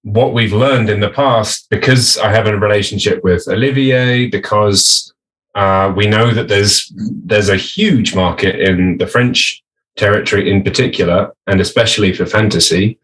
what 0.05 0.35
we've 0.35 0.53
learned 0.53 0.87
in 0.87 0.99
the 0.99 1.09
past, 1.09 1.67
because 1.71 2.15
I 2.19 2.29
have 2.29 2.45
a 2.45 2.55
relationship 2.55 3.23
with 3.23 3.47
Olivier, 3.47 4.27
because 4.27 5.11
uh, 5.55 5.91
we 5.97 6.05
know 6.05 6.31
that 6.31 6.47
there's 6.47 6.93
there's 6.95 7.49
a 7.49 7.55
huge 7.55 8.13
market 8.13 8.59
in 8.59 8.99
the 8.99 9.07
French 9.07 9.63
territory 9.97 10.51
in 10.51 10.63
particular, 10.63 11.33
and 11.47 11.59
especially 11.59 12.13
for 12.13 12.27
fantasy. 12.27 12.99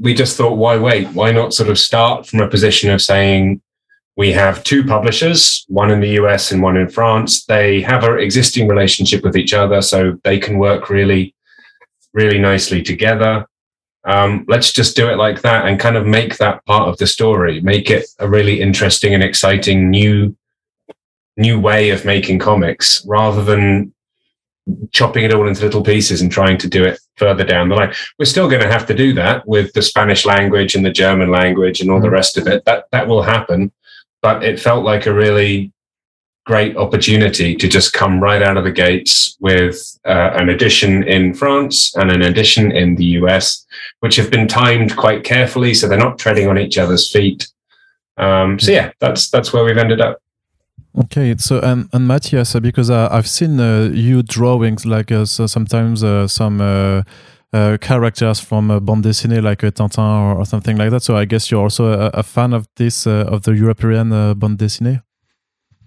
We 0.00 0.14
just 0.14 0.38
thought, 0.38 0.56
why 0.56 0.78
wait? 0.78 1.08
Why 1.08 1.32
not 1.32 1.52
sort 1.52 1.68
of 1.68 1.78
start 1.78 2.26
from 2.26 2.40
a 2.40 2.48
position 2.48 2.90
of 2.90 3.02
saying 3.02 3.60
we 4.16 4.32
have 4.32 4.64
two 4.64 4.84
publishers, 4.84 5.66
one 5.68 5.90
in 5.90 6.00
the 6.00 6.16
US 6.22 6.50
and 6.50 6.62
one 6.62 6.78
in 6.78 6.88
France. 6.88 7.44
They 7.44 7.82
have 7.82 8.04
an 8.04 8.18
existing 8.20 8.68
relationship 8.68 9.22
with 9.22 9.36
each 9.36 9.52
other, 9.52 9.82
so 9.82 10.18
they 10.24 10.38
can 10.38 10.56
work 10.58 10.88
really, 10.88 11.34
really 12.14 12.38
nicely 12.38 12.82
together 12.82 13.46
um, 14.06 14.44
let's 14.48 14.72
just 14.72 14.94
do 14.94 15.08
it 15.08 15.16
like 15.16 15.42
that 15.42 15.66
and 15.66 15.80
kind 15.80 15.96
of 15.96 16.06
make 16.06 16.38
that 16.38 16.64
part 16.64 16.88
of 16.88 16.96
the 16.98 17.06
story. 17.06 17.60
Make 17.60 17.90
it 17.90 18.06
a 18.20 18.28
really 18.28 18.60
interesting 18.60 19.14
and 19.14 19.22
exciting 19.22 19.90
new 19.90 20.36
new 21.36 21.60
way 21.60 21.90
of 21.90 22.06
making 22.06 22.38
comics 22.38 23.04
rather 23.06 23.44
than 23.44 23.92
chopping 24.90 25.22
it 25.22 25.34
all 25.34 25.46
into 25.46 25.62
little 25.62 25.82
pieces 25.82 26.22
and 26.22 26.32
trying 26.32 26.56
to 26.56 26.66
do 26.66 26.82
it 26.82 26.98
further 27.16 27.44
down 27.44 27.68
the 27.68 27.74
line. 27.74 27.92
We're 28.18 28.24
still 28.24 28.48
going 28.48 28.62
to 28.62 28.72
have 28.72 28.86
to 28.86 28.94
do 28.94 29.12
that 29.14 29.46
with 29.46 29.72
the 29.74 29.82
spanish 29.82 30.24
language 30.24 30.74
and 30.74 30.84
the 30.84 30.90
german 30.90 31.30
language 31.30 31.80
and 31.80 31.90
all 31.90 32.00
the 32.00 32.06
mm-hmm. 32.06 32.14
rest 32.14 32.38
of 32.38 32.46
it. 32.46 32.64
That 32.64 32.86
that 32.92 33.08
will 33.08 33.22
happen. 33.22 33.72
But 34.22 34.44
it 34.44 34.60
felt 34.60 34.84
like 34.84 35.06
a 35.06 35.12
really 35.12 35.72
great 36.46 36.76
opportunity 36.76 37.56
to 37.56 37.68
just 37.68 37.92
come 37.92 38.20
right 38.20 38.40
out 38.40 38.56
of 38.56 38.62
the 38.62 38.70
gates 38.70 39.36
with 39.40 39.98
uh, 40.06 40.30
an 40.34 40.48
edition 40.48 41.02
in 41.02 41.34
France 41.34 41.94
and 41.96 42.10
an 42.10 42.22
edition 42.22 42.70
in 42.70 42.94
the 42.94 43.04
US, 43.20 43.66
which 44.00 44.16
have 44.16 44.30
been 44.30 44.46
timed 44.46 44.96
quite 44.96 45.24
carefully, 45.24 45.74
so 45.74 45.88
they're 45.88 45.98
not 45.98 46.18
treading 46.18 46.48
on 46.48 46.56
each 46.56 46.78
other's 46.78 47.10
feet. 47.10 47.48
Um, 48.16 48.58
so 48.58 48.70
yeah, 48.70 48.92
that's 49.00 49.28
that's 49.28 49.52
where 49.52 49.64
we've 49.64 49.76
ended 49.76 50.00
up. 50.00 50.22
Okay, 51.04 51.34
so 51.36 51.58
and 51.60 51.88
and 51.92 52.08
Matías, 52.08 52.54
uh, 52.54 52.60
because 52.60 52.90
uh, 52.90 53.08
I've 53.10 53.28
seen 53.28 53.60
uh, 53.60 53.90
you 53.92 54.22
drawings 54.22 54.86
like 54.86 55.12
uh, 55.12 55.26
so 55.26 55.46
sometimes 55.46 56.02
uh, 56.02 56.28
some 56.28 56.58
characters 57.80 58.40
from 58.40 58.70
uh, 58.70 58.80
bande 58.80 59.04
dessinée 59.04 59.42
like 59.42 59.60
Tintin 59.60 59.98
or, 59.98 60.38
or, 60.38 60.46
something 60.46 60.76
like 60.76 60.90
that. 60.90 61.02
So 61.02 61.16
I 61.16 61.24
guess 61.24 61.50
you're 61.50 61.62
also 61.62 61.86
a, 61.86 62.10
a 62.12 62.22
fan 62.22 62.52
of 62.52 62.66
this 62.76 63.06
of 63.06 63.42
the 63.42 63.52
European 63.52 64.10
bande 64.34 64.58
dessinée. 64.58 65.05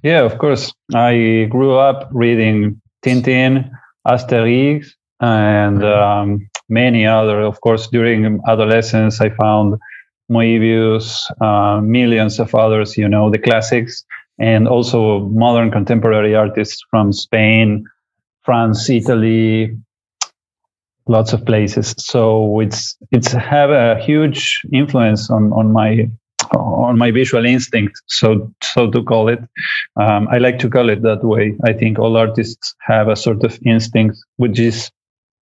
Yeah, 0.04 0.22
of 0.22 0.38
course. 0.38 0.74
I 0.94 1.48
grew 1.50 1.76
up 1.76 2.10
reading 2.12 2.82
Tintin, 3.04 3.70
Asterix, 4.08 4.88
and 5.20 5.84
um, 5.84 6.50
many 6.70 7.06
other. 7.06 7.42
Of 7.42 7.60
course, 7.62 7.88
during 7.88 8.40
adolescence, 8.48 9.20
I 9.20 9.30
found 9.30 9.76
Moebius, 10.32 11.26
uh, 11.42 11.82
millions 11.82 12.40
of 12.40 12.56
others. 12.56 12.98
You 12.98 13.10
know, 13.10 13.30
the 13.30 13.40
classics, 13.40 14.06
and 14.38 14.68
also 14.68 15.20
modern 15.30 15.72
contemporary 15.72 16.36
artists 16.36 16.82
from 16.90 17.12
Spain, 17.12 17.86
France, 18.44 18.90
Italy, 18.90 19.78
lots 21.08 21.34
of 21.34 21.46
places. 21.46 21.94
So 21.98 22.62
it's 22.62 22.96
it's 23.12 23.34
have 23.34 23.72
a 23.72 24.00
huge 24.00 24.62
influence 24.72 25.30
on 25.30 25.52
on 25.52 25.74
my 25.74 26.10
on 26.56 26.98
my 26.98 27.12
visual 27.12 27.46
instinct, 27.46 28.02
so 28.08 28.52
so 28.62 28.90
to 28.92 29.04
call 29.04 29.30
it. 29.30 29.40
Um, 29.96 30.28
I 30.30 30.38
like 30.38 30.60
to 30.60 30.70
call 30.70 30.90
it 30.90 31.02
that 31.04 31.24
way. 31.24 31.56
I 31.64 31.74
think 31.74 32.00
all 32.00 32.18
artists 32.18 32.76
have 32.82 33.08
a 33.08 33.16
sort 33.16 33.44
of 33.44 33.60
instinct, 33.66 34.18
which 34.38 34.60
is 34.60 34.92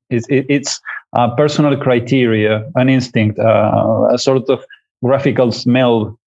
it's, 0.10 0.26
it's 0.30 0.80
a 1.14 1.30
personal 1.36 1.76
criteria, 1.78 2.70
an 2.76 2.90
instinct, 2.90 3.40
uh, 3.40 4.08
a 4.12 4.18
sort 4.18 4.50
of 4.50 4.66
graphical 5.04 5.52
smell 5.52 6.18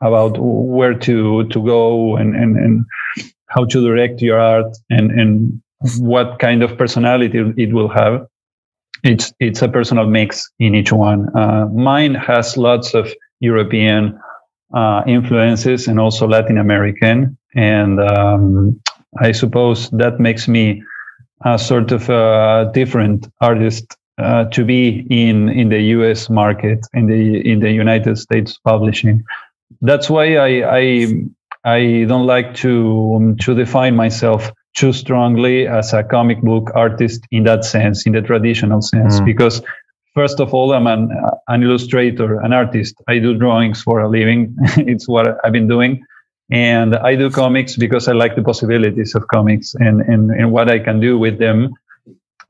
about 0.00 0.36
where 0.38 0.94
to 0.94 1.44
to 1.48 1.64
go 1.64 2.16
and 2.16 2.34
and, 2.34 2.56
and 2.56 2.84
how 3.46 3.64
to 3.64 3.80
direct 3.82 4.22
your 4.22 4.38
art 4.38 4.76
and 4.90 5.10
and 5.10 5.62
what 5.98 6.38
kind 6.38 6.62
of 6.62 6.76
personality 6.76 7.38
it 7.56 7.72
will 7.72 7.88
have 7.88 8.26
it's 9.02 9.32
it's 9.40 9.62
a 9.62 9.68
personal 9.68 10.06
mix 10.06 10.50
in 10.58 10.74
each 10.74 10.92
one. 10.92 11.34
Uh, 11.36 11.66
mine 11.66 12.14
has 12.14 12.56
lots 12.56 12.94
of 12.94 13.12
European 13.40 14.18
uh, 14.74 15.02
influences 15.06 15.88
and 15.88 15.98
also 15.98 16.28
Latin 16.28 16.58
American, 16.58 17.36
and 17.54 18.00
um, 18.00 18.80
I 19.18 19.32
suppose 19.32 19.90
that 19.90 20.20
makes 20.20 20.46
me 20.46 20.82
a 21.44 21.58
sort 21.58 21.90
of 21.92 22.08
a 22.08 22.70
different 22.72 23.26
artist 23.40 23.96
uh, 24.18 24.44
to 24.44 24.64
be 24.64 25.06
in 25.10 25.48
in 25.48 25.70
the 25.70 25.80
U.S. 25.96 26.28
market 26.28 26.86
in 26.92 27.06
the 27.06 27.50
in 27.50 27.60
the 27.60 27.70
United 27.70 28.18
States 28.18 28.58
publishing. 28.58 29.24
That's 29.80 30.10
why 30.10 30.36
I 30.36 30.78
I, 30.78 31.06
I 31.64 32.04
don't 32.06 32.26
like 32.26 32.54
to 32.56 33.14
um, 33.16 33.36
to 33.38 33.54
define 33.54 33.96
myself 33.96 34.52
too 34.76 34.92
strongly 34.92 35.66
as 35.66 35.92
a 35.92 36.04
comic 36.04 36.40
book 36.42 36.70
artist 36.74 37.26
in 37.30 37.44
that 37.44 37.64
sense, 37.64 38.06
in 38.06 38.12
the 38.12 38.22
traditional 38.22 38.82
sense, 38.82 39.20
mm. 39.20 39.24
because 39.24 39.62
first 40.14 40.40
of 40.40 40.54
all, 40.54 40.72
I'm 40.72 40.86
an, 40.86 41.10
an 41.48 41.62
illustrator, 41.62 42.40
an 42.40 42.52
artist. 42.52 42.94
I 43.08 43.18
do 43.18 43.36
drawings 43.36 43.82
for 43.82 44.00
a 44.00 44.08
living. 44.08 44.56
it's 44.76 45.08
what 45.08 45.38
I've 45.44 45.52
been 45.52 45.68
doing. 45.68 46.04
And 46.50 46.96
I 46.96 47.14
do 47.14 47.30
comics 47.30 47.76
because 47.76 48.08
I 48.08 48.12
like 48.12 48.34
the 48.34 48.42
possibilities 48.42 49.14
of 49.14 49.28
comics 49.28 49.74
and, 49.74 50.00
and, 50.00 50.30
and 50.30 50.50
what 50.50 50.68
I 50.68 50.80
can 50.80 50.98
do 50.98 51.16
with 51.18 51.38
them 51.38 51.72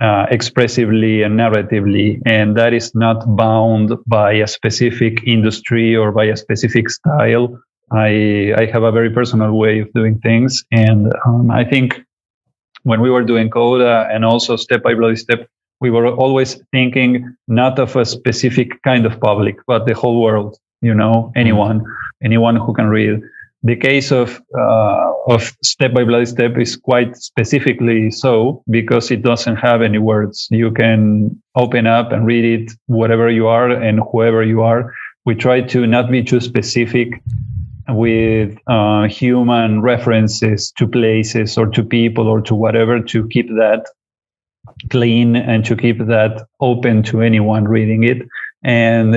uh, 0.00 0.26
expressively 0.30 1.22
and 1.22 1.38
narratively. 1.38 2.20
And 2.24 2.56
that 2.56 2.72
is 2.72 2.94
not 2.94 3.36
bound 3.36 3.92
by 4.06 4.32
a 4.32 4.46
specific 4.46 5.22
industry 5.26 5.94
or 5.94 6.12
by 6.12 6.24
a 6.24 6.36
specific 6.36 6.88
style. 6.88 7.61
I, 7.92 8.54
I 8.56 8.66
have 8.72 8.84
a 8.84 8.92
very 8.92 9.11
personal 9.11 9.52
way 9.52 9.80
of 9.80 9.92
doing 9.92 10.18
things. 10.20 10.64
And 10.72 11.12
um, 11.26 11.50
I 11.50 11.64
think 11.64 12.00
when 12.84 13.02
we 13.02 13.11
were 13.11 13.24
doing 13.24 13.50
Coda 13.50 14.08
and 14.11 14.24
also 14.24 14.56
Step 14.56 14.82
by 14.82 14.94
Bloody 14.94 15.16
Step, 15.16 15.46
we 15.80 15.90
were 15.90 16.08
always 16.08 16.62
thinking 16.72 17.36
not 17.48 17.78
of 17.78 17.96
a 17.96 18.04
specific 18.04 18.82
kind 18.82 19.06
of 19.06 19.18
public, 19.20 19.56
but 19.66 19.86
the 19.86 19.94
whole 19.94 20.20
world, 20.20 20.58
you 20.82 20.94
know, 20.94 21.32
anyone, 21.36 21.84
anyone 22.22 22.56
who 22.56 22.74
can 22.74 22.86
read. 22.86 23.20
The 23.62 23.76
case 23.76 24.10
of 24.10 24.40
uh, 24.58 25.12
of 25.26 25.54
Step 25.62 25.92
by 25.92 26.04
Bloody 26.04 26.24
Step 26.24 26.56
is 26.56 26.76
quite 26.76 27.14
specifically 27.16 28.10
so 28.10 28.62
because 28.70 29.10
it 29.10 29.22
doesn't 29.22 29.56
have 29.56 29.82
any 29.82 29.98
words. 29.98 30.48
You 30.50 30.70
can 30.70 31.40
open 31.56 31.86
up 31.86 32.10
and 32.10 32.26
read 32.26 32.44
it, 32.44 32.72
whatever 32.86 33.28
you 33.28 33.48
are 33.48 33.70
and 33.70 34.00
whoever 34.10 34.42
you 34.42 34.62
are. 34.62 34.94
We 35.26 35.34
try 35.34 35.60
to 35.60 35.86
not 35.86 36.10
be 36.10 36.22
too 36.22 36.40
specific 36.40 37.22
with 37.88 38.56
uh, 38.66 39.08
human 39.08 39.82
references 39.82 40.72
to 40.78 40.88
places 40.88 41.58
or 41.58 41.66
to 41.66 41.82
people 41.82 42.28
or 42.28 42.40
to 42.42 42.54
whatever 42.54 42.98
to 43.00 43.28
keep 43.28 43.48
that 43.48 43.84
clean 44.88 45.36
and 45.36 45.64
to 45.64 45.76
keep 45.76 45.98
that 45.98 46.46
open 46.60 47.02
to 47.04 47.20
anyone 47.22 47.64
reading 47.64 48.04
it. 48.04 48.26
And 48.62 49.14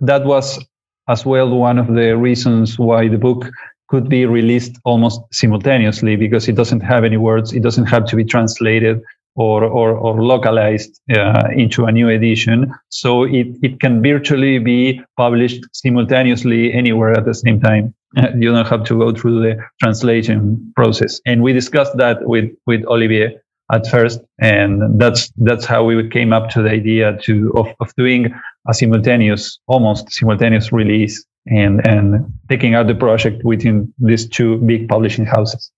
that 0.00 0.24
was 0.24 0.64
as 1.08 1.24
well 1.24 1.50
one 1.50 1.78
of 1.78 1.88
the 1.88 2.16
reasons 2.16 2.78
why 2.78 3.08
the 3.08 3.18
book 3.18 3.46
could 3.88 4.08
be 4.08 4.26
released 4.26 4.78
almost 4.84 5.20
simultaneously 5.32 6.16
because 6.16 6.48
it 6.48 6.56
doesn't 6.56 6.80
have 6.80 7.04
any 7.04 7.16
words. 7.16 7.52
It 7.52 7.62
doesn't 7.62 7.86
have 7.86 8.04
to 8.06 8.16
be 8.16 8.24
translated 8.24 9.00
or, 9.36 9.64
or, 9.64 9.92
or 9.92 10.22
localized 10.22 11.00
uh, 11.14 11.48
into 11.54 11.84
a 11.84 11.92
new 11.92 12.08
edition. 12.08 12.72
So 12.88 13.24
it, 13.24 13.46
it 13.62 13.80
can 13.80 14.02
virtually 14.02 14.58
be 14.58 15.00
published 15.16 15.64
simultaneously 15.72 16.72
anywhere 16.72 17.12
at 17.12 17.26
the 17.26 17.34
same 17.34 17.60
time. 17.60 17.94
you 18.34 18.52
don't 18.52 18.66
have 18.66 18.84
to 18.84 18.98
go 18.98 19.12
through 19.12 19.42
the 19.42 19.62
translation 19.80 20.72
process. 20.74 21.20
And 21.26 21.42
we 21.42 21.52
discussed 21.52 21.96
that 21.98 22.26
with, 22.26 22.50
with 22.66 22.84
Olivier 22.86 23.38
at 23.72 23.86
first. 23.86 24.20
And 24.38 25.00
that's, 25.00 25.30
that's 25.36 25.64
how 25.64 25.84
we 25.84 26.08
came 26.08 26.32
up 26.32 26.50
to 26.50 26.62
the 26.62 26.70
idea 26.70 27.18
to, 27.24 27.52
of, 27.56 27.68
of 27.80 27.94
doing 27.96 28.32
a 28.68 28.74
simultaneous, 28.74 29.58
almost 29.66 30.12
simultaneous 30.12 30.72
release 30.72 31.24
and, 31.46 31.86
and 31.86 32.32
taking 32.48 32.74
out 32.74 32.86
the 32.86 32.94
project 32.94 33.44
within 33.44 33.92
these 33.98 34.28
two 34.28 34.58
big 34.58 34.88
publishing 34.88 35.24
houses. 35.24 35.70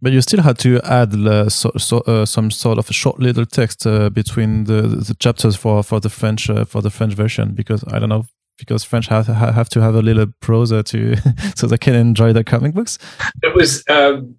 But 0.00 0.12
you 0.12 0.20
still 0.20 0.42
had 0.42 0.58
to 0.60 0.80
add 0.84 1.12
uh, 1.14 1.48
so, 1.48 1.72
so, 1.76 1.98
uh, 2.00 2.24
some 2.24 2.52
sort 2.52 2.78
of 2.78 2.88
a 2.88 2.92
short 2.92 3.18
little 3.18 3.44
text 3.44 3.84
uh, 3.84 4.10
between 4.10 4.64
the, 4.64 4.82
the 4.82 5.16
chapters 5.18 5.56
for, 5.56 5.82
for 5.82 5.98
the 5.98 6.08
French 6.08 6.48
uh, 6.48 6.64
for 6.64 6.82
the 6.82 6.90
French 6.90 7.14
version 7.14 7.52
because 7.54 7.82
I 7.88 7.98
don't 7.98 8.08
know 8.08 8.26
because 8.58 8.84
French 8.84 9.06
have 9.06 9.26
have 9.26 9.68
to 9.70 9.80
have 9.80 9.94
a 9.94 10.02
little 10.02 10.26
prosa 10.42 10.84
to 10.84 11.16
so 11.56 11.66
they 11.66 11.78
can 11.78 11.94
enjoy 11.94 12.32
their 12.32 12.44
comic 12.44 12.74
books. 12.74 12.98
It 13.42 13.54
was 13.54 13.84
um, 13.88 14.36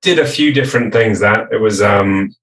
did 0.00 0.18
a 0.18 0.26
few 0.26 0.52
different 0.52 0.92
things. 0.92 1.20
That 1.20 1.48
it 1.52 1.60
was 1.60 1.82
um, 1.82 2.34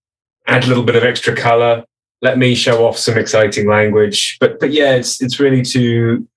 add 0.48 0.66
a 0.66 0.68
little 0.68 0.84
bit 0.84 0.96
of 0.96 1.04
extra 1.04 1.36
color. 1.36 1.84
Let 2.22 2.38
me 2.38 2.54
show 2.54 2.86
off 2.86 2.98
some 2.98 3.18
exciting 3.18 3.68
language, 3.68 4.38
but 4.40 4.60
but 4.60 4.72
yeah, 4.72 4.96
it's 4.96 5.22
it's 5.22 5.40
really 5.40 5.64
to 5.64 6.28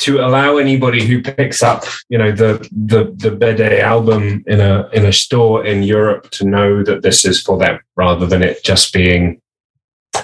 to 0.00 0.20
allow 0.20 0.56
anybody 0.56 1.06
who 1.06 1.20
picks 1.22 1.62
up, 1.62 1.84
you 2.08 2.16
know, 2.16 2.32
the 2.32 2.66
the 2.72 3.12
the 3.16 3.36
BD 3.36 3.80
album 3.80 4.42
in 4.46 4.58
a 4.60 4.88
in 4.94 5.04
a 5.04 5.12
store 5.12 5.64
in 5.64 5.82
Europe 5.82 6.30
to 6.30 6.46
know 6.46 6.82
that 6.82 7.02
this 7.02 7.24
is 7.26 7.40
for 7.40 7.58
them, 7.58 7.78
rather 7.96 8.26
than 8.26 8.42
it 8.42 8.64
just 8.64 8.94
being 8.94 9.40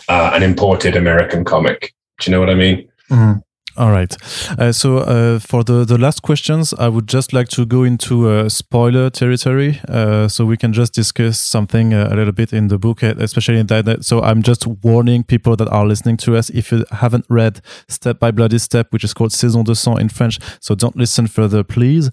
uh, 0.08 0.30
an 0.34 0.42
imported 0.42 0.96
American 0.96 1.44
comic. 1.44 1.94
Do 2.20 2.30
you 2.30 2.32
know 2.32 2.40
what 2.40 2.50
I 2.50 2.54
mean? 2.54 2.88
Mm. 3.10 3.42
All 3.78 3.90
right. 3.90 4.16
Uh, 4.58 4.72
so 4.72 4.98
uh, 4.98 5.38
for 5.38 5.62
the, 5.62 5.84
the 5.84 5.98
last 5.98 6.22
questions, 6.22 6.72
I 6.72 6.88
would 6.88 7.06
just 7.06 7.34
like 7.34 7.48
to 7.48 7.66
go 7.66 7.82
into 7.82 8.26
uh, 8.26 8.48
spoiler 8.48 9.10
territory. 9.10 9.80
Uh, 9.86 10.28
so 10.28 10.46
we 10.46 10.56
can 10.56 10.72
just 10.72 10.94
discuss 10.94 11.38
something 11.38 11.92
uh, 11.92 12.08
a 12.10 12.16
little 12.16 12.32
bit 12.32 12.54
in 12.54 12.68
the 12.68 12.78
book, 12.78 13.02
uh, 13.02 13.14
especially 13.18 13.58
in 13.58 13.66
that. 13.66 14.02
So 14.02 14.22
I'm 14.22 14.42
just 14.42 14.66
warning 14.66 15.24
people 15.24 15.56
that 15.56 15.68
are 15.68 15.86
listening 15.86 16.16
to 16.18 16.36
us 16.36 16.48
if 16.50 16.72
you 16.72 16.86
haven't 16.90 17.26
read 17.28 17.60
Step 17.88 18.18
by 18.18 18.30
Bloody 18.30 18.58
Step, 18.58 18.92
which 18.94 19.04
is 19.04 19.12
called 19.12 19.32
Saison 19.32 19.64
de 19.64 19.74
Sang 19.74 20.00
in 20.00 20.08
French. 20.08 20.38
So 20.60 20.74
don't 20.74 20.96
listen 20.96 21.26
further, 21.26 21.62
please. 21.62 22.10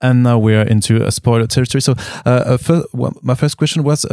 And 0.00 0.22
now 0.22 0.38
we 0.38 0.54
are 0.54 0.62
into 0.62 1.04
a 1.04 1.12
spoiler 1.12 1.46
territory. 1.46 1.82
So 1.82 1.94
first, 1.94 2.86
well, 2.94 3.12
my 3.22 3.34
first 3.34 3.58
question 3.58 3.82
was 3.84 4.06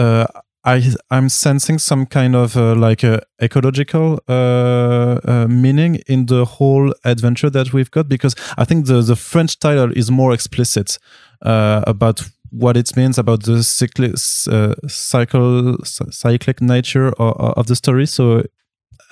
I 0.65 0.83
I'm 1.09 1.29
sensing 1.29 1.79
some 1.79 2.05
kind 2.05 2.35
of 2.35 2.57
uh, 2.57 2.75
like 2.75 3.03
a 3.03 3.21
ecological 3.41 4.19
uh, 4.27 5.19
uh, 5.23 5.47
meaning 5.49 6.01
in 6.07 6.25
the 6.25 6.43
whole 6.45 6.93
adventure 7.05 7.49
that 7.49 7.71
we've 7.71 7.91
got 7.91 8.09
because 8.09 8.35
I 8.57 8.65
think 8.65 8.85
the 8.87 9.01
the 9.01 9.15
French 9.15 9.57
title 9.59 9.91
is 9.95 10.11
more 10.11 10.33
explicit 10.33 10.97
uh, 11.41 11.83
about 11.87 12.23
what 12.51 12.75
it 12.75 12.97
means 12.97 13.17
about 13.17 13.43
the 13.43 13.63
cyclic 13.63 14.15
uh, 14.51 14.75
cycle 14.87 15.77
cyclic 15.83 16.61
nature 16.61 17.13
of, 17.19 17.57
of, 17.57 17.67
the 17.67 17.75
story. 17.75 18.05
So, 18.05 18.43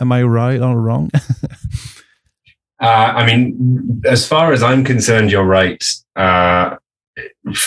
am 0.02 0.12
I 0.12 0.24
right 0.24 0.62
or 0.62 0.80
wrong? 0.80 1.12
Uh, 2.80 3.12
I 3.16 3.26
mean, 3.26 4.04
as 4.06 4.28
far 4.28 4.54
as 4.54 4.62
I'm 4.62 4.84
concerned, 4.84 5.32
you're 5.32 5.44
right. 5.44 5.84
in, 6.16 6.78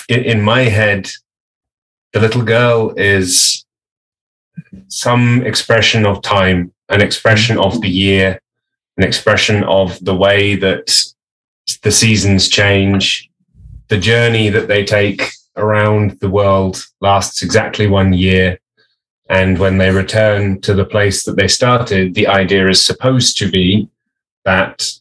in 0.09 0.41
my 0.41 0.61
head, 0.61 1.11
the 2.13 2.21
little 2.21 2.43
girl 2.43 2.95
is 2.97 3.65
some 4.89 5.43
expression 5.45 6.07
of 6.07 6.23
time, 6.23 6.73
an 6.89 7.01
expression 7.01 7.59
of 7.59 7.81
the 7.81 7.89
year, 7.89 8.41
an 8.97 9.05
expression 9.05 9.65
of 9.65 10.03
the 10.05 10.15
way 10.15 10.57
that 10.57 11.13
the 11.83 11.91
seasons 11.91 12.49
change. 12.49 13.31
The 13.89 13.99
journey 13.99 14.51
that 14.51 14.69
they 14.69 14.85
take 14.85 15.31
around 15.57 16.19
the 16.21 16.31
world 16.31 16.85
lasts 17.01 17.43
exactly 17.43 17.87
one 17.87 18.13
year. 18.13 18.59
And 19.29 19.59
when 19.59 19.79
they 19.79 19.91
return 19.91 20.61
to 20.63 20.75
the 20.75 20.85
place 20.85 21.25
that 21.25 21.37
they 21.37 21.49
started, 21.49 22.15
the 22.15 22.27
idea 22.27 22.69
is 22.69 22.85
supposed 22.85 23.37
to 23.39 23.51
be 23.51 23.89
that 24.45 24.93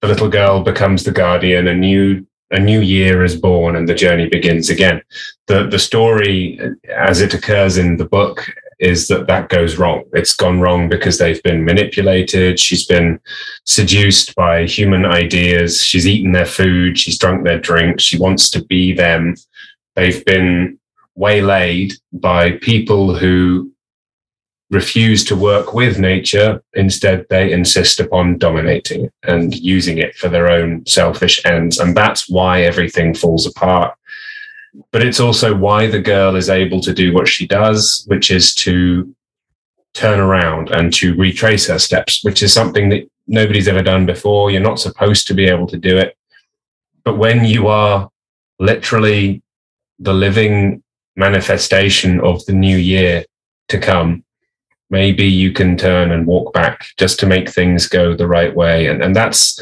the 0.00 0.08
little 0.08 0.28
girl 0.28 0.62
becomes 0.62 1.04
the 1.04 1.12
guardian, 1.12 1.68
a 1.68 1.74
new 1.74 2.24
a 2.50 2.58
new 2.58 2.80
year 2.80 3.24
is 3.24 3.36
born 3.36 3.76
and 3.76 3.86
the 3.86 3.94
journey 3.94 4.26
begins 4.28 4.70
again. 4.70 5.02
The 5.46 5.66
the 5.66 5.78
story 5.78 6.58
as 6.88 7.20
it 7.20 7.34
occurs 7.34 7.76
in 7.76 7.96
the 7.96 8.06
book 8.06 8.48
is 8.78 9.08
that 9.08 9.26
that 9.26 9.48
goes 9.48 9.76
wrong. 9.76 10.04
It's 10.12 10.34
gone 10.34 10.60
wrong 10.60 10.88
because 10.88 11.18
they've 11.18 11.42
been 11.42 11.64
manipulated. 11.64 12.60
She's 12.60 12.86
been 12.86 13.20
seduced 13.64 14.34
by 14.34 14.66
human 14.66 15.04
ideas. 15.04 15.82
She's 15.82 16.06
eaten 16.06 16.32
their 16.32 16.46
food. 16.46 16.98
She's 16.98 17.18
drunk 17.18 17.44
their 17.44 17.58
drink. 17.58 18.00
She 18.00 18.18
wants 18.18 18.50
to 18.50 18.64
be 18.64 18.92
them. 18.92 19.34
They've 19.96 20.24
been 20.24 20.78
waylaid 21.16 21.94
by 22.12 22.52
people 22.52 23.16
who 23.16 23.72
refuse 24.70 25.24
to 25.24 25.36
work 25.36 25.74
with 25.74 25.98
nature. 25.98 26.62
Instead, 26.74 27.26
they 27.30 27.52
insist 27.52 28.00
upon 28.00 28.38
dominating 28.38 29.10
and 29.24 29.54
using 29.56 29.98
it 29.98 30.14
for 30.14 30.28
their 30.28 30.50
own 30.50 30.84
selfish 30.86 31.44
ends. 31.44 31.78
And 31.78 31.96
that's 31.96 32.28
why 32.28 32.62
everything 32.62 33.14
falls 33.14 33.46
apart. 33.46 33.97
But 34.92 35.02
it's 35.02 35.20
also 35.20 35.54
why 35.54 35.86
the 35.86 36.00
girl 36.00 36.36
is 36.36 36.50
able 36.50 36.80
to 36.82 36.92
do 36.92 37.12
what 37.12 37.28
she 37.28 37.46
does, 37.46 38.04
which 38.06 38.30
is 38.30 38.54
to 38.56 39.14
turn 39.94 40.20
around 40.20 40.70
and 40.70 40.92
to 40.94 41.14
retrace 41.16 41.66
her 41.68 41.78
steps, 41.78 42.22
which 42.22 42.42
is 42.42 42.52
something 42.52 42.88
that 42.90 43.08
nobody's 43.26 43.68
ever 43.68 43.82
done 43.82 44.06
before. 44.06 44.50
You're 44.50 44.60
not 44.60 44.78
supposed 44.78 45.26
to 45.28 45.34
be 45.34 45.46
able 45.46 45.66
to 45.68 45.76
do 45.76 45.96
it. 45.96 46.16
But 47.04 47.18
when 47.18 47.44
you 47.44 47.68
are 47.68 48.10
literally 48.58 49.42
the 49.98 50.14
living 50.14 50.82
manifestation 51.16 52.20
of 52.20 52.44
the 52.46 52.52
new 52.52 52.76
year 52.76 53.24
to 53.68 53.78
come, 53.78 54.24
maybe 54.90 55.26
you 55.26 55.52
can 55.52 55.76
turn 55.76 56.12
and 56.12 56.26
walk 56.26 56.52
back 56.52 56.86
just 56.96 57.18
to 57.20 57.26
make 57.26 57.48
things 57.48 57.86
go 57.86 58.14
the 58.14 58.28
right 58.28 58.54
way. 58.54 58.86
And, 58.86 59.02
and 59.02 59.14
that's, 59.16 59.60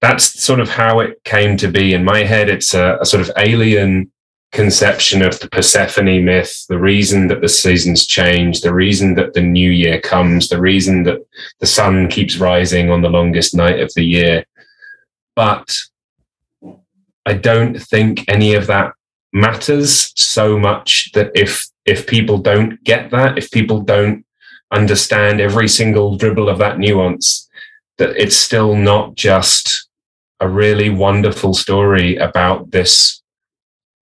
that's 0.00 0.42
sort 0.42 0.60
of 0.60 0.68
how 0.68 1.00
it 1.00 1.22
came 1.24 1.56
to 1.58 1.68
be 1.68 1.94
in 1.94 2.04
my 2.04 2.24
head. 2.24 2.48
It's 2.48 2.74
a, 2.74 2.98
a 3.00 3.06
sort 3.06 3.22
of 3.22 3.30
alien 3.36 4.10
conception 4.52 5.22
of 5.22 5.38
the 5.40 5.48
Persephone 5.48 6.24
myth, 6.24 6.64
the 6.68 6.78
reason 6.78 7.28
that 7.28 7.40
the 7.40 7.48
seasons 7.48 8.06
change, 8.06 8.60
the 8.60 8.74
reason 8.74 9.14
that 9.14 9.34
the 9.34 9.42
new 9.42 9.70
year 9.70 10.00
comes, 10.00 10.48
the 10.48 10.60
reason 10.60 11.02
that 11.04 11.18
the 11.60 11.66
sun 11.66 12.08
keeps 12.08 12.38
rising 12.38 12.90
on 12.90 13.02
the 13.02 13.10
longest 13.10 13.54
night 13.54 13.80
of 13.80 13.92
the 13.94 14.04
year. 14.04 14.44
But 15.36 15.76
I 17.26 17.34
don't 17.34 17.80
think 17.80 18.24
any 18.28 18.54
of 18.54 18.66
that 18.68 18.92
matters 19.32 20.12
so 20.16 20.58
much 20.58 21.10
that 21.12 21.30
if 21.34 21.66
if 21.84 22.06
people 22.06 22.38
don't 22.38 22.82
get 22.84 23.10
that, 23.10 23.38
if 23.38 23.50
people 23.50 23.80
don't 23.80 24.24
understand 24.70 25.40
every 25.40 25.68
single 25.68 26.16
dribble 26.16 26.48
of 26.48 26.58
that 26.58 26.78
nuance, 26.78 27.48
that 27.98 28.16
it's 28.16 28.36
still 28.36 28.74
not 28.74 29.14
just 29.14 29.88
a 30.40 30.48
really 30.48 30.90
wonderful 30.90 31.54
story 31.54 32.16
about 32.16 32.70
this 32.70 33.17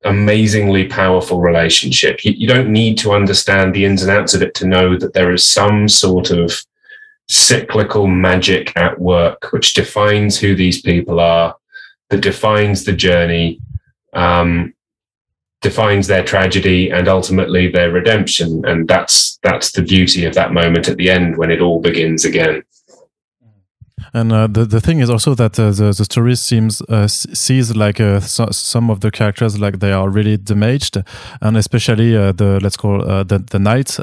amazingly 0.06 0.86
powerful 0.86 1.40
relationship. 1.40 2.24
You, 2.24 2.32
you, 2.32 2.46
don't 2.46 2.72
need 2.72 2.98
to 2.98 3.12
understand 3.12 3.74
the 3.74 3.84
ins 3.84 4.02
and 4.02 4.10
outs 4.10 4.34
of 4.34 4.42
it 4.42 4.54
to 4.54 4.66
know 4.66 4.96
that 4.96 5.12
there 5.12 5.32
is 5.32 5.44
some 5.44 5.88
sort 5.88 6.30
of 6.30 6.52
cyclical 7.28 8.06
magic 8.06 8.76
at 8.76 8.98
work 9.00 9.52
which 9.52 9.74
defines 9.74 10.38
who 10.38 10.54
these 10.54 10.80
people 10.80 11.20
are, 11.20 11.56
that 12.10 12.20
defines 12.20 12.84
the 12.84 12.92
journey, 12.92 13.60
um, 14.12 14.72
defines 15.60 16.06
their 16.06 16.24
tragedy, 16.24 16.90
and 16.90 17.08
ultimately 17.08 17.68
their 17.70 17.90
redemption. 17.90 18.64
And 18.64 18.86
that's 18.86 19.38
that's 19.42 19.72
the 19.72 19.82
beauty 19.82 20.24
of 20.24 20.34
that 20.34 20.52
moment 20.52 20.88
at 20.88 20.96
the 20.96 21.10
end 21.10 21.36
when 21.36 21.50
it 21.50 21.60
all 21.60 21.80
begins 21.80 22.24
again. 22.24 22.62
And 24.16 24.32
uh, 24.32 24.46
the 24.46 24.64
the 24.64 24.80
thing 24.80 25.00
is 25.00 25.10
also 25.10 25.34
that 25.34 25.58
uh, 25.60 25.70
the 25.72 25.92
the 25.92 26.04
story 26.04 26.36
seems 26.36 26.80
uh, 26.88 27.06
sees 27.06 27.76
like 27.76 28.00
uh, 28.00 28.20
so, 28.20 28.48
some 28.50 28.90
of 28.90 29.00
the 29.00 29.10
characters 29.10 29.60
like 29.60 29.80
they 29.80 29.92
are 29.92 30.08
really 30.08 30.38
damaged, 30.38 30.96
and 31.42 31.56
especially 31.56 32.16
uh, 32.16 32.32
the 32.32 32.58
let's 32.62 32.78
call 32.78 33.02
uh, 33.02 33.24
the 33.24 33.38
the 33.38 33.58
knight. 33.58 33.98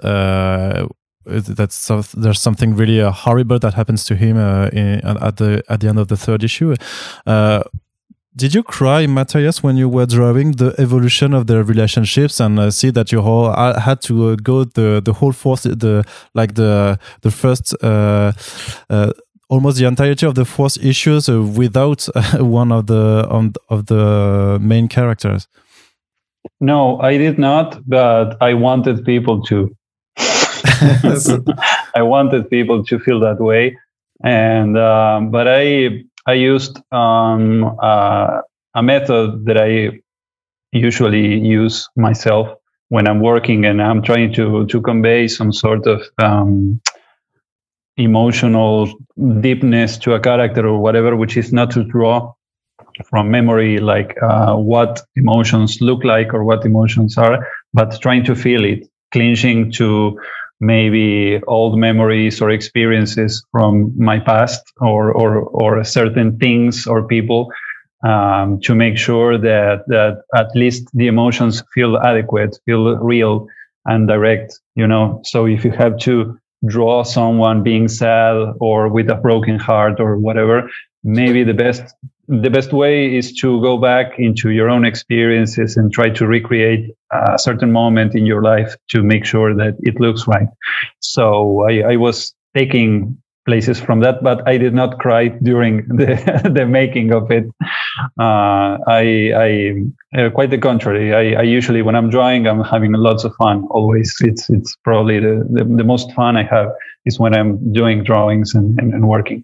that's 1.25 1.87
there's 2.13 2.41
something 2.41 2.75
really 2.75 2.99
horrible 3.11 3.57
that 3.57 3.73
happens 3.73 4.05
to 4.05 4.15
him 4.15 4.37
in, 4.37 4.99
at 5.27 5.37
the 5.37 5.63
at 5.67 5.79
the 5.79 5.87
end 5.87 5.97
of 5.97 6.07
the 6.09 6.17
third 6.17 6.43
issue. 6.43 6.75
Did 8.35 8.55
you 8.55 8.63
cry, 8.63 9.05
Matías, 9.05 9.61
when 9.61 9.77
you 9.77 9.87
were 9.87 10.07
drawing 10.07 10.53
the 10.53 10.73
evolution 10.79 11.35
of 11.35 11.45
their 11.45 11.63
relationships 11.63 12.39
and 12.39 12.73
see 12.73 12.91
that 12.91 13.11
you 13.11 13.21
all 13.21 13.53
had 13.79 14.01
to 14.01 14.35
go 14.37 14.63
the 14.63 15.01
the 15.03 15.13
whole 15.13 15.33
force, 15.33 15.63
the 15.63 16.03
like 16.33 16.53
the 16.53 16.99
the 17.21 17.31
first 17.31 17.73
almost 19.53 19.77
the 19.77 19.85
entirety 19.85 20.25
of 20.25 20.33
the 20.33 20.45
fourth 20.45 20.77
issues 20.83 21.29
uh, 21.29 21.41
without 21.41 22.07
uh, 22.15 22.43
one 22.43 22.71
of 22.71 22.87
the 22.87 23.27
um, 23.29 23.53
of 23.69 23.85
the 23.85 24.57
main 24.61 24.87
characters. 24.87 25.47
No, 26.59 26.99
I 26.99 27.17
did 27.17 27.37
not, 27.37 27.67
but 27.87 28.37
I 28.41 28.53
wanted 28.53 29.05
people 29.05 29.43
to. 29.43 29.75
I 31.99 32.01
wanted 32.01 32.49
people 32.49 32.83
to 32.85 32.99
feel 32.99 33.19
that 33.19 33.39
way, 33.39 33.77
and 34.23 34.77
um, 34.77 35.31
but 35.31 35.47
I 35.47 36.03
I 36.25 36.33
used 36.33 36.79
um, 36.91 37.77
uh, 37.81 38.41
a 38.73 38.83
method 38.83 39.45
that 39.45 39.57
I 39.57 39.99
usually 40.71 41.39
use 41.39 41.87
myself 41.95 42.47
when 42.89 43.07
I'm 43.07 43.21
working 43.21 43.65
and 43.65 43.81
I'm 43.81 44.01
trying 44.01 44.33
to 44.33 44.65
to 44.65 44.81
convey 44.81 45.27
some 45.27 45.51
sort 45.53 45.85
of 45.85 46.01
um, 46.17 46.81
emotional 47.97 48.87
deepness 49.41 49.97
to 49.99 50.13
a 50.13 50.19
character 50.19 50.67
or 50.67 50.79
whatever, 50.79 51.15
which 51.15 51.37
is 51.37 51.53
not 51.53 51.71
to 51.71 51.83
draw 51.83 52.33
from 53.05 53.31
memory 53.31 53.79
like 53.79 54.15
uh, 54.21 54.55
what 54.55 55.01
emotions 55.15 55.79
look 55.81 56.03
like 56.03 56.33
or 56.33 56.43
what 56.43 56.65
emotions 56.65 57.17
are, 57.17 57.47
but 57.73 57.99
trying 58.01 58.23
to 58.25 58.35
feel 58.35 58.63
it, 58.63 58.87
clinching 59.11 59.71
to 59.71 60.17
maybe 60.59 61.41
old 61.47 61.77
memories 61.77 62.41
or 62.41 62.49
experiences 62.49 63.45
from 63.51 63.91
my 63.97 64.19
past 64.19 64.61
or 64.79 65.11
or 65.11 65.39
or 65.41 65.83
certain 65.83 66.37
things 66.39 66.87
or 66.87 67.05
people 67.07 67.51
um, 68.07 68.59
to 68.61 68.75
make 68.75 68.97
sure 68.97 69.37
that 69.37 69.83
that 69.87 70.21
at 70.35 70.47
least 70.55 70.87
the 70.93 71.07
emotions 71.07 71.63
feel 71.73 71.97
adequate, 71.97 72.57
feel 72.65 72.97
real 72.97 73.47
and 73.85 74.07
direct. 74.07 74.59
You 74.75 74.87
know, 74.87 75.21
so 75.23 75.45
if 75.45 75.65
you 75.65 75.71
have 75.71 75.97
to 75.99 76.37
draw 76.67 77.03
someone 77.03 77.63
being 77.63 77.87
sad 77.87 78.53
or 78.59 78.87
with 78.87 79.09
a 79.09 79.15
broken 79.15 79.59
heart 79.59 79.99
or 79.99 80.17
whatever 80.17 80.69
maybe 81.03 81.43
the 81.43 81.53
best 81.53 81.95
the 82.27 82.49
best 82.49 82.71
way 82.71 83.13
is 83.13 83.33
to 83.33 83.61
go 83.61 83.77
back 83.77 84.17
into 84.17 84.51
your 84.51 84.69
own 84.69 84.85
experiences 84.85 85.75
and 85.75 85.91
try 85.91 86.09
to 86.09 86.25
recreate 86.25 86.95
a 87.11 87.37
certain 87.37 87.71
moment 87.71 88.15
in 88.15 88.25
your 88.25 88.41
life 88.41 88.75
to 88.87 89.03
make 89.03 89.25
sure 89.25 89.53
that 89.53 89.75
it 89.81 89.99
looks 89.99 90.25
right. 90.25 90.47
So 90.99 91.67
i, 91.69 91.93
I 91.93 91.95
was 91.97 92.33
taking 92.55 93.17
places 93.45 93.79
from 93.79 93.99
that, 94.01 94.23
but 94.23 94.47
I 94.47 94.57
did 94.57 94.73
not 94.73 94.99
cry 94.99 95.27
during 95.29 95.77
the, 95.87 96.51
the 96.53 96.65
making 96.65 97.13
of 97.13 97.31
it. 97.31 97.45
Uh, 98.19 98.77
I, 98.87 99.31
I 99.35 100.19
uh, 100.19 100.29
quite 100.29 100.49
the 100.49 100.57
contrary. 100.57 101.13
I, 101.13 101.39
I, 101.39 101.43
usually, 101.43 101.81
when 101.81 101.95
I'm 101.95 102.09
drawing, 102.09 102.47
I'm 102.47 102.63
having 102.63 102.93
lots 102.93 103.23
of 103.23 103.35
fun. 103.35 103.65
Always, 103.69 104.15
it's 104.21 104.49
it's 104.49 104.75
probably 104.83 105.19
the, 105.19 105.47
the, 105.49 105.63
the 105.63 105.83
most 105.83 106.11
fun 106.13 106.37
I 106.37 106.43
have 106.43 106.71
is 107.05 107.19
when 107.19 107.35
I'm 107.35 107.73
doing 107.73 108.03
drawings 108.03 108.55
and, 108.55 108.79
and, 108.79 108.93
and 108.93 109.07
working. 109.07 109.43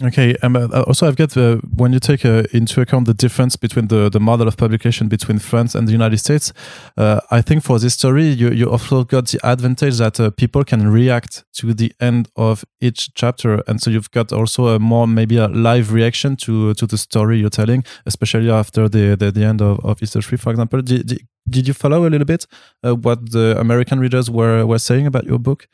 Okay. 0.00 0.36
Um, 0.42 0.54
uh, 0.54 0.68
also, 0.86 1.08
I've 1.08 1.16
got 1.16 1.36
uh, 1.36 1.56
when 1.74 1.92
you 1.92 1.98
take 1.98 2.24
uh, 2.24 2.44
into 2.52 2.80
account 2.80 3.06
the 3.06 3.14
difference 3.14 3.56
between 3.56 3.88
the, 3.88 4.08
the 4.08 4.20
model 4.20 4.46
of 4.46 4.56
publication 4.56 5.08
between 5.08 5.40
France 5.40 5.74
and 5.74 5.88
the 5.88 5.92
United 5.92 6.18
States, 6.18 6.52
uh, 6.96 7.20
I 7.32 7.42
think 7.42 7.64
for 7.64 7.80
this 7.80 7.94
story, 7.94 8.28
you, 8.28 8.50
you 8.50 8.70
also 8.70 9.02
got 9.02 9.26
the 9.26 9.40
advantage 9.42 9.98
that 9.98 10.20
uh, 10.20 10.30
people 10.30 10.62
can 10.62 10.88
react 10.88 11.44
to 11.54 11.74
the 11.74 11.92
end 12.00 12.28
of 12.36 12.64
each 12.80 13.12
chapter. 13.14 13.64
And 13.66 13.82
so 13.82 13.90
you've 13.90 14.10
got 14.12 14.32
also 14.32 14.68
a 14.68 14.78
more, 14.78 15.08
maybe 15.08 15.36
a 15.36 15.48
live 15.48 15.92
reaction 15.92 16.36
to 16.36 16.74
to 16.74 16.86
the 16.86 16.98
story 16.98 17.40
you're 17.40 17.50
telling, 17.50 17.82
especially 18.06 18.50
after 18.50 18.88
the, 18.88 19.16
the, 19.16 19.32
the 19.32 19.44
end 19.44 19.60
of, 19.60 19.84
of 19.84 20.00
Easter 20.00 20.22
3, 20.22 20.38
for 20.38 20.50
example. 20.50 20.80
Did, 20.80 21.06
did, 21.08 21.26
did 21.48 21.66
you 21.66 21.74
follow 21.74 22.06
a 22.06 22.10
little 22.10 22.26
bit 22.26 22.46
uh, 22.84 22.94
what 22.94 23.32
the 23.32 23.58
American 23.58 23.98
readers 23.98 24.30
were, 24.30 24.64
were 24.64 24.78
saying 24.78 25.06
about 25.06 25.24
your 25.24 25.40
book? 25.40 25.66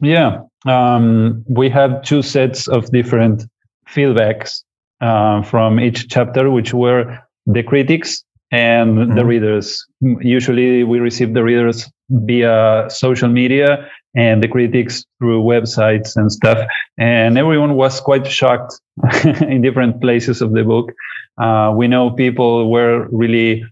Yeah, 0.00 0.42
um, 0.66 1.44
we 1.48 1.68
have 1.70 2.02
two 2.02 2.22
sets 2.22 2.68
of 2.68 2.90
different 2.90 3.44
feedbacks 3.88 4.62
uh, 5.00 5.42
from 5.42 5.80
each 5.80 6.08
chapter, 6.08 6.50
which 6.50 6.74
were 6.74 7.18
the 7.46 7.62
critics 7.62 8.24
and 8.50 8.98
mm-hmm. 8.98 9.14
the 9.14 9.24
readers. 9.24 9.86
Usually, 10.00 10.84
we 10.84 10.98
receive 10.98 11.34
the 11.34 11.42
readers 11.42 11.90
via 12.10 12.86
social 12.88 13.28
media 13.28 13.88
and 14.14 14.42
the 14.42 14.48
critics 14.48 15.04
through 15.18 15.42
websites 15.42 16.16
and 16.16 16.32
stuff. 16.32 16.58
And 16.98 17.36
everyone 17.36 17.74
was 17.74 18.00
quite 18.00 18.26
shocked 18.26 18.80
in 19.24 19.62
different 19.62 20.00
places 20.00 20.40
of 20.40 20.52
the 20.52 20.64
book. 20.64 20.92
Uh, 21.38 21.72
we 21.76 21.86
know 21.86 22.10
people 22.10 22.70
were 22.70 23.08
really 23.10 23.64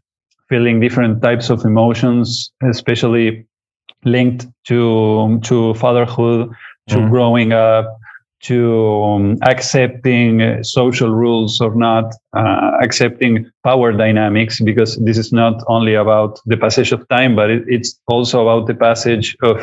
feeling 0.49 0.81
different 0.81 1.23
types 1.23 1.49
of 1.49 1.65
emotions, 1.65 2.53
especially 2.63 3.47
linked 4.05 4.47
to 4.65 5.41
to 5.45 5.75
fatherhood, 5.75 6.51
to 6.89 6.97
mm. 6.97 7.11
growing 7.11 7.53
up, 7.53 7.99
to 8.45 9.03
um, 9.03 9.39
accepting 9.43 10.63
social 10.63 11.11
rules 11.11 11.61
or 11.61 11.75
not, 11.75 12.15
uh, 12.37 12.73
accepting 12.83 13.51
power 13.65 13.93
dynamics, 13.93 14.61
because 14.61 14.97
this 14.99 15.17
is 15.17 15.33
not 15.33 15.63
only 15.67 15.95
about 15.95 16.41
the 16.45 16.57
passage 16.57 16.93
of 16.93 17.09
time, 17.09 17.35
but 17.35 17.51
it, 17.51 17.65
it's 17.67 17.99
also 18.07 18.47
about 18.47 18.67
the 18.67 18.75
passage 18.75 19.37
of 19.43 19.63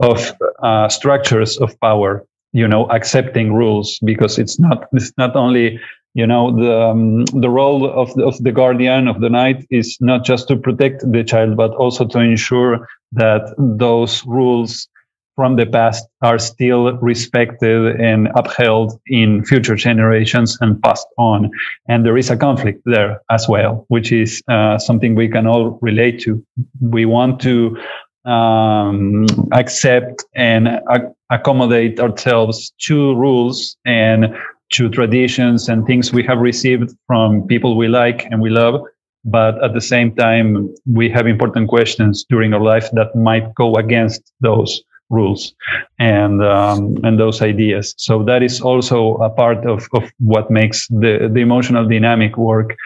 of 0.00 0.32
uh, 0.62 0.88
structures 0.88 1.58
of 1.58 1.78
power. 1.80 2.24
You 2.52 2.68
know, 2.68 2.86
accepting 2.86 3.52
rules 3.52 3.98
because 4.04 4.38
it's 4.38 4.58
not 4.58 4.86
it's 4.92 5.12
not 5.18 5.36
only 5.36 5.80
you 6.14 6.26
know 6.26 6.54
the 6.56 6.80
um, 6.80 7.24
the 7.26 7.50
role 7.50 7.90
of 7.90 8.14
the, 8.14 8.24
of 8.24 8.42
the 8.42 8.52
guardian 8.52 9.08
of 9.08 9.20
the 9.20 9.28
night 9.28 9.66
is 9.70 9.98
not 10.00 10.24
just 10.24 10.48
to 10.48 10.56
protect 10.56 11.02
the 11.10 11.24
child 11.24 11.56
but 11.56 11.72
also 11.74 12.06
to 12.06 12.18
ensure 12.20 12.88
that 13.12 13.54
those 13.58 14.24
rules 14.26 14.88
from 15.36 15.56
the 15.56 15.66
past 15.66 16.06
are 16.22 16.38
still 16.38 16.96
respected 16.98 18.00
and 18.00 18.28
upheld 18.36 19.00
in 19.06 19.44
future 19.44 19.74
generations 19.74 20.56
and 20.60 20.80
passed 20.82 21.06
on. 21.18 21.50
And 21.88 22.06
there 22.06 22.16
is 22.16 22.30
a 22.30 22.36
conflict 22.36 22.82
there 22.84 23.20
as 23.30 23.48
well, 23.48 23.84
which 23.88 24.12
is 24.12 24.40
uh, 24.48 24.78
something 24.78 25.14
we 25.14 25.28
can 25.28 25.46
all 25.46 25.78
relate 25.82 26.20
to. 26.20 26.44
We 26.80 27.04
want 27.04 27.40
to 27.40 27.76
um, 28.24 29.26
accept 29.52 30.24
and 30.34 30.68
ac- 30.90 31.12
accommodate 31.30 31.98
ourselves 32.00 32.72
to 32.82 33.14
rules 33.16 33.76
and 33.84 34.34
to 34.74 34.88
traditions 34.88 35.68
and 35.68 35.86
things 35.86 36.12
we 36.12 36.22
have 36.24 36.38
received 36.38 36.94
from 37.06 37.46
people 37.46 37.76
we 37.76 37.88
like 37.88 38.26
and 38.30 38.40
we 38.40 38.50
love. 38.50 38.80
But 39.24 39.62
at 39.64 39.72
the 39.72 39.80
same 39.80 40.14
time, 40.14 40.74
we 40.84 41.08
have 41.10 41.26
important 41.26 41.68
questions 41.68 42.26
during 42.28 42.52
our 42.52 42.60
life 42.60 42.90
that 42.92 43.14
might 43.16 43.54
go 43.54 43.74
against 43.76 44.32
those 44.40 44.82
rules 45.10 45.54
and 45.98 46.42
um, 46.42 46.98
and 47.04 47.18
those 47.18 47.40
ideas. 47.40 47.94
So 47.96 48.22
that 48.24 48.42
is 48.42 48.60
also 48.60 49.14
a 49.16 49.30
part 49.30 49.64
of, 49.66 49.88
of 49.92 50.10
what 50.18 50.50
makes 50.50 50.88
the, 50.88 51.30
the 51.32 51.40
emotional 51.40 51.88
dynamic 51.88 52.36
work. 52.36 52.76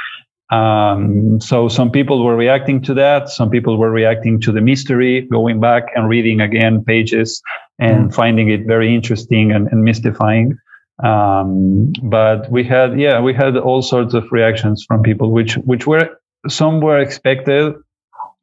Um, 0.50 1.40
so 1.40 1.68
some 1.68 1.90
people 1.90 2.24
were 2.24 2.36
reacting 2.36 2.80
to 2.82 2.94
that. 2.94 3.28
Some 3.28 3.50
people 3.50 3.76
were 3.76 3.90
reacting 3.90 4.40
to 4.42 4.52
the 4.52 4.60
mystery, 4.60 5.22
going 5.22 5.60
back 5.60 5.84
and 5.94 6.08
reading 6.08 6.40
again 6.40 6.84
pages 6.84 7.42
and 7.78 8.10
mm. 8.10 8.14
finding 8.14 8.48
it 8.48 8.66
very 8.66 8.94
interesting 8.94 9.52
and, 9.52 9.68
and 9.72 9.84
mystifying. 9.84 10.58
Um, 11.02 11.92
but 12.02 12.50
we 12.50 12.64
had, 12.64 12.98
yeah, 12.98 13.20
we 13.20 13.32
had 13.32 13.56
all 13.56 13.82
sorts 13.82 14.14
of 14.14 14.30
reactions 14.32 14.84
from 14.86 15.02
people, 15.02 15.30
which 15.30 15.54
which 15.58 15.86
were 15.86 16.10
some 16.48 16.80
were 16.80 16.98
expected, 16.98 17.74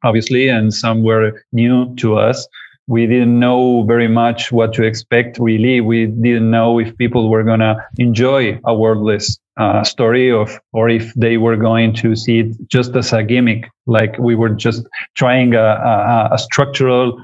obviously, 0.04 0.48
and 0.48 0.72
some 0.72 1.02
were 1.02 1.42
new 1.52 1.94
to 1.96 2.16
us. 2.16 2.46
We 2.88 3.06
didn't 3.06 3.38
know 3.40 3.82
very 3.82 4.08
much 4.08 4.52
what 4.52 4.72
to 4.74 4.84
expect 4.84 5.38
really. 5.40 5.80
We 5.80 6.06
didn't 6.06 6.50
know 6.50 6.78
if 6.78 6.96
people 6.96 7.28
were 7.28 7.42
to 7.42 7.76
enjoy 7.98 8.60
a 8.64 8.74
wordless 8.74 9.38
uh, 9.56 9.82
story 9.82 10.30
of 10.30 10.60
or 10.72 10.88
if 10.88 11.12
they 11.14 11.36
were 11.38 11.56
going 11.56 11.94
to 11.94 12.14
see 12.14 12.40
it 12.40 12.68
just 12.68 12.94
as 12.94 13.12
a 13.12 13.22
gimmick 13.22 13.70
like 13.86 14.18
we 14.18 14.34
were 14.34 14.50
just 14.50 14.86
trying 15.14 15.54
a, 15.54 15.58
a, 15.58 16.28
a 16.32 16.38
structural 16.38 17.18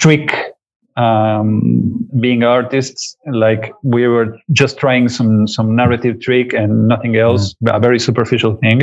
trick 0.00 0.32
um, 0.96 2.08
being 2.20 2.42
artists 2.42 3.16
like 3.32 3.72
we 3.82 4.06
were 4.06 4.38
just 4.52 4.78
trying 4.78 5.08
some 5.08 5.46
some 5.46 5.76
narrative 5.76 6.20
trick 6.20 6.52
and 6.52 6.88
nothing 6.88 7.16
else 7.16 7.54
mm. 7.64 7.76
a 7.76 7.78
very 7.80 7.98
superficial 7.98 8.56
thing 8.56 8.82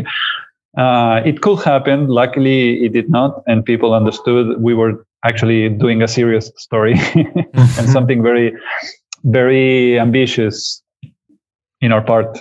uh, 0.78 1.22
it 1.26 1.41
could 1.41 1.59
happen 1.64 2.07
luckily 2.07 2.86
it 2.86 2.93
did 2.93 3.09
not 3.09 3.43
and 3.47 3.66
people 3.66 3.93
understood 3.93 4.61
we 4.61 4.74
were 4.74 5.05
actually 5.24 5.70
doing 5.70 6.01
a 6.01 6.07
serious 6.07 6.51
story 6.57 6.95
and 7.53 7.89
something 7.89 8.22
very, 8.22 8.53
very 9.24 9.99
ambitious 9.99 10.82
in 11.82 11.91
our 11.91 12.01
part. 12.01 12.38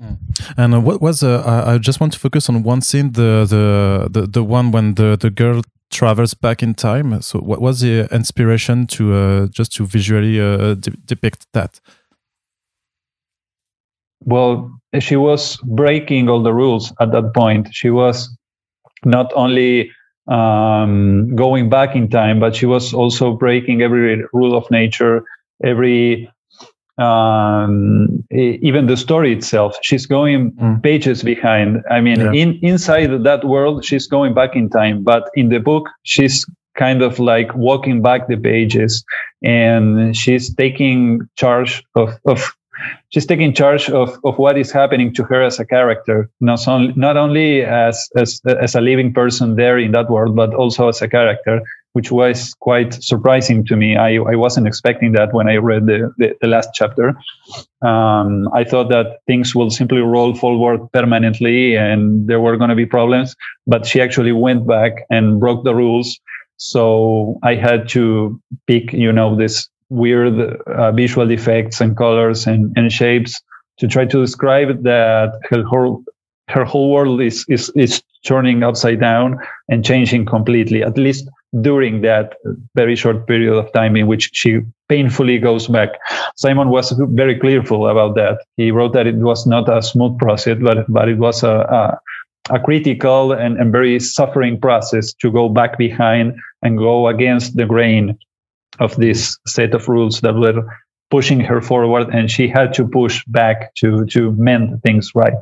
Hmm. 0.00 0.14
And 0.56 0.74
uh, 0.74 0.80
what 0.80 1.00
was 1.00 1.22
uh, 1.22 1.42
I, 1.44 1.74
I 1.74 1.78
just 1.78 2.00
want 2.00 2.12
to 2.12 2.18
focus 2.18 2.48
on 2.48 2.62
one 2.62 2.82
scene, 2.82 3.12
the 3.12 3.44
the 3.48 4.08
the, 4.10 4.26
the 4.26 4.44
one 4.44 4.70
when 4.70 4.94
the, 4.94 5.16
the 5.16 5.30
girl 5.30 5.62
travels 5.90 6.34
back 6.34 6.62
in 6.62 6.74
time. 6.74 7.20
So, 7.22 7.38
what 7.38 7.60
was 7.60 7.80
the 7.80 8.08
inspiration 8.14 8.86
to 8.88 9.14
uh, 9.14 9.46
just 9.48 9.74
to 9.76 9.86
visually 9.86 10.40
uh, 10.40 10.74
de 10.74 10.90
depict 11.04 11.46
that? 11.52 11.80
Well, 14.24 14.70
she 14.98 15.16
was 15.16 15.56
breaking 15.58 16.28
all 16.28 16.42
the 16.42 16.52
rules 16.52 16.92
at 17.00 17.12
that 17.12 17.34
point. 17.34 17.68
She 17.72 17.90
was 17.90 18.36
not 19.04 19.32
only 19.34 19.90
um, 20.26 21.34
going 21.34 21.70
back 21.70 21.94
in 21.94 22.08
time, 22.08 22.40
but 22.40 22.54
she 22.54 22.66
was 22.66 22.92
also 22.92 23.32
breaking 23.32 23.82
every 23.82 24.24
rule 24.32 24.56
of 24.56 24.70
nature, 24.70 25.24
every 25.64 26.30
um, 26.98 28.24
even 28.30 28.86
the 28.86 28.96
story 28.96 29.32
itself. 29.32 29.76
She's 29.82 30.06
going 30.06 30.52
mm. 30.52 30.82
pages 30.82 31.22
behind. 31.22 31.82
I 31.90 32.00
mean, 32.00 32.20
yeah. 32.20 32.32
in 32.32 32.58
inside 32.62 33.24
that 33.24 33.44
world, 33.44 33.84
she's 33.84 34.06
going 34.06 34.34
back 34.34 34.56
in 34.56 34.68
time, 34.68 35.04
but 35.04 35.30
in 35.34 35.48
the 35.48 35.60
book, 35.60 35.88
she's 36.02 36.44
kind 36.76 37.02
of 37.02 37.18
like 37.18 37.54
walking 37.54 38.02
back 38.02 38.28
the 38.28 38.36
pages 38.36 39.04
and 39.42 40.16
she's 40.16 40.54
taking 40.54 41.28
charge 41.36 41.82
of, 41.96 42.16
of 42.24 42.54
she's 43.10 43.26
taking 43.26 43.52
charge 43.52 43.90
of, 43.90 44.16
of 44.24 44.38
what 44.38 44.56
is 44.56 44.70
happening 44.70 45.12
to 45.14 45.24
her 45.24 45.42
as 45.42 45.58
a 45.58 45.64
character, 45.64 46.30
not 46.40 46.66
only 46.68 46.92
not 46.94 47.16
only 47.16 47.62
as, 47.62 48.08
as 48.16 48.40
as 48.44 48.74
a 48.74 48.80
living 48.80 49.12
person 49.12 49.56
there 49.56 49.78
in 49.78 49.92
that 49.92 50.10
world, 50.10 50.36
but 50.36 50.54
also 50.54 50.88
as 50.88 51.02
a 51.02 51.08
character, 51.08 51.60
which 51.92 52.12
was 52.12 52.54
quite 52.60 52.94
surprising 52.94 53.64
to 53.66 53.76
me. 53.76 53.96
I, 53.96 54.16
I 54.16 54.36
wasn't 54.36 54.66
expecting 54.66 55.12
that 55.12 55.32
when 55.32 55.48
I 55.48 55.56
read 55.56 55.86
the, 55.86 56.12
the, 56.18 56.36
the 56.40 56.46
last 56.46 56.70
chapter. 56.74 57.14
Um, 57.82 58.48
I 58.54 58.64
thought 58.64 58.90
that 58.90 59.18
things 59.26 59.54
will 59.54 59.70
simply 59.70 60.00
roll 60.00 60.34
forward 60.34 60.80
permanently 60.92 61.76
and 61.76 62.28
there 62.28 62.40
were 62.40 62.56
going 62.56 62.70
to 62.70 62.76
be 62.76 62.86
problems, 62.86 63.34
but 63.66 63.86
she 63.86 64.00
actually 64.00 64.32
went 64.32 64.66
back 64.66 64.92
and 65.10 65.40
broke 65.40 65.64
the 65.64 65.74
rules. 65.74 66.20
So 66.56 67.38
I 67.42 67.54
had 67.54 67.88
to 67.90 68.40
pick, 68.66 68.92
you 68.92 69.12
know, 69.12 69.36
this 69.36 69.68
weird 69.90 70.38
uh, 70.66 70.92
visual 70.92 71.30
effects 71.30 71.80
and 71.80 71.96
colors 71.96 72.46
and, 72.46 72.72
and 72.76 72.92
shapes 72.92 73.40
to 73.78 73.88
try 73.88 74.04
to 74.04 74.20
describe 74.20 74.82
that 74.82 75.40
her 75.50 75.62
whole 75.62 76.04
her 76.48 76.64
whole 76.64 76.90
world 76.90 77.20
is, 77.20 77.44
is 77.48 77.70
is 77.76 78.02
turning 78.24 78.62
upside 78.62 79.00
down 79.00 79.38
and 79.68 79.84
changing 79.84 80.24
completely 80.24 80.82
at 80.82 80.96
least 80.96 81.28
during 81.60 82.02
that 82.02 82.34
very 82.74 82.94
short 82.94 83.26
period 83.26 83.54
of 83.54 83.72
time 83.72 83.96
in 83.96 84.06
which 84.06 84.30
she 84.34 84.60
painfully 84.88 85.38
goes 85.38 85.66
back. 85.66 85.90
Simon 86.36 86.68
was 86.68 86.92
very 87.10 87.38
clearful 87.38 87.88
about 87.88 88.14
that. 88.16 88.38
He 88.56 88.70
wrote 88.70 88.92
that 88.92 89.06
it 89.06 89.16
was 89.16 89.46
not 89.46 89.68
a 89.68 89.82
smooth 89.82 90.18
process 90.18 90.58
but 90.60 90.84
but 90.88 91.08
it 91.08 91.18
was 91.18 91.42
a, 91.42 91.50
a 91.50 91.98
a 92.50 92.58
critical 92.58 93.32
and, 93.32 93.58
and 93.58 93.72
very 93.72 94.00
suffering 94.00 94.60
process 94.60 95.12
to 95.14 95.30
go 95.30 95.48
back 95.48 95.76
behind 95.76 96.34
and 96.62 96.78
go 96.78 97.08
against 97.08 97.56
the 97.56 97.66
grain 97.66 98.18
of 98.80 98.96
this 98.96 99.38
set 99.46 99.74
of 99.74 99.88
rules 99.88 100.20
that 100.20 100.34
were 100.34 100.64
pushing 101.10 101.40
her 101.40 101.60
forward 101.60 102.08
and 102.12 102.30
she 102.30 102.48
had 102.48 102.72
to 102.74 102.86
push 102.86 103.24
back 103.26 103.74
to 103.74 104.04
to 104.06 104.32
mend 104.32 104.82
things 104.82 105.12
right. 105.14 105.34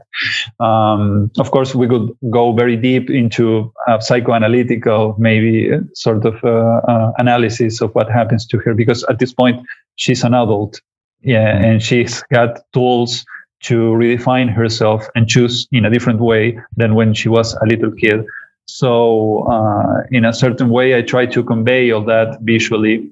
Um, 0.60 1.30
of 1.38 1.50
course 1.50 1.74
we 1.74 1.88
could 1.88 2.10
go 2.30 2.52
very 2.52 2.76
deep 2.76 3.10
into 3.10 3.72
a 3.88 3.98
psychoanalytical 3.98 5.18
maybe 5.18 5.70
sort 5.94 6.24
of 6.24 6.36
uh, 6.44 6.80
uh, 6.88 7.12
analysis 7.18 7.80
of 7.80 7.94
what 7.94 8.10
happens 8.10 8.46
to 8.46 8.58
her 8.58 8.74
because 8.74 9.04
at 9.04 9.18
this 9.18 9.32
point 9.32 9.66
she's 9.96 10.22
an 10.24 10.34
adult. 10.34 10.80
Yeah 11.22 11.56
and 11.56 11.82
she's 11.82 12.22
got 12.32 12.60
tools 12.72 13.24
to 13.62 13.74
redefine 13.92 14.52
herself 14.52 15.08
and 15.14 15.26
choose 15.26 15.66
in 15.72 15.84
a 15.84 15.90
different 15.90 16.20
way 16.20 16.58
than 16.76 16.94
when 16.94 17.14
she 17.14 17.28
was 17.28 17.54
a 17.54 17.66
little 17.66 17.90
kid. 17.90 18.24
So 18.68 19.44
uh, 19.50 20.02
in 20.10 20.24
a 20.24 20.32
certain 20.32 20.68
way 20.68 20.96
i 20.96 21.02
try 21.02 21.26
to 21.26 21.42
convey 21.42 21.90
all 21.90 22.04
that 22.04 22.38
visually 22.42 23.10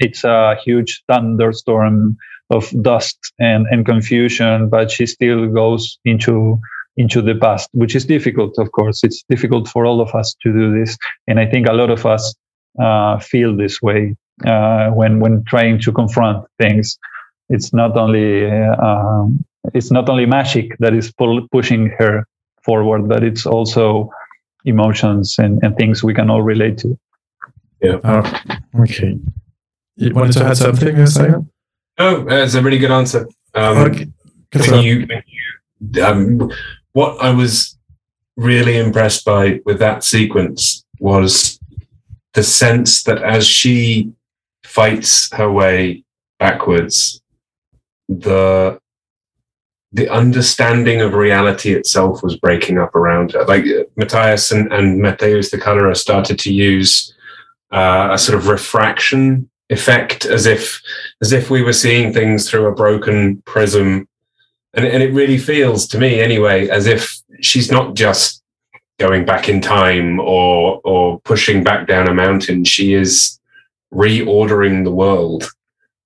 it's 0.00 0.24
a 0.24 0.56
huge 0.64 1.02
thunderstorm 1.06 2.16
of 2.50 2.72
dust 2.82 3.18
and, 3.38 3.66
and 3.70 3.86
confusion, 3.86 4.68
but 4.68 4.90
she 4.90 5.06
still 5.06 5.48
goes 5.48 5.98
into 6.04 6.58
into 6.96 7.22
the 7.22 7.34
past, 7.34 7.68
which 7.72 7.94
is 7.94 8.04
difficult, 8.04 8.58
of 8.58 8.72
course. 8.72 9.04
It's 9.04 9.24
difficult 9.28 9.68
for 9.68 9.86
all 9.86 10.00
of 10.00 10.14
us 10.14 10.34
to 10.42 10.52
do 10.52 10.78
this, 10.78 10.98
and 11.28 11.38
I 11.38 11.46
think 11.46 11.68
a 11.68 11.72
lot 11.72 11.90
of 11.90 12.04
us 12.04 12.34
uh, 12.82 13.18
feel 13.20 13.56
this 13.56 13.80
way 13.80 14.16
uh, 14.44 14.90
when 14.90 15.20
when 15.20 15.44
trying 15.44 15.80
to 15.80 15.92
confront 15.92 16.46
things. 16.58 16.98
It's 17.48 17.72
not 17.72 17.96
only 17.96 18.50
uh, 18.50 19.26
it's 19.74 19.90
not 19.90 20.08
only 20.08 20.26
magic 20.26 20.76
that 20.78 20.94
is 20.94 21.12
pull, 21.12 21.46
pushing 21.52 21.92
her 21.98 22.26
forward, 22.64 23.08
but 23.08 23.22
it's 23.22 23.46
also 23.46 24.10
emotions 24.64 25.36
and, 25.38 25.58
and 25.62 25.76
things 25.76 26.04
we 26.04 26.14
can 26.14 26.30
all 26.30 26.42
relate 26.42 26.78
to. 26.78 26.98
Yeah. 27.80 27.98
Uh, 28.04 28.38
okay. 28.80 29.18
You 29.96 30.14
wanted 30.14 30.32
to 30.32 30.44
add 30.44 30.56
something, 30.56 31.06
Simon? 31.06 31.50
No, 31.98 32.26
it's 32.28 32.54
a 32.54 32.62
really 32.62 32.78
good 32.78 32.90
answer. 32.90 33.28
Um, 33.54 33.78
okay. 33.78 34.06
When 34.54 34.82
you, 34.82 35.06
when 35.06 35.22
you, 35.26 36.02
um, 36.02 36.50
what 36.92 37.22
I 37.22 37.30
was 37.30 37.76
really 38.36 38.78
impressed 38.78 39.24
by 39.24 39.60
with 39.64 39.78
that 39.80 40.02
sequence 40.02 40.84
was 40.98 41.60
the 42.34 42.42
sense 42.42 43.02
that 43.02 43.22
as 43.22 43.46
she 43.46 44.12
fights 44.64 45.30
her 45.34 45.50
way 45.50 46.04
backwards, 46.38 47.20
the 48.08 48.80
the 49.92 50.08
understanding 50.08 51.00
of 51.00 51.14
reality 51.14 51.74
itself 51.74 52.22
was 52.22 52.36
breaking 52.36 52.78
up 52.78 52.94
around 52.94 53.32
her. 53.32 53.44
Like 53.44 53.64
Matías 53.98 54.52
and, 54.52 54.72
and 54.72 55.02
Matheus 55.02 55.50
the 55.50 55.58
colorer 55.58 55.94
started 55.96 56.38
to 56.38 56.52
use 56.52 57.12
uh, 57.72 58.10
a 58.12 58.18
sort 58.18 58.38
of 58.38 58.46
refraction 58.46 59.49
effect 59.70 60.26
as 60.26 60.46
if 60.46 60.80
as 61.22 61.32
if 61.32 61.50
we 61.50 61.62
were 61.62 61.72
seeing 61.72 62.12
things 62.12 62.48
through 62.48 62.66
a 62.66 62.74
broken 62.74 63.40
prism 63.42 64.08
and, 64.74 64.84
and 64.84 65.02
it 65.02 65.12
really 65.12 65.38
feels 65.38 65.86
to 65.88 65.98
me 65.98 66.20
anyway 66.20 66.68
as 66.68 66.86
if 66.86 67.16
she's 67.40 67.70
not 67.70 67.94
just 67.94 68.42
going 68.98 69.24
back 69.24 69.48
in 69.48 69.60
time 69.60 70.20
or 70.20 70.80
or 70.84 71.20
pushing 71.20 71.62
back 71.62 71.86
down 71.86 72.08
a 72.08 72.14
mountain 72.14 72.64
she 72.64 72.94
is 72.94 73.40
reordering 73.92 74.84
the 74.84 74.90
world 74.90 75.50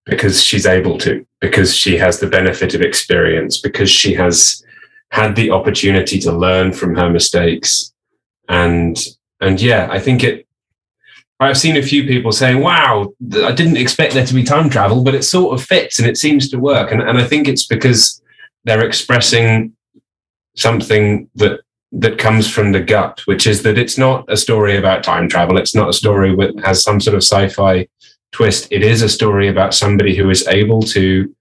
because 0.07 0.43
she's 0.43 0.67
able 0.67 0.99
to, 0.99 1.27
because 1.41 1.75
she 1.75 1.97
has 1.97 2.21
the 2.21 2.27
benefit 2.27 2.75
of 2.75 2.83
experience, 2.83 3.59
because 3.59 3.91
she 3.91 4.15
has 4.15 4.63
had 5.11 5.35
the 5.37 5.51
opportunity 5.51 6.19
to 6.19 6.33
learn 6.33 6.73
from 6.73 6.95
her 6.95 7.11
mistakes. 7.11 7.93
And 8.49 8.99
and 9.41 9.61
yeah, 9.61 9.89
I 9.91 10.01
think 10.01 10.23
it 10.23 10.47
I've 11.45 11.59
seen 11.59 11.77
a 11.77 11.83
few 11.83 12.07
people 12.07 12.33
saying, 12.33 12.61
wow, 12.61 13.13
I 13.37 13.53
didn't 13.53 13.77
expect 13.77 14.15
there 14.15 14.27
to 14.27 14.35
be 14.35 14.45
time 14.45 14.71
travel, 14.71 15.03
but 15.03 15.15
it 15.15 15.25
sort 15.25 15.59
of 15.59 15.67
fits 15.67 15.99
and 15.99 16.09
it 16.09 16.17
seems 16.17 16.49
to 16.51 16.59
work. 16.59 16.91
And, 16.93 17.03
and 17.03 17.19
I 17.19 17.25
think 17.25 17.49
it's 17.49 17.67
because 17.67 18.23
they're 18.65 18.85
expressing 18.85 19.75
something 20.57 21.29
that 21.37 21.61
that 21.97 22.19
comes 22.19 22.51
from 22.51 22.73
the 22.73 22.81
gut, 22.81 23.23
which 23.27 23.47
is 23.47 23.63
that 23.63 23.79
it's 23.79 23.97
not 23.97 24.25
a 24.29 24.37
story 24.37 24.77
about 24.77 25.05
time 25.05 25.29
travel. 25.29 25.57
It's 25.57 25.77
not 25.77 25.91
a 25.91 25.93
story 25.93 26.35
that 26.35 26.65
has 26.65 26.83
some 26.83 27.01
sort 27.01 27.15
of 27.15 27.23
sci-fi 27.23 27.87
twist. 28.33 28.67
It 28.73 28.83
is 28.83 29.01
a 29.01 29.09
story 29.09 29.49
about 29.49 29.75
somebody 29.75 30.17
who 30.17 30.29
is 30.29 30.45
able 30.49 30.83
to 30.83 31.33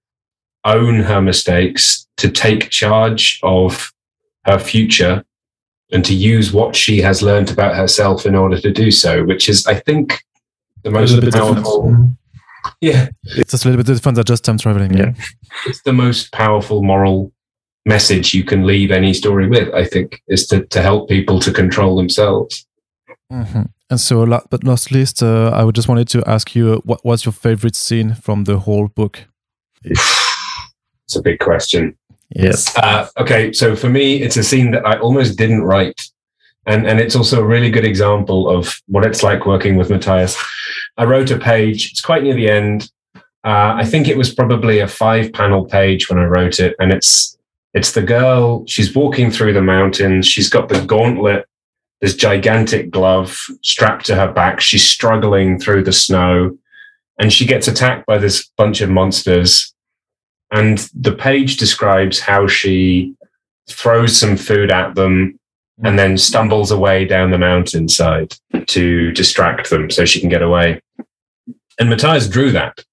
own 0.64 1.00
her 1.00 1.20
mistakes, 1.20 2.06
to 2.18 2.30
take 2.30 2.70
charge 2.70 3.40
of 3.42 3.92
her 4.44 4.60
future, 4.60 5.24
and 5.92 6.04
to 6.04 6.14
use 6.14 6.52
what 6.52 6.74
she 6.74 7.00
has 7.00 7.22
learned 7.22 7.50
about 7.50 7.76
herself 7.76 8.26
in 8.26 8.34
order 8.34 8.60
to 8.60 8.72
do 8.72 8.90
so, 8.90 9.24
which 9.24 9.48
is, 9.48 9.66
I 9.66 9.74
think, 9.74 10.22
the 10.82 10.90
most 10.90 11.20
powerful. 11.32 12.16
Yeah, 12.80 13.08
it's 13.24 13.52
a 13.52 13.68
little 13.68 13.82
bit 13.82 13.86
different 13.86 14.16
than 14.16 14.24
just 14.24 14.44
time 14.44 14.58
traveling. 14.58 14.94
Yeah, 14.94 15.12
it's 15.66 15.82
the 15.82 15.92
most 15.92 16.32
powerful 16.32 16.82
moral 16.82 17.32
message 17.86 18.32
you 18.32 18.42
can 18.44 18.66
leave 18.66 18.90
any 18.90 19.12
story 19.12 19.46
with. 19.48 19.72
I 19.74 19.84
think 19.84 20.22
is 20.28 20.46
to 20.48 20.64
to 20.66 20.80
help 20.80 21.08
people 21.08 21.40
to 21.40 21.52
control 21.52 21.96
themselves. 21.96 22.66
Mm-hmm. 23.30 23.62
And 23.90 24.00
so, 24.00 24.26
but 24.50 24.64
not 24.64 24.90
least, 24.90 25.22
uh, 25.22 25.50
I 25.54 25.62
would 25.62 25.74
just 25.74 25.88
wanted 25.88 26.08
to 26.08 26.22
ask 26.26 26.54
you, 26.54 26.80
what 26.84 27.04
was 27.04 27.24
your 27.24 27.32
favorite 27.32 27.76
scene 27.76 28.14
from 28.14 28.44
the 28.44 28.58
whole 28.60 28.88
book? 28.88 29.24
It's 31.06 31.16
a 31.16 31.22
big 31.22 31.38
question. 31.38 31.98
Yes. 32.34 32.76
Uh, 32.76 33.08
okay, 33.18 33.52
so 33.52 33.76
for 33.76 33.88
me, 33.88 34.20
it's 34.20 34.36
a 34.36 34.42
scene 34.42 34.72
that 34.72 34.84
I 34.84 34.98
almost 34.98 35.38
didn't 35.38 35.62
write, 35.62 36.00
and 36.66 36.86
and 36.86 36.98
it's 36.98 37.14
also 37.14 37.40
a 37.40 37.46
really 37.46 37.70
good 37.70 37.84
example 37.84 38.48
of 38.50 38.80
what 38.86 39.06
it's 39.06 39.22
like 39.22 39.46
working 39.46 39.76
with 39.76 39.88
Matías. 39.88 40.36
I 40.96 41.04
wrote 41.04 41.30
a 41.30 41.38
page. 41.38 41.92
It's 41.92 42.00
quite 42.00 42.24
near 42.24 42.34
the 42.34 42.50
end. 42.50 42.90
Uh, 43.44 43.74
I 43.76 43.84
think 43.84 44.08
it 44.08 44.16
was 44.16 44.34
probably 44.34 44.80
a 44.80 44.88
five-panel 44.88 45.66
page 45.66 46.08
when 46.08 46.18
I 46.18 46.24
wrote 46.24 46.58
it, 46.58 46.74
and 46.80 46.92
it's 46.92 47.38
it's 47.72 47.92
the 47.92 48.02
girl. 48.02 48.64
She's 48.66 48.94
walking 48.94 49.30
through 49.30 49.52
the 49.52 49.62
mountains. 49.62 50.26
She's 50.26 50.48
got 50.48 50.68
the 50.68 50.84
gauntlet, 50.84 51.46
this 52.00 52.16
gigantic 52.16 52.90
glove 52.90 53.38
strapped 53.62 54.06
to 54.06 54.16
her 54.16 54.32
back. 54.32 54.60
She's 54.60 54.84
struggling 54.84 55.60
through 55.60 55.84
the 55.84 55.92
snow, 55.92 56.58
and 57.20 57.32
she 57.32 57.46
gets 57.46 57.68
attacked 57.68 58.06
by 58.06 58.18
this 58.18 58.50
bunch 58.56 58.80
of 58.80 58.90
monsters 58.90 59.73
and 60.54 60.78
the 60.94 61.12
page 61.12 61.56
describes 61.56 62.20
how 62.20 62.46
she 62.46 63.12
throws 63.68 64.16
some 64.16 64.36
food 64.36 64.70
at 64.70 64.94
them 64.94 65.38
and 65.82 65.98
then 65.98 66.16
stumbles 66.16 66.70
away 66.70 67.04
down 67.04 67.32
the 67.32 67.38
mountainside 67.38 68.36
to 68.66 69.10
distract 69.12 69.68
them 69.70 69.90
so 69.90 70.04
she 70.04 70.20
can 70.20 70.28
get 70.28 70.42
away. 70.42 70.80
And 71.80 71.88
Matías 71.90 72.30
drew 72.30 72.52
that, 72.52 72.84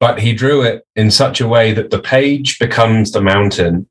but 0.00 0.18
he 0.18 0.32
drew 0.32 0.62
it 0.62 0.86
in 0.96 1.10
such 1.10 1.42
a 1.42 1.46
way 1.46 1.74
that 1.74 1.90
the 1.90 1.98
page 1.98 2.58
becomes 2.58 3.12
the 3.12 3.20
mountain. 3.20 3.86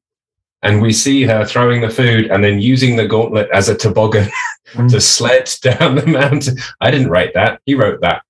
And 0.64 0.82
we 0.82 0.92
see 0.92 1.26
her 1.26 1.46
throwing 1.46 1.82
the 1.82 1.92
food 1.92 2.32
and 2.32 2.44
then 2.44 2.60
using 2.60 2.96
the 2.96 3.08
gauntlet 3.08 3.50
as 3.54 3.70
a 3.70 3.78
toboggan 3.78 4.28
mm. 4.70 4.90
to 4.90 5.00
sled 5.00 5.48
down 5.62 5.94
the 5.94 6.08
mountain. 6.08 6.58
I 6.82 6.90
didn't 6.90 7.12
write 7.12 7.36
that. 7.36 7.62
He 7.68 7.76
wrote 7.76 8.02
that. 8.02 8.24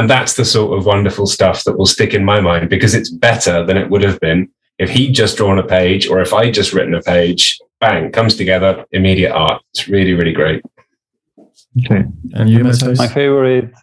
And 0.00 0.08
that's 0.08 0.32
the 0.32 0.46
sort 0.46 0.78
of 0.78 0.86
wonderful 0.86 1.26
stuff 1.26 1.64
that 1.64 1.76
will 1.76 1.84
stick 1.84 2.14
in 2.14 2.24
my 2.24 2.40
mind 2.40 2.70
because 2.70 2.94
it's 2.94 3.10
better 3.10 3.62
than 3.62 3.76
it 3.76 3.90
would 3.90 4.02
have 4.02 4.18
been 4.18 4.48
if 4.78 4.88
he'd 4.88 5.12
just 5.12 5.36
drawn 5.36 5.58
a 5.58 5.62
page 5.62 6.08
or 6.08 6.22
if 6.22 6.32
I'd 6.32 6.54
just 6.54 6.72
written 6.72 6.94
a 6.94 7.02
page. 7.02 7.58
Bang, 7.80 8.10
comes 8.10 8.34
together, 8.34 8.86
immediate 8.92 9.34
art. 9.34 9.60
It's 9.74 9.88
really, 9.88 10.14
really 10.14 10.32
great. 10.32 10.62
Okay. 11.84 12.06
And 12.32 12.48
you, 12.48 12.64
My 12.64 13.08
favorite, 13.08 13.74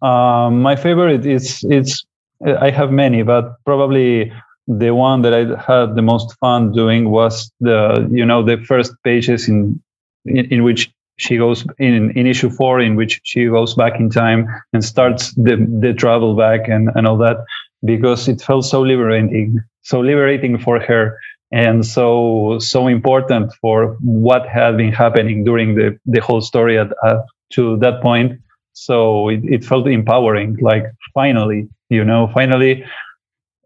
um, 0.00 0.62
my 0.62 0.74
favorite 0.74 1.26
is 1.26 1.62
it's. 1.68 2.02
I 2.46 2.70
have 2.70 2.90
many, 2.90 3.22
but 3.22 3.62
probably 3.66 4.32
the 4.66 4.94
one 4.94 5.20
that 5.20 5.34
I 5.34 5.40
had 5.70 5.96
the 5.96 6.02
most 6.02 6.34
fun 6.38 6.72
doing 6.72 7.10
was 7.10 7.52
the 7.60 8.08
you 8.10 8.24
know 8.24 8.42
the 8.42 8.56
first 8.64 8.94
pages 9.04 9.48
in 9.48 9.82
in, 10.24 10.46
in 10.46 10.62
which 10.62 10.90
she 11.18 11.36
goes 11.36 11.66
in, 11.78 12.10
in 12.16 12.26
issue 12.26 12.48
four 12.48 12.80
in 12.80 12.96
which 12.96 13.20
she 13.24 13.46
goes 13.46 13.74
back 13.74 14.00
in 14.00 14.08
time 14.08 14.48
and 14.72 14.84
starts 14.84 15.34
the, 15.34 15.56
the 15.80 15.92
travel 15.92 16.34
back 16.34 16.68
and, 16.68 16.88
and 16.94 17.06
all 17.06 17.18
that 17.18 17.38
because 17.84 18.28
it 18.28 18.40
felt 18.40 18.64
so 18.64 18.80
liberating 18.80 19.60
so 19.82 20.00
liberating 20.00 20.58
for 20.58 20.80
her 20.80 21.18
and 21.50 21.84
so 21.86 22.58
so 22.58 22.86
important 22.86 23.52
for 23.60 23.96
what 24.00 24.46
had 24.46 24.76
been 24.76 24.92
happening 24.92 25.44
during 25.44 25.74
the, 25.74 25.98
the 26.06 26.20
whole 26.20 26.40
story 26.40 26.78
at, 26.78 26.88
uh, 27.04 27.22
to 27.50 27.76
that 27.78 28.02
point. 28.02 28.38
So 28.74 29.28
it, 29.28 29.40
it 29.44 29.64
felt 29.64 29.86
empowering 29.86 30.56
like 30.60 30.84
finally 31.14 31.68
you 31.88 32.04
know 32.04 32.30
finally 32.32 32.84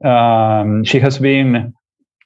um, 0.05 0.85
she 0.85 0.99
has 1.01 1.19
been 1.19 1.75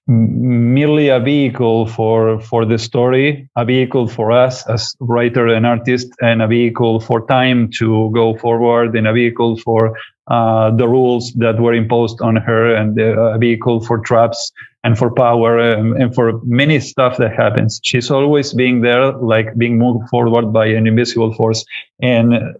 merely 0.08 1.08
a 1.08 1.18
vehicle 1.18 1.86
for 1.86 2.40
for 2.40 2.64
the 2.64 2.78
story 2.78 3.48
a 3.56 3.64
vehicle 3.64 4.06
for 4.06 4.30
us 4.30 4.64
as 4.68 4.94
writer 5.00 5.48
and 5.48 5.66
artist 5.66 6.08
and 6.20 6.40
a 6.40 6.46
vehicle 6.46 7.00
for 7.00 7.26
time 7.26 7.68
to 7.76 8.08
go 8.14 8.36
forward 8.36 8.94
and 8.94 9.08
a 9.08 9.12
vehicle 9.12 9.56
for 9.56 9.96
uh, 10.28 10.70
the 10.70 10.86
rules 10.88 11.32
that 11.34 11.60
were 11.60 11.74
imposed 11.74 12.20
on 12.20 12.36
her 12.36 12.74
and 12.74 12.98
a 13.00 13.38
vehicle 13.38 13.80
for 13.80 13.98
traps 13.98 14.52
and 14.82 14.98
for 14.98 15.10
power 15.10 15.58
and, 15.58 16.00
and 16.00 16.14
for 16.14 16.40
many 16.44 16.80
stuff 16.80 17.16
that 17.16 17.34
happens. 17.34 17.80
She's 17.82 18.10
always 18.10 18.52
being 18.52 18.80
there 18.80 19.12
like 19.12 19.56
being 19.56 19.78
moved 19.78 20.08
forward 20.08 20.52
by 20.52 20.66
an 20.66 20.86
invisible 20.86 21.32
force 21.34 21.64
and 22.00 22.56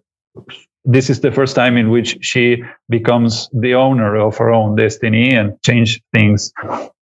this 0.87 1.11
is 1.11 1.21
the 1.21 1.33
first 1.33 1.57
time 1.57 1.77
in 1.77 1.91
which 1.91 2.17
she 2.21 2.63
becomes 2.89 3.51
the 3.53 3.75
owner 3.75 4.17
of 4.17 4.37
her 4.39 4.51
own 4.51 4.77
destiny 4.77 5.35
and 5.35 5.61
change 5.63 6.01
things 6.15 6.53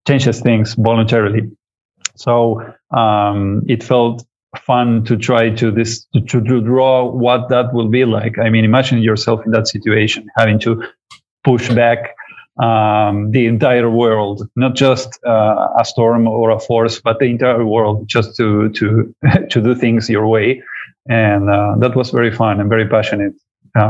changes 0.08 0.40
things 0.40 0.74
voluntarily. 0.74 1.50
So 2.16 2.62
um, 2.96 3.62
it 3.68 3.82
felt 3.82 4.24
fun 4.56 5.04
to 5.04 5.16
try 5.16 5.50
to 5.50 5.70
this 5.70 6.06
to, 6.14 6.40
to 6.40 6.60
draw 6.62 7.10
what 7.10 7.48
that 7.50 7.74
will 7.74 7.88
be 7.88 8.04
like. 8.04 8.38
I 8.38 8.48
mean 8.48 8.64
imagine 8.64 9.02
yourself 9.02 9.44
in 9.44 9.52
that 9.52 9.68
situation 9.68 10.28
having 10.36 10.58
to 10.60 10.82
push 11.44 11.68
back 11.68 12.16
um, 12.62 13.32
the 13.32 13.46
entire 13.46 13.90
world, 13.90 14.48
not 14.56 14.76
just 14.76 15.18
uh, 15.26 15.68
a 15.78 15.84
storm 15.84 16.28
or 16.28 16.50
a 16.50 16.60
force, 16.60 17.00
but 17.00 17.18
the 17.18 17.26
entire 17.26 17.66
world, 17.66 18.06
just 18.06 18.36
to 18.36 18.70
to 18.70 19.14
to 19.50 19.60
do 19.60 19.74
things 19.74 20.08
your 20.08 20.26
way, 20.26 20.62
and 21.08 21.50
uh, 21.50 21.74
that 21.80 21.96
was 21.96 22.10
very 22.10 22.30
fun 22.30 22.60
and 22.60 22.70
very 22.70 22.88
passionate 22.88 23.34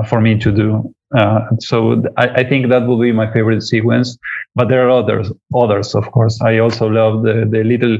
for 0.02 0.20
me 0.20 0.38
to 0.38 0.50
do. 0.50 0.94
Uh, 1.16 1.40
so 1.60 2.02
I, 2.16 2.28
I, 2.28 2.48
think 2.48 2.70
that 2.70 2.86
will 2.86 2.98
be 2.98 3.12
my 3.12 3.32
favorite 3.32 3.62
sequence. 3.62 4.18
But 4.56 4.68
there 4.68 4.86
are 4.86 4.90
others, 4.90 5.30
others 5.54 5.94
of 5.94 6.10
course. 6.10 6.40
I 6.42 6.58
also 6.58 6.88
love 6.88 7.22
the 7.22 7.46
the 7.48 7.62
little 7.62 7.98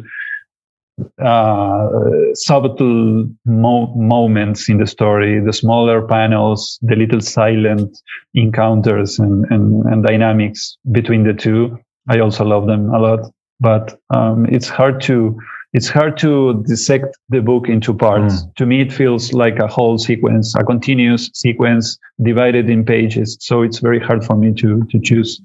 uh, 1.22 1.88
subtle 2.34 3.28
mo- 3.44 3.94
moments 3.94 4.68
in 4.68 4.78
the 4.78 4.86
story, 4.86 5.40
the 5.40 5.52
smaller 5.52 6.06
panels, 6.06 6.78
the 6.82 6.96
little 6.96 7.20
silent 7.20 7.98
encounters 8.34 9.18
and, 9.18 9.44
and, 9.50 9.84
and 9.86 10.04
dynamics 10.04 10.76
between 10.92 11.24
the 11.24 11.34
two. 11.34 11.78
I 12.08 12.20
also 12.20 12.44
love 12.44 12.66
them 12.66 12.92
a 12.94 12.98
lot. 12.98 13.20
But 13.60 13.98
um, 14.14 14.46
it's 14.46 14.68
hard 14.68 15.00
to 15.02 15.38
it's 15.74 15.88
hard 15.88 16.16
to 16.18 16.62
dissect 16.68 17.18
the 17.28 17.40
book 17.40 17.68
into 17.68 17.92
parts. 17.92 18.42
Mm. 18.42 18.54
To 18.56 18.66
me, 18.66 18.80
it 18.80 18.92
feels 18.92 19.32
like 19.32 19.58
a 19.58 19.66
whole 19.66 19.98
sequence, 19.98 20.54
a 20.54 20.62
continuous 20.62 21.30
sequence 21.34 21.98
divided 22.22 22.70
in 22.70 22.84
pages. 22.84 23.36
So 23.40 23.62
it's 23.62 23.80
very 23.80 23.98
hard 23.98 24.24
for 24.24 24.36
me 24.36 24.54
to 24.54 24.84
to 24.84 25.00
choose. 25.00 25.40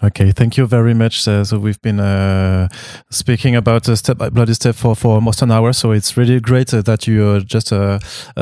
Okay, 0.00 0.30
thank 0.30 0.56
you 0.56 0.64
very 0.64 0.94
much. 0.94 1.26
Uh, 1.26 1.42
so 1.42 1.58
we've 1.58 1.82
been 1.82 1.98
uh, 1.98 2.68
speaking 3.10 3.56
about 3.56 3.88
uh, 3.88 3.96
Step 3.96 4.16
by 4.16 4.30
Bloody 4.30 4.54
Step 4.54 4.76
for, 4.76 4.94
for 4.94 5.14
almost 5.14 5.42
an 5.42 5.50
hour. 5.50 5.72
So 5.72 5.90
it's 5.90 6.16
really 6.16 6.38
great 6.38 6.72
uh, 6.72 6.82
that 6.82 7.08
you 7.08 7.24
uh, 7.24 7.40
just 7.40 7.72
uh, 7.72 7.98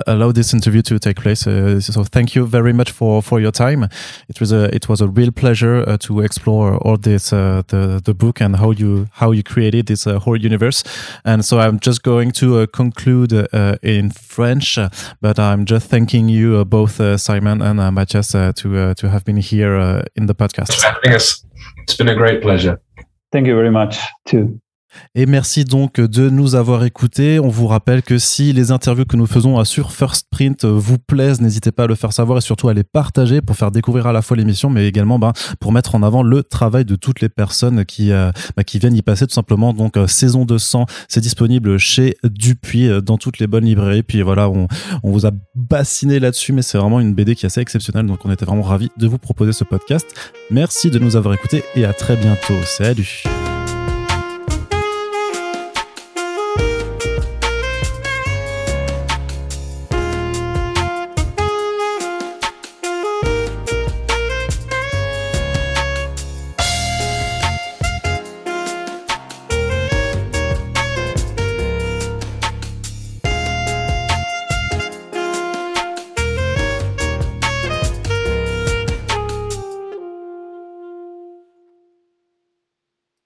allowed 0.07 0.35
this 0.35 0.53
interview 0.53 0.83
to 0.83 0.99
take 0.99 1.17
place. 1.17 1.41
so 1.41 2.05
thank 2.05 2.35
you 2.35 2.47
very 2.47 2.75
much 2.75 2.91
for, 2.91 3.23
for 3.23 3.41
your 3.41 3.53
time. 3.53 3.89
It 4.29 4.39
was 4.39 4.53
a 4.53 4.65
it 4.75 4.91
was 4.91 5.01
a 5.01 5.09
real 5.09 5.33
pleasure 5.33 5.97
to 5.97 6.21
explore 6.21 6.77
all 6.79 6.99
this 6.99 7.31
the 7.31 8.03
the 8.05 8.15
book 8.15 8.43
and 8.43 8.57
how 8.57 8.73
you 8.73 9.09
how 9.13 9.31
you 9.31 9.43
created 9.43 9.87
this 9.87 10.05
whole 10.05 10.37
universe. 10.37 10.85
And 11.25 11.43
so 11.43 11.59
I'm 11.59 11.81
just 11.81 12.03
going 12.03 12.33
to 12.33 12.67
conclude 12.67 13.33
in 13.83 14.11
French, 14.11 14.79
but 15.23 15.39
I'm 15.39 15.65
just 15.65 15.89
thanking 15.89 16.29
you 16.29 16.65
both 16.67 17.01
Simon 17.19 17.63
and 17.63 17.81
Matías 17.81 18.55
to 18.57 18.95
to 18.95 19.09
have 19.09 19.25
been 19.25 19.39
here 19.39 20.05
in 20.15 20.27
the 20.27 20.35
podcast. 20.35 21.46
It's 21.79 21.97
been 21.97 22.09
a 22.09 22.15
great 22.15 22.43
pleasure. 22.43 22.81
Thank 23.33 23.47
you 23.47 23.55
very 23.55 23.71
much, 23.71 23.99
too. 24.27 24.61
Et 25.15 25.27
merci 25.27 25.65
donc 25.65 26.01
de 26.01 26.29
nous 26.29 26.55
avoir 26.55 26.85
écoutés. 26.85 27.41
On 27.41 27.49
vous 27.49 27.67
rappelle 27.67 28.03
que 28.03 28.19
si 28.19 28.53
les 28.53 28.71
interviews 28.71 29.05
que 29.05 29.17
nous 29.17 29.27
faisons 29.27 29.63
sur 29.65 29.93
First 29.93 30.27
Print 30.31 30.65
vous 30.65 30.99
plaisent, 30.99 31.41
n'hésitez 31.41 31.73
pas 31.73 31.85
à 31.85 31.87
le 31.87 31.95
faire 31.95 32.13
savoir 32.13 32.39
et 32.39 32.41
surtout 32.41 32.69
à 32.69 32.75
les 32.75 32.85
partager 32.85 33.41
pour 33.41 33.57
faire 33.57 33.71
découvrir 33.71 34.07
à 34.07 34.13
la 34.13 34.23
fois 34.23 34.37
l'émission, 34.37 34.71
mais 34.71 34.87
également 34.87 35.19
ben, 35.19 35.33
pour 35.61 35.73
mettre 35.73 35.95
en 35.95 36.03
avant 36.03 36.23
le 36.23 36.43
travail 36.43 36.85
de 36.85 36.97
toutes 36.97 37.21
les 37.21 37.29
personnes 37.29 37.85
qui, 37.85 38.13
euh, 38.13 38.31
ben, 38.57 38.65
viennent 38.75 38.97
y 38.97 39.03
passer 39.03 39.27
tout 39.27 39.35
simplement. 39.35 39.73
Donc 39.73 39.97
euh, 39.97 40.07
saison 40.07 40.45
200, 40.45 40.87
c'est 41.09 41.21
disponible 41.21 41.79
chez 41.79 42.17
Dupuis 42.25 42.89
euh, 42.89 43.01
dans 43.01 43.19
toutes 43.19 43.39
les 43.39 43.47
bonnes 43.47 43.65
librairies. 43.65 44.03
Puis 44.03 44.23
voilà, 44.23 44.49
on, 44.49 44.69
on 45.03 45.11
vous 45.11 45.27
a 45.27 45.31
bassiné 45.55 46.19
là-dessus, 46.21 46.53
mais 46.53 46.63
c'est 46.63 46.79
vraiment 46.79 47.01
une 47.01 47.15
BD 47.15 47.35
qui 47.35 47.47
est 47.47 47.49
assez 47.49 47.61
exceptionnelle. 47.61 48.07
Donc 48.07 48.21
on 48.25 48.31
était 48.31 48.45
vraiment 48.45 48.63
ravis 48.63 48.91
de 48.97 49.07
vous 49.07 49.19
proposer 49.19 49.53
ce 49.53 49.65
podcast. 49.65 50.07
Merci 50.51 50.91
de 50.91 50.99
nous 50.99 51.17
avoir 51.17 51.35
écoutés 51.35 51.65
et 51.75 51.85
à 51.85 51.93
très 51.93 52.17
bientôt. 52.17 52.55
Salut 52.65 53.25